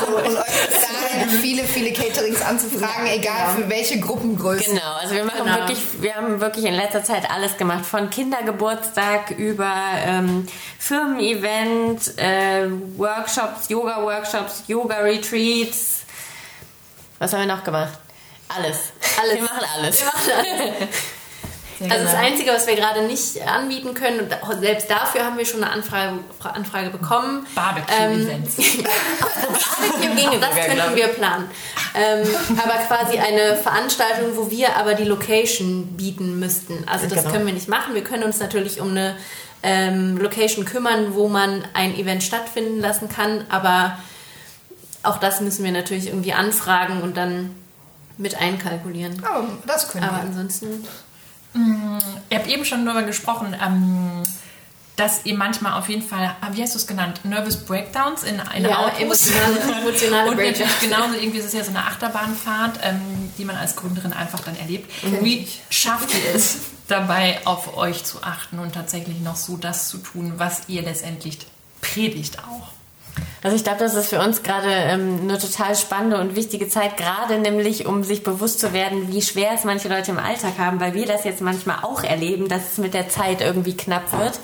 So, 0.00 0.16
und 0.16 0.26
euch 0.26 0.34
dahin 0.34 1.28
viele, 1.30 1.64
viele 1.64 1.92
Caterings 1.92 2.42
anzufragen, 2.42 3.06
ja, 3.06 3.14
egal 3.14 3.54
genau. 3.54 3.64
für 3.64 3.70
welche 3.70 4.00
Gruppengröße. 4.00 4.70
Genau, 4.70 4.94
also 5.00 5.14
wir 5.14 5.24
machen 5.24 5.44
genau. 5.44 5.56
wirklich, 5.56 5.78
wir 6.00 6.14
haben 6.14 6.40
wirklich 6.40 6.64
in 6.66 6.74
letzter 6.74 7.02
Zeit 7.02 7.30
alles 7.30 7.56
gemacht, 7.56 7.84
von 7.84 8.10
Kindergeburtstag 8.10 9.30
über 9.32 9.72
ähm, 10.04 10.46
Firmen-Event, 10.78 12.18
äh, 12.18 12.68
Workshops, 12.96 13.68
Yoga-Workshops, 13.68 14.64
Yoga-Retreats. 14.66 16.02
Was 17.18 17.32
haben 17.32 17.40
wir 17.40 17.54
noch 17.54 17.64
gemacht? 17.64 17.98
Alles. 18.48 18.78
Alles. 19.20 19.34
Wir 19.34 19.42
machen 19.42 19.66
alles. 19.76 20.00
Wir 20.00 20.06
machen 20.06 20.32
alles. 20.36 20.88
Sehr 21.78 21.92
also 21.92 22.06
genau. 22.06 22.16
das 22.16 22.26
Einzige, 22.26 22.50
was 22.50 22.66
wir 22.66 22.74
gerade 22.74 23.02
nicht 23.02 23.40
anbieten 23.46 23.94
können, 23.94 24.20
und 24.20 24.60
selbst 24.60 24.90
dafür 24.90 25.24
haben 25.24 25.38
wir 25.38 25.46
schon 25.46 25.62
eine 25.62 25.72
Anfrage, 25.72 26.18
Anfrage 26.42 26.90
bekommen. 26.90 27.46
Barbecue-Events. 27.54 28.58
Ähm, 28.58 28.84
Barbecue 29.20 30.14
ginge, 30.16 30.40
das 30.40 30.54
könnten 30.54 30.96
wir 30.96 31.08
planen. 31.08 31.48
Ähm, 31.94 32.26
aber 32.56 32.74
quasi 32.86 33.18
eine 33.18 33.56
Veranstaltung, 33.56 34.36
wo 34.36 34.50
wir 34.50 34.76
aber 34.76 34.94
die 34.94 35.04
Location 35.04 35.96
bieten 35.96 36.40
müssten. 36.40 36.84
Also 36.88 37.06
das 37.06 37.20
genau. 37.20 37.30
können 37.30 37.46
wir 37.46 37.54
nicht 37.54 37.68
machen. 37.68 37.94
Wir 37.94 38.04
können 38.04 38.24
uns 38.24 38.40
natürlich 38.40 38.80
um 38.80 38.90
eine 38.90 39.16
ähm, 39.62 40.16
Location 40.18 40.64
kümmern, 40.64 41.14
wo 41.14 41.28
man 41.28 41.64
ein 41.74 41.96
Event 41.96 42.22
stattfinden 42.22 42.80
lassen 42.80 43.08
kann, 43.08 43.44
aber 43.48 43.98
auch 45.02 45.18
das 45.18 45.40
müssen 45.40 45.64
wir 45.64 45.72
natürlich 45.72 46.08
irgendwie 46.08 46.32
anfragen 46.32 47.02
und 47.02 47.16
dann 47.16 47.54
mit 48.16 48.40
einkalkulieren. 48.40 49.22
Oh, 49.24 49.44
das 49.66 49.88
können 49.88 50.04
aber 50.04 50.14
wir. 50.14 50.20
Aber 50.20 50.28
ansonsten 50.28 50.84
ihr 51.54 52.38
habt 52.38 52.48
eben 52.48 52.64
schon 52.64 52.84
darüber 52.84 53.02
gesprochen, 53.02 53.56
ähm, 53.60 54.22
dass 54.96 55.24
ihr 55.24 55.36
manchmal 55.36 55.78
auf 55.78 55.88
jeden 55.88 56.02
Fall, 56.02 56.34
ah, 56.40 56.48
wie 56.52 56.62
hast 56.62 56.74
du 56.74 56.78
es 56.78 56.86
genannt, 56.86 57.24
Nervous 57.24 57.56
Breakdowns 57.56 58.24
in 58.24 58.40
einer 58.40 58.68
ja, 58.68 58.88
emotionale, 58.98 59.60
emotionale 59.80 60.30
Und 60.30 60.36
natürlich 60.36 60.80
genauso, 60.80 61.14
irgendwie 61.14 61.38
ist 61.38 61.46
es 61.46 61.52
ja 61.52 61.62
so 61.62 61.70
eine 61.70 61.84
Achterbahnfahrt, 61.84 62.80
ähm, 62.82 63.30
die 63.38 63.44
man 63.44 63.56
als 63.56 63.76
Gründerin 63.76 64.12
einfach 64.12 64.40
dann 64.40 64.56
erlebt. 64.56 64.90
Mhm. 65.04 65.24
Wie 65.24 65.48
schafft 65.70 66.12
ihr 66.14 66.34
es, 66.34 66.56
dabei 66.88 67.38
auf 67.44 67.76
euch 67.76 68.02
zu 68.04 68.22
achten 68.22 68.58
und 68.58 68.74
tatsächlich 68.74 69.20
noch 69.20 69.36
so 69.36 69.56
das 69.56 69.88
zu 69.88 69.98
tun, 69.98 70.34
was 70.36 70.62
ihr 70.68 70.82
letztendlich 70.82 71.38
predigt 71.80 72.38
auch? 72.40 72.77
Also 73.42 73.56
ich 73.56 73.64
glaube, 73.64 73.78
das 73.78 73.94
ist 73.94 74.10
für 74.10 74.20
uns 74.20 74.42
gerade 74.42 74.68
ähm, 74.70 75.20
eine 75.22 75.38
total 75.38 75.76
spannende 75.76 76.20
und 76.20 76.34
wichtige 76.34 76.68
Zeit, 76.68 76.96
gerade 76.96 77.38
nämlich, 77.38 77.86
um 77.86 78.02
sich 78.02 78.24
bewusst 78.24 78.60
zu 78.60 78.72
werden, 78.72 79.12
wie 79.12 79.22
schwer 79.22 79.52
es 79.54 79.64
manche 79.64 79.88
Leute 79.88 80.10
im 80.10 80.18
Alltag 80.18 80.58
haben, 80.58 80.80
weil 80.80 80.94
wir 80.94 81.06
das 81.06 81.24
jetzt 81.24 81.40
manchmal 81.40 81.78
auch 81.82 82.02
erleben, 82.02 82.48
dass 82.48 82.72
es 82.72 82.78
mit 82.78 82.94
der 82.94 83.08
Zeit 83.08 83.40
irgendwie 83.40 83.76
knapp 83.76 84.12
wird. 84.12 84.40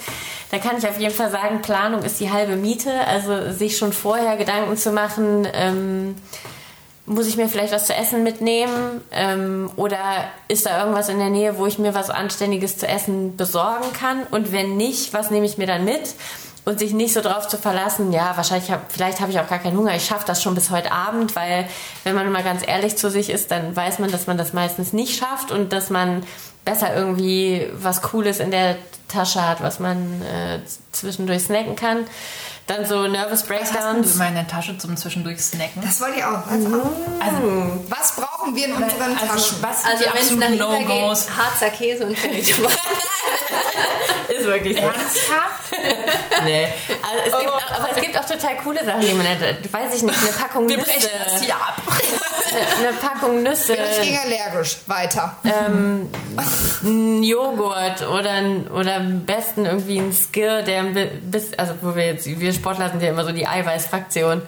Da 0.50 0.58
kann 0.58 0.78
ich 0.78 0.86
auf 0.86 1.00
jeden 1.00 1.14
Fall 1.14 1.30
sagen, 1.30 1.62
Planung 1.62 2.02
ist 2.02 2.20
die 2.20 2.30
halbe 2.30 2.54
Miete. 2.54 2.92
Also 3.08 3.50
sich 3.50 3.76
schon 3.76 3.92
vorher 3.92 4.36
Gedanken 4.36 4.76
zu 4.76 4.92
machen, 4.92 5.48
ähm, 5.52 6.14
muss 7.06 7.26
ich 7.26 7.36
mir 7.36 7.48
vielleicht 7.48 7.72
was 7.72 7.86
zu 7.86 7.94
essen 7.94 8.22
mitnehmen? 8.22 9.00
Ähm, 9.10 9.70
oder 9.76 9.98
ist 10.48 10.66
da 10.66 10.78
irgendwas 10.80 11.08
in 11.08 11.18
der 11.18 11.30
Nähe, 11.30 11.58
wo 11.58 11.66
ich 11.66 11.78
mir 11.78 11.94
was 11.94 12.08
Anständiges 12.08 12.78
zu 12.78 12.86
essen 12.86 13.36
besorgen 13.36 13.92
kann? 13.98 14.22
Und 14.30 14.52
wenn 14.52 14.76
nicht, 14.76 15.12
was 15.12 15.30
nehme 15.30 15.46
ich 15.46 15.58
mir 15.58 15.66
dann 15.66 15.84
mit? 15.84 16.14
Und 16.64 16.78
sich 16.78 16.92
nicht 16.92 17.12
so 17.12 17.20
drauf 17.20 17.48
zu 17.48 17.58
verlassen, 17.58 18.12
ja, 18.12 18.36
wahrscheinlich, 18.36 18.70
hab, 18.70 18.90
vielleicht 18.90 19.20
habe 19.20 19.30
ich 19.30 19.38
auch 19.38 19.48
gar 19.48 19.58
keinen 19.58 19.76
Hunger, 19.76 19.94
ich 19.94 20.06
schaffe 20.06 20.24
das 20.26 20.42
schon 20.42 20.54
bis 20.54 20.70
heute 20.70 20.92
Abend, 20.92 21.36
weil 21.36 21.68
wenn 22.04 22.14
man 22.14 22.30
mal 22.32 22.42
ganz 22.42 22.66
ehrlich 22.66 22.96
zu 22.96 23.10
sich 23.10 23.30
ist, 23.30 23.50
dann 23.50 23.76
weiß 23.76 23.98
man, 23.98 24.10
dass 24.10 24.26
man 24.26 24.38
das 24.38 24.52
meistens 24.52 24.92
nicht 24.92 25.18
schafft 25.18 25.50
und 25.50 25.72
dass 25.72 25.90
man 25.90 26.24
besser 26.64 26.94
irgendwie 26.94 27.68
was 27.74 28.00
Cooles 28.00 28.40
in 28.40 28.50
der 28.50 28.76
Tasche 29.08 29.46
hat, 29.46 29.62
was 29.62 29.78
man 29.78 30.22
äh, 30.22 30.60
zwischendurch 30.92 31.42
snacken 31.44 31.76
kann. 31.76 32.06
Dann 32.66 32.86
so 32.86 33.06
Nervous 33.06 33.42
Breakdowns. 33.42 33.74
Was 33.74 33.84
hast 33.84 34.14
du 34.14 34.14
immer 34.14 34.28
in 34.28 34.34
der 34.36 34.48
Tasche 34.48 34.78
zum 34.78 34.96
zwischendurch 34.96 35.38
snacken? 35.38 35.82
Das 35.82 36.00
wollte 36.00 36.18
ich 36.18 36.24
auch. 36.24 36.46
Also, 36.46 36.68
also, 37.20 37.84
was 37.90 38.16
brauchen 38.16 38.56
wir 38.56 38.66
in 38.66 38.72
unseren 38.72 39.12
also, 39.12 39.26
Taschen? 39.26 39.58
Was 39.60 39.84
also 39.84 40.04
wenn 40.14 40.22
es 40.22 40.58
nach 40.58 40.68
no 40.68 40.78
geht, 40.78 41.36
Harzer 41.36 41.70
Käse 41.70 42.06
und 42.06 42.18
Fertig. 42.18 42.54
Ist 44.44 44.52
wirklich 44.52 44.76
so. 44.76 44.82
Ernsthaft? 44.82 45.72
nee. 46.44 46.68
Also 46.88 47.24
es 47.26 47.38
gibt 47.38 47.52
auch, 47.52 47.70
aber 47.70 47.88
es 47.94 48.02
gibt 48.02 48.18
auch 48.18 48.24
total 48.24 48.56
coole 48.62 48.84
Sachen, 48.84 49.00
die 49.00 49.14
man 49.14 49.28
hat. 49.28 49.72
Weiß 49.72 49.94
ich 49.94 50.02
nicht, 50.02 50.18
eine 50.18 50.32
Packung 50.32 50.68
Wir 50.68 50.76
Nüsse. 50.76 50.90
das 51.24 51.42
hier 51.42 51.54
ab. 51.54 51.82
eine 52.78 52.92
Packung 52.98 53.42
Nüsse. 53.42 53.74
Bin 53.74 53.84
ich 53.84 54.02
gegen 54.02 54.18
allergisch. 54.18 54.76
Weiter. 54.86 55.36
Ähm, 55.44 56.10
ein 56.84 57.22
Joghurt 57.22 58.06
oder, 58.06 58.42
oder 58.74 58.96
am 58.96 59.24
besten 59.24 59.64
irgendwie 59.64 59.98
ein 59.98 60.12
Skir, 60.12 60.62
der 60.62 60.82
bis, 60.82 61.54
also 61.54 61.74
wo 61.80 61.94
wir 61.94 62.06
jetzt, 62.06 62.26
wir 62.26 62.52
Sportler 62.52 62.90
sind 62.90 63.02
ja 63.02 63.08
immer 63.08 63.24
so 63.24 63.32
die 63.32 63.46
Eiweißfraktion. 63.46 64.42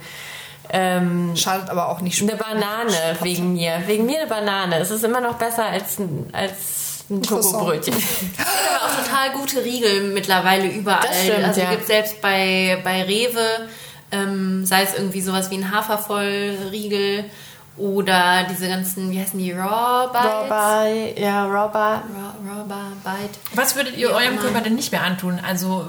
Ähm, 0.68 1.36
Schadet 1.36 1.70
aber 1.70 1.88
auch 1.88 2.00
nicht. 2.00 2.20
eine 2.20 2.36
Banane 2.36 3.16
wegen 3.22 3.52
mir. 3.52 3.82
Wegen 3.86 4.04
mir 4.04 4.18
eine 4.18 4.26
Banane. 4.26 4.78
Es 4.78 4.90
ist 4.90 5.04
immer 5.04 5.20
noch 5.20 5.34
besser 5.34 5.64
als 5.64 5.98
ein, 5.98 6.28
als 6.32 6.85
ein. 7.10 7.24
Schokobrötchen. 7.24 7.94
aber 8.38 8.84
auch 8.84 9.04
total 9.04 9.30
gute 9.32 9.64
Riegel 9.64 10.12
mittlerweile 10.12 10.68
überall. 10.68 11.06
Das 11.06 11.22
stimmt, 11.22 11.44
also 11.44 11.60
ja. 11.60 11.70
gibt 11.70 11.86
selbst 11.86 12.20
bei, 12.20 12.80
bei 12.84 13.02
Rewe, 13.02 13.68
ähm, 14.12 14.64
sei 14.66 14.82
es 14.82 14.94
irgendwie 14.94 15.20
sowas 15.20 15.50
wie 15.50 15.56
ein 15.56 15.70
Hafervollriegel 15.70 17.24
oder 17.78 18.46
diese 18.48 18.68
ganzen, 18.68 19.10
wie 19.10 19.20
heißen 19.20 19.38
die, 19.38 19.52
Raw 19.52 20.08
Bites? 20.10 20.50
Raw 20.50 21.20
ja, 21.20 21.44
Raw 21.44 21.70
Bar. 21.70 22.04
Raw, 22.14 22.50
Raw 22.50 22.64
Bite. 22.64 23.38
Was 23.52 23.76
würdet 23.76 23.98
ihr 23.98 24.10
eurem 24.10 24.32
immer. 24.32 24.40
Körper 24.40 24.62
denn 24.62 24.76
nicht 24.76 24.92
mehr 24.92 25.02
antun? 25.02 25.38
Also, 25.46 25.84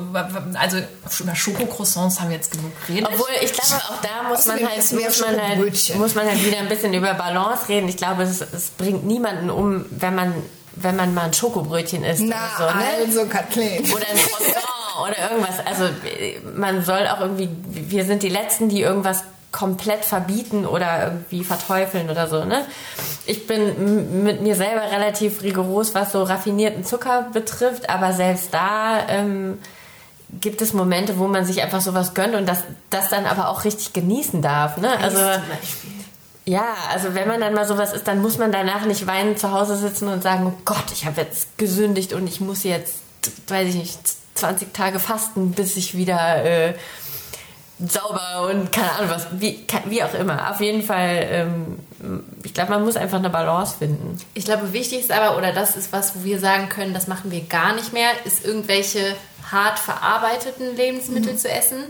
also 0.60 0.80
über 1.20 1.36
Schokocroissants 1.36 2.20
haben 2.20 2.30
wir 2.30 2.36
jetzt 2.36 2.52
genug 2.52 2.74
geredet. 2.86 3.08
Obwohl, 3.10 3.30
ich 3.42 3.54
glaube, 3.54 3.82
auch 3.84 4.02
da 4.02 4.28
muss 4.28 4.46
man 4.48 4.58
halt, 4.58 4.78
essen 4.78 5.00
wir 5.00 5.06
muss 5.06 5.22
man 5.22 5.42
halt, 5.42 5.96
muss 5.96 6.16
man 6.16 6.28
halt 6.28 6.46
wieder 6.46 6.58
ein 6.58 6.68
bisschen 6.68 6.94
über 6.94 7.14
Balance 7.14 7.70
reden. 7.70 7.88
Ich 7.88 7.98
glaube, 7.98 8.24
es, 8.24 8.42
es 8.42 8.72
bringt 8.72 9.06
niemanden 9.06 9.50
um, 9.50 9.86
wenn 9.90 10.14
man, 10.14 10.34
wenn 10.82 10.96
man 10.96 11.14
mal 11.14 11.26
ein 11.26 11.34
Schokobrötchen 11.34 12.04
isst 12.04 12.24
Na, 12.26 12.36
oder 12.58 12.70
so, 12.70 12.78
ne? 12.78 12.84
also 13.06 13.26
Kathleen. 13.26 13.84
Oder 13.92 14.06
ein 14.10 14.18
Croissant 14.18 14.68
oder 15.02 15.32
irgendwas. 15.32 15.66
Also 15.66 15.90
man 16.56 16.84
soll 16.84 17.08
auch 17.08 17.22
irgendwie, 17.22 17.50
wir 17.68 18.06
sind 18.06 18.24
die 18.24 18.30
Letzten, 18.30 18.70
die 18.70 18.82
irgendwas 18.82 19.24
komplett 19.52 20.06
verbieten 20.06 20.66
oder 20.66 21.06
irgendwie 21.06 21.44
verteufeln 21.44 22.10
oder 22.10 22.28
so. 22.28 22.44
Ne? 22.44 22.66
Ich 23.26 23.48
bin 23.48 24.24
mit 24.24 24.42
mir 24.42 24.56
selber 24.56 24.92
relativ 24.92 25.42
rigoros, 25.42 25.96
was 25.96 26.12
so 26.12 26.24
raffinierten 26.24 26.84
Zucker 26.84 27.28
betrifft, 27.34 27.90
aber 27.90 28.14
selbst 28.14 28.54
da 28.54 29.08
ähm, 29.08 29.58
gibt 30.42 30.62
es 30.62 30.74
Momente, 30.74 31.18
wo 31.18 31.28
man 31.28 31.46
sich 31.46 31.62
einfach 31.64 31.82
sowas 31.82 32.14
gönnt 32.14 32.36
und 32.36 32.48
das, 32.48 32.60
das 32.90 33.10
dann 33.10 33.26
aber 33.26 33.50
auch 33.50 33.64
richtig 33.64 33.94
genießen 33.94 34.42
darf. 34.42 34.78
Ne? 34.78 34.90
Also 35.00 35.18
zum 35.18 35.50
Beispiel. 35.50 35.97
Ja, 36.48 36.76
also 36.94 37.14
wenn 37.14 37.28
man 37.28 37.42
dann 37.42 37.54
mal 37.54 37.68
sowas 37.68 37.92
ist, 37.92 38.08
dann 38.08 38.22
muss 38.22 38.38
man 38.38 38.54
danach 38.54 38.86
nicht 38.86 39.06
weinend 39.06 39.38
zu 39.38 39.52
Hause 39.52 39.76
sitzen 39.76 40.08
und 40.08 40.24
sagen, 40.24 40.48
oh 40.48 40.62
Gott, 40.64 40.86
ich 40.94 41.06
habe 41.06 41.20
jetzt 41.20 41.58
gesündigt 41.58 42.14
und 42.14 42.26
ich 42.26 42.40
muss 42.40 42.64
jetzt, 42.64 43.02
weiß 43.50 43.68
ich 43.68 43.76
nicht, 43.76 44.00
20 44.36 44.74
Tage 44.74 45.00
fasten, 45.00 45.52
bis 45.52 45.76
ich 45.76 45.98
wieder 45.98 46.46
äh, 46.46 46.74
sauber 47.86 48.50
und 48.50 48.72
keine 48.72 48.92
Ahnung 48.94 49.10
was, 49.10 49.28
wie, 49.34 49.66
wie 49.88 50.02
auch 50.02 50.14
immer. 50.14 50.50
Auf 50.50 50.62
jeden 50.62 50.84
Fall, 50.84 51.28
ähm, 51.30 51.80
ich 52.44 52.54
glaube, 52.54 52.72
man 52.72 52.86
muss 52.86 52.96
einfach 52.96 53.20
eine 53.20 53.30
Balance 53.30 53.76
finden. 53.80 54.18
Ich 54.34 54.46
glaube, 54.46 54.72
wichtig 54.72 55.02
ist 55.02 55.12
aber, 55.12 55.38
oder 55.38 55.52
das 55.52 55.76
ist 55.76 55.92
was, 55.92 56.16
wo 56.16 56.24
wir 56.24 56.40
sagen 56.40 56.70
können, 56.70 56.94
das 56.94 57.08
machen 57.08 57.30
wir 57.30 57.42
gar 57.42 57.76
nicht 57.76 57.92
mehr, 57.92 58.10
ist 58.24 58.46
irgendwelche 58.46 59.18
hart 59.52 59.80
verarbeiteten 59.80 60.78
Lebensmittel 60.78 61.36
zu 61.36 61.50
essen 61.50 61.84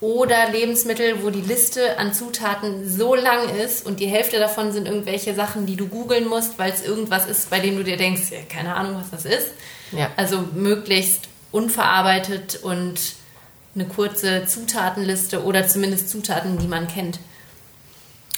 oder 0.00 0.48
Lebensmittel, 0.50 1.22
wo 1.22 1.30
die 1.30 1.42
Liste 1.42 1.98
an 1.98 2.14
Zutaten 2.14 2.88
so 2.88 3.14
lang 3.14 3.48
ist 3.50 3.84
und 3.84 4.00
die 4.00 4.06
Hälfte 4.06 4.38
davon 4.38 4.72
sind 4.72 4.86
irgendwelche 4.86 5.34
Sachen, 5.34 5.66
die 5.66 5.76
du 5.76 5.88
googeln 5.88 6.26
musst, 6.26 6.58
weil 6.58 6.72
es 6.72 6.82
irgendwas 6.82 7.26
ist, 7.26 7.50
bei 7.50 7.60
dem 7.60 7.76
du 7.76 7.84
dir 7.84 7.98
denkst, 7.98 8.30
ja, 8.30 8.38
keine 8.48 8.74
Ahnung, 8.74 8.96
was 8.98 9.10
das 9.10 9.24
ist. 9.30 9.48
Ja. 9.92 10.10
Also 10.16 10.44
möglichst 10.54 11.28
unverarbeitet 11.52 12.60
und 12.62 12.98
eine 13.74 13.84
kurze 13.86 14.46
Zutatenliste 14.46 15.44
oder 15.44 15.68
zumindest 15.68 16.08
Zutaten, 16.08 16.58
die 16.58 16.66
man 16.66 16.88
kennt. 16.88 17.18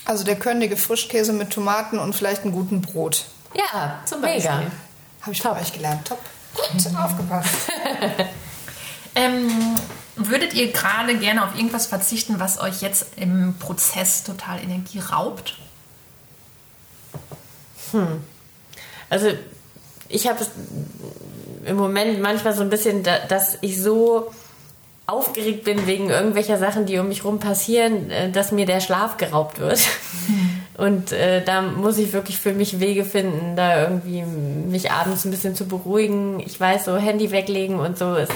Also 0.05 0.25
der 0.25 0.37
körnige 0.37 0.77
Frischkäse 0.77 1.33
mit 1.33 1.51
Tomaten 1.51 1.99
und 1.99 2.15
vielleicht 2.15 2.43
einem 2.43 2.53
guten 2.53 2.83
Brot. 2.83 3.27
Ja, 3.55 4.03
Zum 4.05 4.21
mega. 4.21 4.57
Beispiel. 4.57 4.73
Habe 5.21 5.33
ich 5.33 5.43
von 5.43 5.53
euch 5.53 5.73
gelernt. 5.73 6.09
Top. 6.09 6.19
Gut, 6.55 6.97
aufgepasst. 6.97 7.55
Ähm, 9.15 9.77
würdet 10.17 10.55
ihr 10.55 10.71
gerade 10.73 11.17
gerne 11.19 11.45
auf 11.45 11.55
irgendwas 11.57 11.87
verzichten, 11.87 12.39
was 12.39 12.61
euch 12.61 12.83
jetzt 12.83 13.07
im 13.17 13.55
Prozess 13.59 14.25
total 14.25 14.61
Energie 14.63 14.99
raubt? 15.01 15.57
Also 19.11 19.29
ich 20.09 20.27
habe 20.29 20.41
es 20.41 20.51
im 21.67 21.77
Moment 21.77 22.21
manchmal 22.21 22.55
so 22.55 22.63
ein 22.63 22.71
bisschen, 22.71 23.03
da- 23.03 23.19
dass 23.29 23.59
ich 23.61 23.81
so 23.81 24.31
aufgeregt 25.07 25.65
bin 25.65 25.87
wegen 25.87 26.11
irgendwelcher 26.11 26.59
Sachen, 26.59 26.87
die 26.87 26.99
um 26.99 27.09
mich 27.09 27.25
rum 27.25 27.39
passieren, 27.39 28.11
äh, 28.11 28.31
dass 28.31 28.53
mir 28.53 28.67
der 28.67 28.81
Schlaf 28.81 29.17
geraubt 29.17 29.59
wird. 29.59 29.81
Und 30.79 31.13
äh, 31.13 31.45
da 31.45 31.61
muss 31.61 31.99
ich 31.99 32.13
wirklich 32.15 32.39
für 32.39 32.53
mich 32.53 32.81
Wege 32.81 33.05
finden, 33.05 33.57
da 33.57 33.83
irgendwie 33.83 34.23
mich 34.23 34.91
abends 34.91 35.25
ein 35.25 35.31
bisschen 35.31 35.55
zu 35.55 35.67
beruhigen. 35.67 36.41
Ich 36.41 36.59
weiß, 36.59 36.87
so 36.87 36.97
Handy 36.97 37.31
weglegen 37.31 37.79
und 37.79 37.99
so 37.99 38.15
ist, 38.15 38.33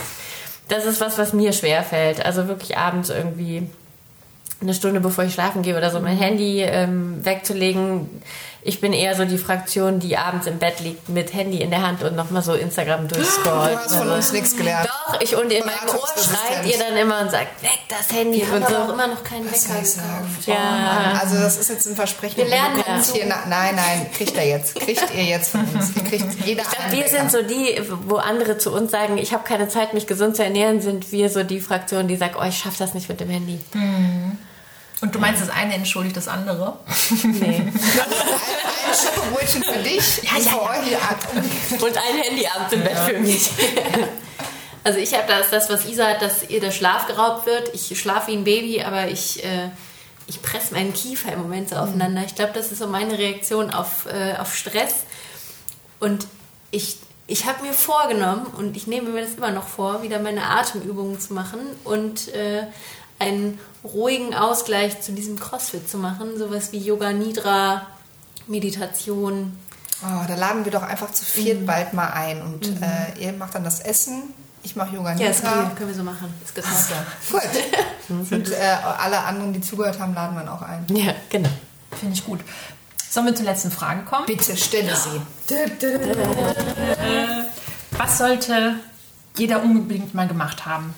das 0.68 0.84
ist 0.84 1.00
was, 1.00 1.18
was 1.18 1.32
mir 1.32 1.52
schwer 1.52 1.82
fällt. 1.82 2.24
Also 2.24 2.48
wirklich 2.48 2.76
abends 2.76 3.10
irgendwie 3.10 3.68
eine 4.60 4.74
Stunde 4.74 5.00
bevor 5.00 5.24
ich 5.24 5.34
schlafen 5.34 5.62
gehe 5.62 5.76
oder 5.76 5.90
so 5.90 6.00
mein 6.00 6.16
Handy 6.16 6.62
ähm, 6.62 7.24
wegzulegen. 7.24 8.08
Ich 8.68 8.80
bin 8.80 8.92
eher 8.92 9.14
so 9.14 9.24
die 9.24 9.38
Fraktion, 9.38 10.00
die 10.00 10.16
abends 10.16 10.48
im 10.48 10.58
Bett 10.58 10.80
liegt 10.80 11.08
mit 11.08 11.32
Handy 11.32 11.58
in 11.60 11.70
der 11.70 11.82
Hand 11.86 12.02
und 12.02 12.16
nochmal 12.16 12.42
so 12.42 12.54
Instagram 12.54 13.06
durchscrollt. 13.06 13.74
Du 13.74 13.78
hast 13.78 13.94
von 13.96 14.08
uns 14.10 14.32
nichts 14.32 14.56
gelernt. 14.56 14.88
Doch, 14.88 15.20
ich 15.20 15.36
und 15.36 15.52
in 15.52 15.60
meinem 15.64 15.88
Ohr 15.88 16.08
schreit 16.20 16.66
ihr 16.66 16.76
dann 16.76 16.96
immer 16.96 17.20
und 17.20 17.30
sagt, 17.30 17.62
weg 17.62 17.78
das 17.88 18.10
Handy 18.12 18.38
Wir 18.40 18.52
und 18.52 18.64
haben 18.64 18.74
aber 18.74 18.82
auch 18.82 18.86
so. 18.88 18.92
immer 18.94 19.06
noch 19.06 19.22
keinen 19.22 19.46
Was 19.52 19.68
Wecker 19.68 19.80
gekauft. 19.80 20.46
Ja. 20.46 20.54
Oh 20.56 21.18
also 21.22 21.36
das 21.36 21.58
ist 21.58 21.70
jetzt 21.70 21.86
ein 21.86 21.94
Versprechen. 21.94 22.38
Wir 22.38 22.46
lernen 22.48 22.82
dazu. 22.84 23.12
hier, 23.14 23.26
na, 23.28 23.44
nein, 23.48 23.76
nein, 23.76 24.06
kriegt 24.12 24.36
er 24.36 24.46
jetzt. 24.48 24.74
Kriegt 24.74 25.14
ihr 25.14 25.22
jetzt 25.24 25.52
von 25.52 25.60
uns. 25.60 25.94
Ihr 25.94 26.02
kriegt 26.02 26.44
jeder 26.44 26.62
Ich 26.62 26.68
glaube, 26.68 26.90
wir 26.90 26.98
Wecker. 27.04 27.08
sind 27.08 27.30
so 27.30 27.42
die, 27.42 27.80
wo 28.06 28.16
andere 28.16 28.58
zu 28.58 28.72
uns 28.72 28.90
sagen, 28.90 29.16
ich 29.16 29.32
habe 29.32 29.44
keine 29.44 29.68
Zeit, 29.68 29.94
mich 29.94 30.08
gesund 30.08 30.34
zu 30.34 30.42
ernähren, 30.42 30.80
sind 30.80 31.12
wir 31.12 31.30
so 31.30 31.44
die 31.44 31.60
Fraktion, 31.60 32.08
die 32.08 32.16
sagt, 32.16 32.34
oh, 32.36 32.44
ich 32.44 32.58
schaffe 32.58 32.78
das 32.80 32.94
nicht 32.94 33.08
mit 33.08 33.20
dem 33.20 33.30
Handy. 33.30 33.60
Und 33.74 34.05
du 35.16 35.20
meinst, 35.20 35.42
das 35.42 35.50
eine 35.50 35.74
entschuldigt 35.74 36.16
das 36.16 36.28
andere? 36.28 36.78
Nee. 37.22 37.62
ein 38.86 38.94
Schokobrötchen 38.94 39.62
für 39.62 39.82
dich 39.82 40.22
Ja, 40.22 40.36
und 40.36 40.90
ja, 40.90 40.98
für 40.98 41.84
und 41.84 41.96
ein 41.96 42.22
Handy 42.22 42.46
abends 42.46 42.72
im 42.72 42.82
Bett 42.82 42.98
für 42.98 43.18
mich. 43.18 43.50
Also 44.84 45.00
ich 45.00 45.14
habe 45.14 45.24
das, 45.26 45.50
das, 45.50 45.68
was 45.68 45.84
Isa 45.84 46.06
hat, 46.06 46.22
dass 46.22 46.48
ihr 46.48 46.60
der 46.60 46.70
Schlaf 46.70 47.08
geraubt 47.08 47.44
wird. 47.44 47.74
Ich 47.74 48.00
schlafe 48.00 48.30
wie 48.30 48.36
ein 48.36 48.44
Baby, 48.44 48.82
aber 48.82 49.08
ich, 49.08 49.44
äh, 49.44 49.70
ich 50.28 50.42
presse 50.42 50.74
meinen 50.74 50.94
Kiefer 50.94 51.32
im 51.32 51.42
Moment 51.42 51.70
so 51.70 51.74
aufeinander. 51.74 52.22
Ich 52.24 52.36
glaube, 52.36 52.52
das 52.54 52.70
ist 52.70 52.78
so 52.78 52.86
meine 52.86 53.18
Reaktion 53.18 53.72
auf, 53.72 54.06
äh, 54.06 54.36
auf 54.38 54.54
Stress. 54.54 55.02
Und 55.98 56.28
ich, 56.70 56.98
ich 57.26 57.46
habe 57.46 57.64
mir 57.64 57.72
vorgenommen, 57.72 58.46
und 58.56 58.76
ich 58.76 58.86
nehme 58.86 59.10
mir 59.10 59.22
das 59.22 59.34
immer 59.34 59.50
noch 59.50 59.66
vor, 59.66 60.04
wieder 60.04 60.20
meine 60.20 60.44
Atemübungen 60.44 61.18
zu 61.18 61.34
machen 61.34 61.58
und 61.82 62.28
äh, 62.28 62.68
einen 63.18 63.58
ruhigen 63.92 64.34
Ausgleich 64.34 65.00
zu 65.00 65.12
diesem 65.12 65.38
Crossfit 65.38 65.88
zu 65.88 65.98
machen. 65.98 66.38
Sowas 66.38 66.72
wie 66.72 66.78
Yoga 66.78 67.12
Nidra, 67.12 67.86
Meditation. 68.46 69.56
Oh, 70.02 70.24
da 70.28 70.34
laden 70.34 70.64
wir 70.64 70.72
doch 70.72 70.82
einfach 70.82 71.10
zu 71.10 71.24
viert 71.24 71.66
bald 71.66 71.94
mal 71.94 72.08
ein. 72.08 72.42
Und 72.42 72.66
äh, 72.82 73.18
ihr 73.24 73.32
macht 73.32 73.54
dann 73.54 73.64
das 73.64 73.80
Essen, 73.80 74.22
ich 74.62 74.76
mache 74.76 74.94
Yoga 74.94 75.14
Ja, 75.14 75.28
ist 75.28 75.42
Nidra. 75.42 75.62
cool. 75.64 75.70
Können 75.76 75.88
wir 75.90 75.96
so 75.96 76.02
machen. 76.02 76.34
Ist 76.44 76.54
gepasst. 76.54 76.90
Gut. 77.30 77.40
Und 78.30 78.50
äh, 78.50 78.56
alle 78.98 79.18
anderen, 79.20 79.52
die 79.52 79.60
zugehört 79.60 79.98
haben, 79.98 80.14
laden 80.14 80.36
wir 80.36 80.52
auch 80.52 80.62
ein. 80.62 80.84
Ja, 80.94 81.14
genau. 81.30 81.48
Finde 81.98 82.14
ich 82.14 82.24
gut. 82.24 82.40
Sollen 83.10 83.26
wir 83.26 83.34
zur 83.34 83.46
letzten 83.46 83.70
Frage 83.70 84.02
kommen? 84.02 84.26
Bitte 84.26 84.56
stelle 84.56 84.94
sie. 84.94 85.20
Was 87.92 88.18
sollte 88.18 88.74
jeder 89.38 89.62
unbedingt 89.62 90.14
mal 90.14 90.28
gemacht 90.28 90.66
haben? 90.66 90.94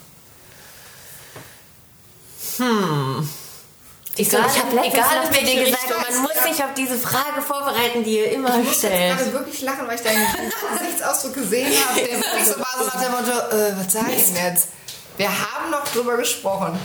Ich, 4.16 4.28
so, 4.30 4.36
ich 4.36 4.42
habe 4.42 4.74
letztens 4.74 4.94
egal 4.94 5.26
in 5.26 5.32
zu 5.32 5.44
dir 5.44 5.64
gesagt, 5.64 6.10
man 6.10 6.22
muss 6.22 6.42
sich 6.42 6.64
auf 6.64 6.74
diese 6.76 6.98
Frage 6.98 7.40
vorbereiten, 7.40 8.02
die 8.02 8.18
ihr 8.18 8.32
immer 8.32 8.58
Ich 8.58 8.64
muss 8.64 8.82
jetzt 8.82 8.92
stellt. 8.92 9.16
gerade 9.16 9.32
wirklich 9.32 9.62
lachen, 9.62 9.86
weil 9.86 9.94
ich 9.94 10.02
deinen 10.02 10.26
Gesichtsausdruck 10.78 11.34
gesehen 11.34 11.72
habe. 11.88 12.00
Der 12.00 12.18
wirklich 12.18 12.46
so 12.46 12.58
war 12.58 12.66
so 12.78 12.84
nach 12.86 13.00
dem 13.00 13.12
Motto, 13.12 13.56
äh, 13.56 13.72
was 13.76 13.92
sag 13.92 14.08
ich 14.10 14.24
denn 14.24 14.44
jetzt? 14.44 14.68
Wir 15.16 15.28
haben 15.28 15.70
noch 15.70 15.84
drüber 15.84 16.16
gesprochen. 16.16 16.78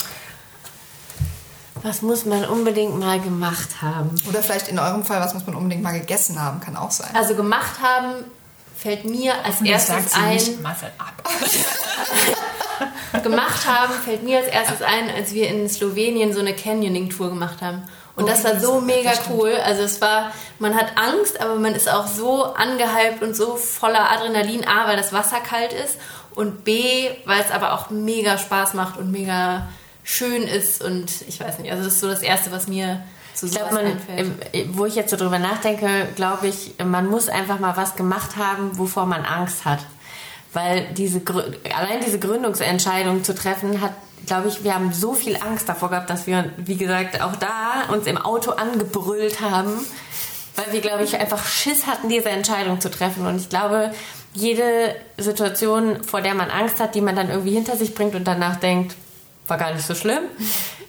Was 1.82 2.02
muss 2.02 2.26
man 2.26 2.46
unbedingt 2.46 2.98
mal 3.00 3.20
gemacht 3.20 3.82
haben? 3.82 4.16
Oder 4.30 4.42
vielleicht 4.44 4.68
in 4.68 4.78
eurem 4.80 5.04
Fall, 5.04 5.20
was 5.20 5.34
muss 5.34 5.46
man 5.46 5.56
unbedingt 5.56 5.84
mal 5.84 5.92
gegessen 5.92 6.40
haben, 6.40 6.60
kann 6.62 6.78
auch 6.78 6.92
sein. 6.92 7.10
Also 7.16 7.36
gemacht 7.36 7.82
haben 7.82 8.26
fällt 8.78 9.06
mir 9.06 9.34
als 9.44 9.62
erstes 9.62 10.14
sie 10.14 10.20
ein. 10.20 10.36
nicht 10.36 10.62
mal 10.62 10.76
ab. 10.98 11.30
Gemacht 13.24 13.68
haben 13.68 13.94
fällt 13.94 14.24
mir 14.24 14.40
als 14.40 14.48
erstes 14.48 14.82
ein, 14.82 15.10
als 15.16 15.34
wir 15.34 15.48
in 15.50 15.70
Slowenien 15.70 16.34
so 16.34 16.40
eine 16.40 16.54
Canyoning-Tour 16.54 17.30
gemacht 17.30 17.62
haben. 17.62 17.84
Und 18.16 18.26
Oh, 18.26 18.28
das 18.28 18.44
war 18.44 18.60
so 18.60 18.80
mega 18.80 19.12
cool. 19.30 19.54
Also 19.64 19.84
es 19.84 20.00
war, 20.02 20.32
man 20.60 20.76
hat 20.76 20.98
Angst, 20.98 21.42
aber 21.42 21.56
man 21.56 21.74
ist 21.74 21.90
auch 21.90 22.08
so 22.08 22.44
angehypt 22.44 23.24
und 23.24 23.36
so 23.36 23.56
voller 23.56 24.12
Adrenalin. 24.12 24.68
A, 24.68 24.88
weil 24.88 24.98
das 24.98 25.14
Wasser 25.14 25.40
kalt 25.40 25.74
ist 25.74 25.98
und 26.36 26.64
B, 26.64 27.10
weil 27.26 27.42
es 27.42 27.52
aber 27.52 27.74
auch 27.74 27.90
mega 27.90 28.38
Spaß 28.38 28.76
macht 28.76 28.98
und 28.98 29.12
mega 29.12 29.68
schön 30.04 30.44
ist 30.44 30.84
und 30.84 31.10
ich 31.28 31.40
weiß 31.40 31.60
nicht. 31.60 31.72
Also 31.72 31.84
das 31.86 31.94
ist 31.94 32.00
so 32.02 32.08
das 32.08 32.22
Erste, 32.22 32.52
was 32.52 32.68
mir 32.68 33.02
zu 33.34 33.48
Ich 33.48 33.54
glaube, 33.54 33.74
man, 33.74 33.86
einfällt. 33.86 34.32
wo 34.78 34.86
ich 34.86 34.96
jetzt 34.96 35.10
so 35.10 35.18
drüber 35.18 35.40
nachdenke, 35.40 36.08
glaube 36.16 36.48
ich, 36.48 36.76
man 36.84 37.08
muss 37.08 37.30
einfach 37.30 37.60
mal 37.60 37.76
was 37.78 37.96
gemacht 37.96 38.38
haben, 38.38 38.78
wovor 38.78 39.06
man 39.06 39.26
Angst 39.26 39.66
hat. 39.66 39.80
Weil 40.54 40.86
diese, 40.94 41.22
allein 41.76 42.02
diese 42.06 42.20
Gründungsentscheidung 42.20 43.24
zu 43.24 43.34
treffen, 43.34 43.82
hat 43.82 43.94
glaube 44.26 44.48
ich, 44.48 44.64
wir 44.64 44.74
haben 44.74 44.94
so 44.94 45.14
viel 45.14 45.36
Angst 45.36 45.68
davor 45.68 45.90
gehabt, 45.90 46.10
dass 46.10 46.28
wir, 46.28 46.50
wie 46.58 46.78
gesagt, 46.78 47.22
auch 47.22 47.36
da 47.36 47.92
uns 47.92 48.08
im 48.08 48.18
Auto 48.18 48.52
angebrüllt 48.52 49.42
haben, 49.42 49.72
weil 50.56 50.72
wir, 50.72 50.82
glaube 50.82 51.04
ich, 51.04 51.20
einfach 51.20 51.46
Schiss 51.46 51.88
hatten, 51.88 52.10
diese 52.10 52.30
Entscheidung 52.30 52.80
zu 52.80 52.90
treffen. 52.90 53.26
Und 53.26 53.38
ich 53.38 53.50
glaube, 53.50 53.92
jede 54.34 54.96
Situation, 55.18 56.04
vor 56.04 56.22
der 56.22 56.36
man 56.36 56.50
Angst 56.50 56.80
hat, 56.80 56.96
die 56.96 57.02
man 57.02 57.16
dann 57.16 57.30
irgendwie 57.30 57.52
hinter 57.52 57.76
sich 57.76 57.94
bringt 57.94 58.16
und 58.16 58.26
danach 58.26 58.58
denkt, 58.58 58.96
war 59.48 59.58
gar 59.58 59.74
nicht 59.74 59.86
so 59.86 59.94
schlimm, 59.94 60.24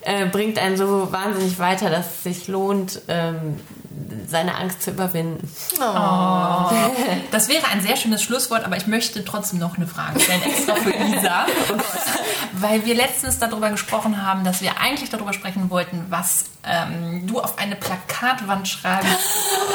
äh, 0.02 0.26
bringt 0.26 0.58
einen 0.58 0.76
so 0.76 1.10
wahnsinnig 1.10 1.58
weiter, 1.58 1.90
dass 1.90 2.06
es 2.06 2.22
sich 2.22 2.48
lohnt, 2.48 3.00
ähm, 3.08 3.58
seine 4.28 4.56
Angst 4.56 4.82
zu 4.82 4.90
überwinden. 4.90 5.48
Oh. 5.76 6.70
Das 7.30 7.48
wäre 7.48 7.66
ein 7.68 7.80
sehr 7.80 7.96
schönes 7.96 8.22
Schlusswort, 8.22 8.64
aber 8.64 8.76
ich 8.76 8.86
möchte 8.86 9.24
trotzdem 9.24 9.58
noch 9.58 9.76
eine 9.76 9.86
Frage 9.86 10.20
stellen, 10.20 10.42
extra 10.42 10.74
für 10.74 10.90
Isa. 10.90 11.46
Weil 12.52 12.84
wir 12.86 12.94
letztens 12.94 13.38
darüber 13.38 13.70
gesprochen 13.70 14.24
haben, 14.24 14.44
dass 14.44 14.60
wir 14.60 14.78
eigentlich 14.78 15.10
darüber 15.10 15.32
sprechen 15.32 15.70
wollten, 15.70 16.06
was 16.08 16.46
ähm, 16.64 17.26
du 17.26 17.40
auf 17.40 17.58
eine 17.58 17.76
Plakatwand 17.76 18.68
schreibst, 18.68 19.08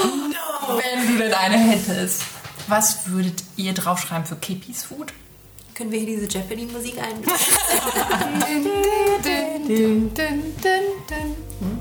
no. 0.03 0.78
wenn 0.78 1.07
du 1.07 1.17
denn 1.24 1.34
eine 1.34 1.57
hättest. 1.57 2.24
Was 2.67 3.07
würdet 3.09 3.43
ihr 3.55 3.74
draufschreiben 3.74 4.26
für 4.26 4.36
Kippies 4.36 4.84
Food? 4.84 5.13
Können 5.74 5.91
wir 5.91 5.99
hier 5.99 6.17
diese 6.17 6.28
Jeopardy-Musik 6.28 6.97
ein? 6.99 7.24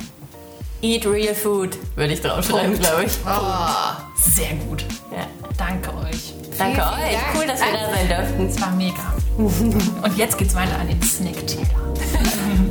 Eat 0.81 1.07
real 1.07 1.35
food, 1.35 1.77
würde 1.97 2.13
ich 2.13 2.21
draufschreiben, 2.21 2.79
glaube 2.79 3.05
ich. 3.05 3.13
Oh, 3.27 4.01
sehr 4.15 4.55
gut. 4.55 4.85
Ja. 5.11 5.27
Danke 5.57 5.91
euch. 5.97 6.35
Danke 6.57 6.81
euch. 6.83 7.13
Dank. 7.13 7.37
Cool, 7.37 7.47
dass 7.47 7.61
wir 7.61 7.73
da 7.73 7.91
sein 7.91 8.09
durften. 8.09 8.47
Es 8.47 8.61
war 8.61 8.71
mega. 8.71 9.15
Und 9.37 10.17
jetzt 10.17 10.39
geht's 10.39 10.55
weiter 10.55 10.79
an 10.79 10.87
den 10.87 11.03
Snack-Teller. 11.03 11.65